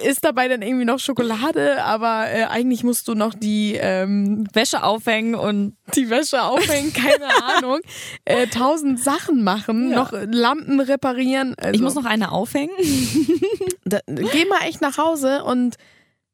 Äh, 0.02 0.08
Ist 0.08 0.24
dabei 0.24 0.48
dann 0.48 0.62
irgendwie 0.62 0.84
noch 0.84 0.98
Schokolade, 1.00 1.82
aber 1.82 2.26
äh, 2.30 2.44
eigentlich 2.44 2.84
musst 2.84 3.08
du 3.08 3.14
noch 3.14 3.34
die, 3.34 3.74
ähm, 3.80 4.46
Wäsche 4.52 4.82
aufhängen 4.84 5.34
und 5.34 5.76
die 5.94 6.08
Wäsche 6.10 6.42
aufhängen, 6.42 6.92
keine 6.92 7.15
Ahnung, 7.57 7.81
äh, 8.24 8.46
tausend 8.46 9.00
Sachen 9.00 9.42
machen, 9.44 9.90
noch 9.90 10.12
Lampen 10.12 10.81
reparieren. 10.81 11.55
Also, 11.59 11.74
ich 11.74 11.81
muss 11.81 11.94
noch 11.94 12.05
eine 12.05 12.33
aufhängen. 12.33 12.74
da, 13.85 14.00
geh 14.07 14.44
mal 14.46 14.62
echt 14.66 14.81
nach 14.81 14.98
Hause 14.98 15.44
und 15.44 15.76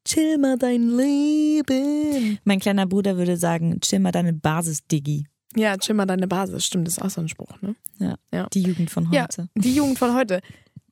chill 0.05 0.39
mal 0.39 0.59
dein 0.59 0.89
Leben. 0.97 2.39
Mein 2.45 2.61
kleiner 2.61 2.87
Bruder 2.87 3.17
würde 3.17 3.37
sagen, 3.37 3.81
chill 3.81 4.01
mal 4.01 4.13
deine 4.13 4.33
Basis, 4.33 4.87
Diggi. 4.87 5.27
Ja, 5.55 5.77
chill 5.77 5.95
mal 5.95 6.07
deine 6.07 6.27
Basis. 6.29 6.65
Stimmt, 6.65 6.87
das 6.87 6.97
ist 6.97 7.03
auch 7.03 7.11
so 7.11 7.21
ein 7.21 7.29
Spruch, 7.29 7.61
ne? 7.61 7.77
Ja. 7.99 8.17
Ja. 8.33 8.47
Die 8.53 8.63
Jugend 8.63 8.91
von 8.91 9.11
Ja, 9.13 9.23
heute. 9.25 9.49
die 9.55 9.75
Jugend 9.75 9.99
von 9.99 10.15
heute. 10.15 10.41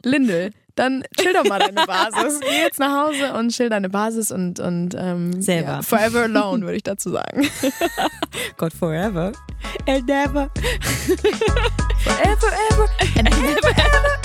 Lindel, 0.04 0.50
dann 0.74 1.04
chill 1.18 1.32
doch 1.32 1.44
mal 1.44 1.58
deine 1.58 1.74
Basis. 1.86 2.40
Geh 2.40 2.62
jetzt 2.62 2.78
nach 2.78 3.06
Hause 3.06 3.34
und 3.34 3.50
chill 3.50 3.68
deine 3.68 3.88
Basis 3.88 4.30
und, 4.30 4.60
und 4.60 4.94
ähm, 4.96 5.40
Selber. 5.42 5.68
Ja, 5.68 5.82
forever 5.82 6.22
alone, 6.22 6.62
würde 6.62 6.76
ich 6.76 6.82
dazu 6.82 7.10
sagen. 7.10 7.48
God 8.56 8.72
forever. 8.72 9.32
And 9.86 10.06
never. 10.06 10.50
Forever, 12.02 12.52
ever, 12.70 12.88
and 13.18 13.28
ever, 13.28 13.68
ever. 13.68 14.19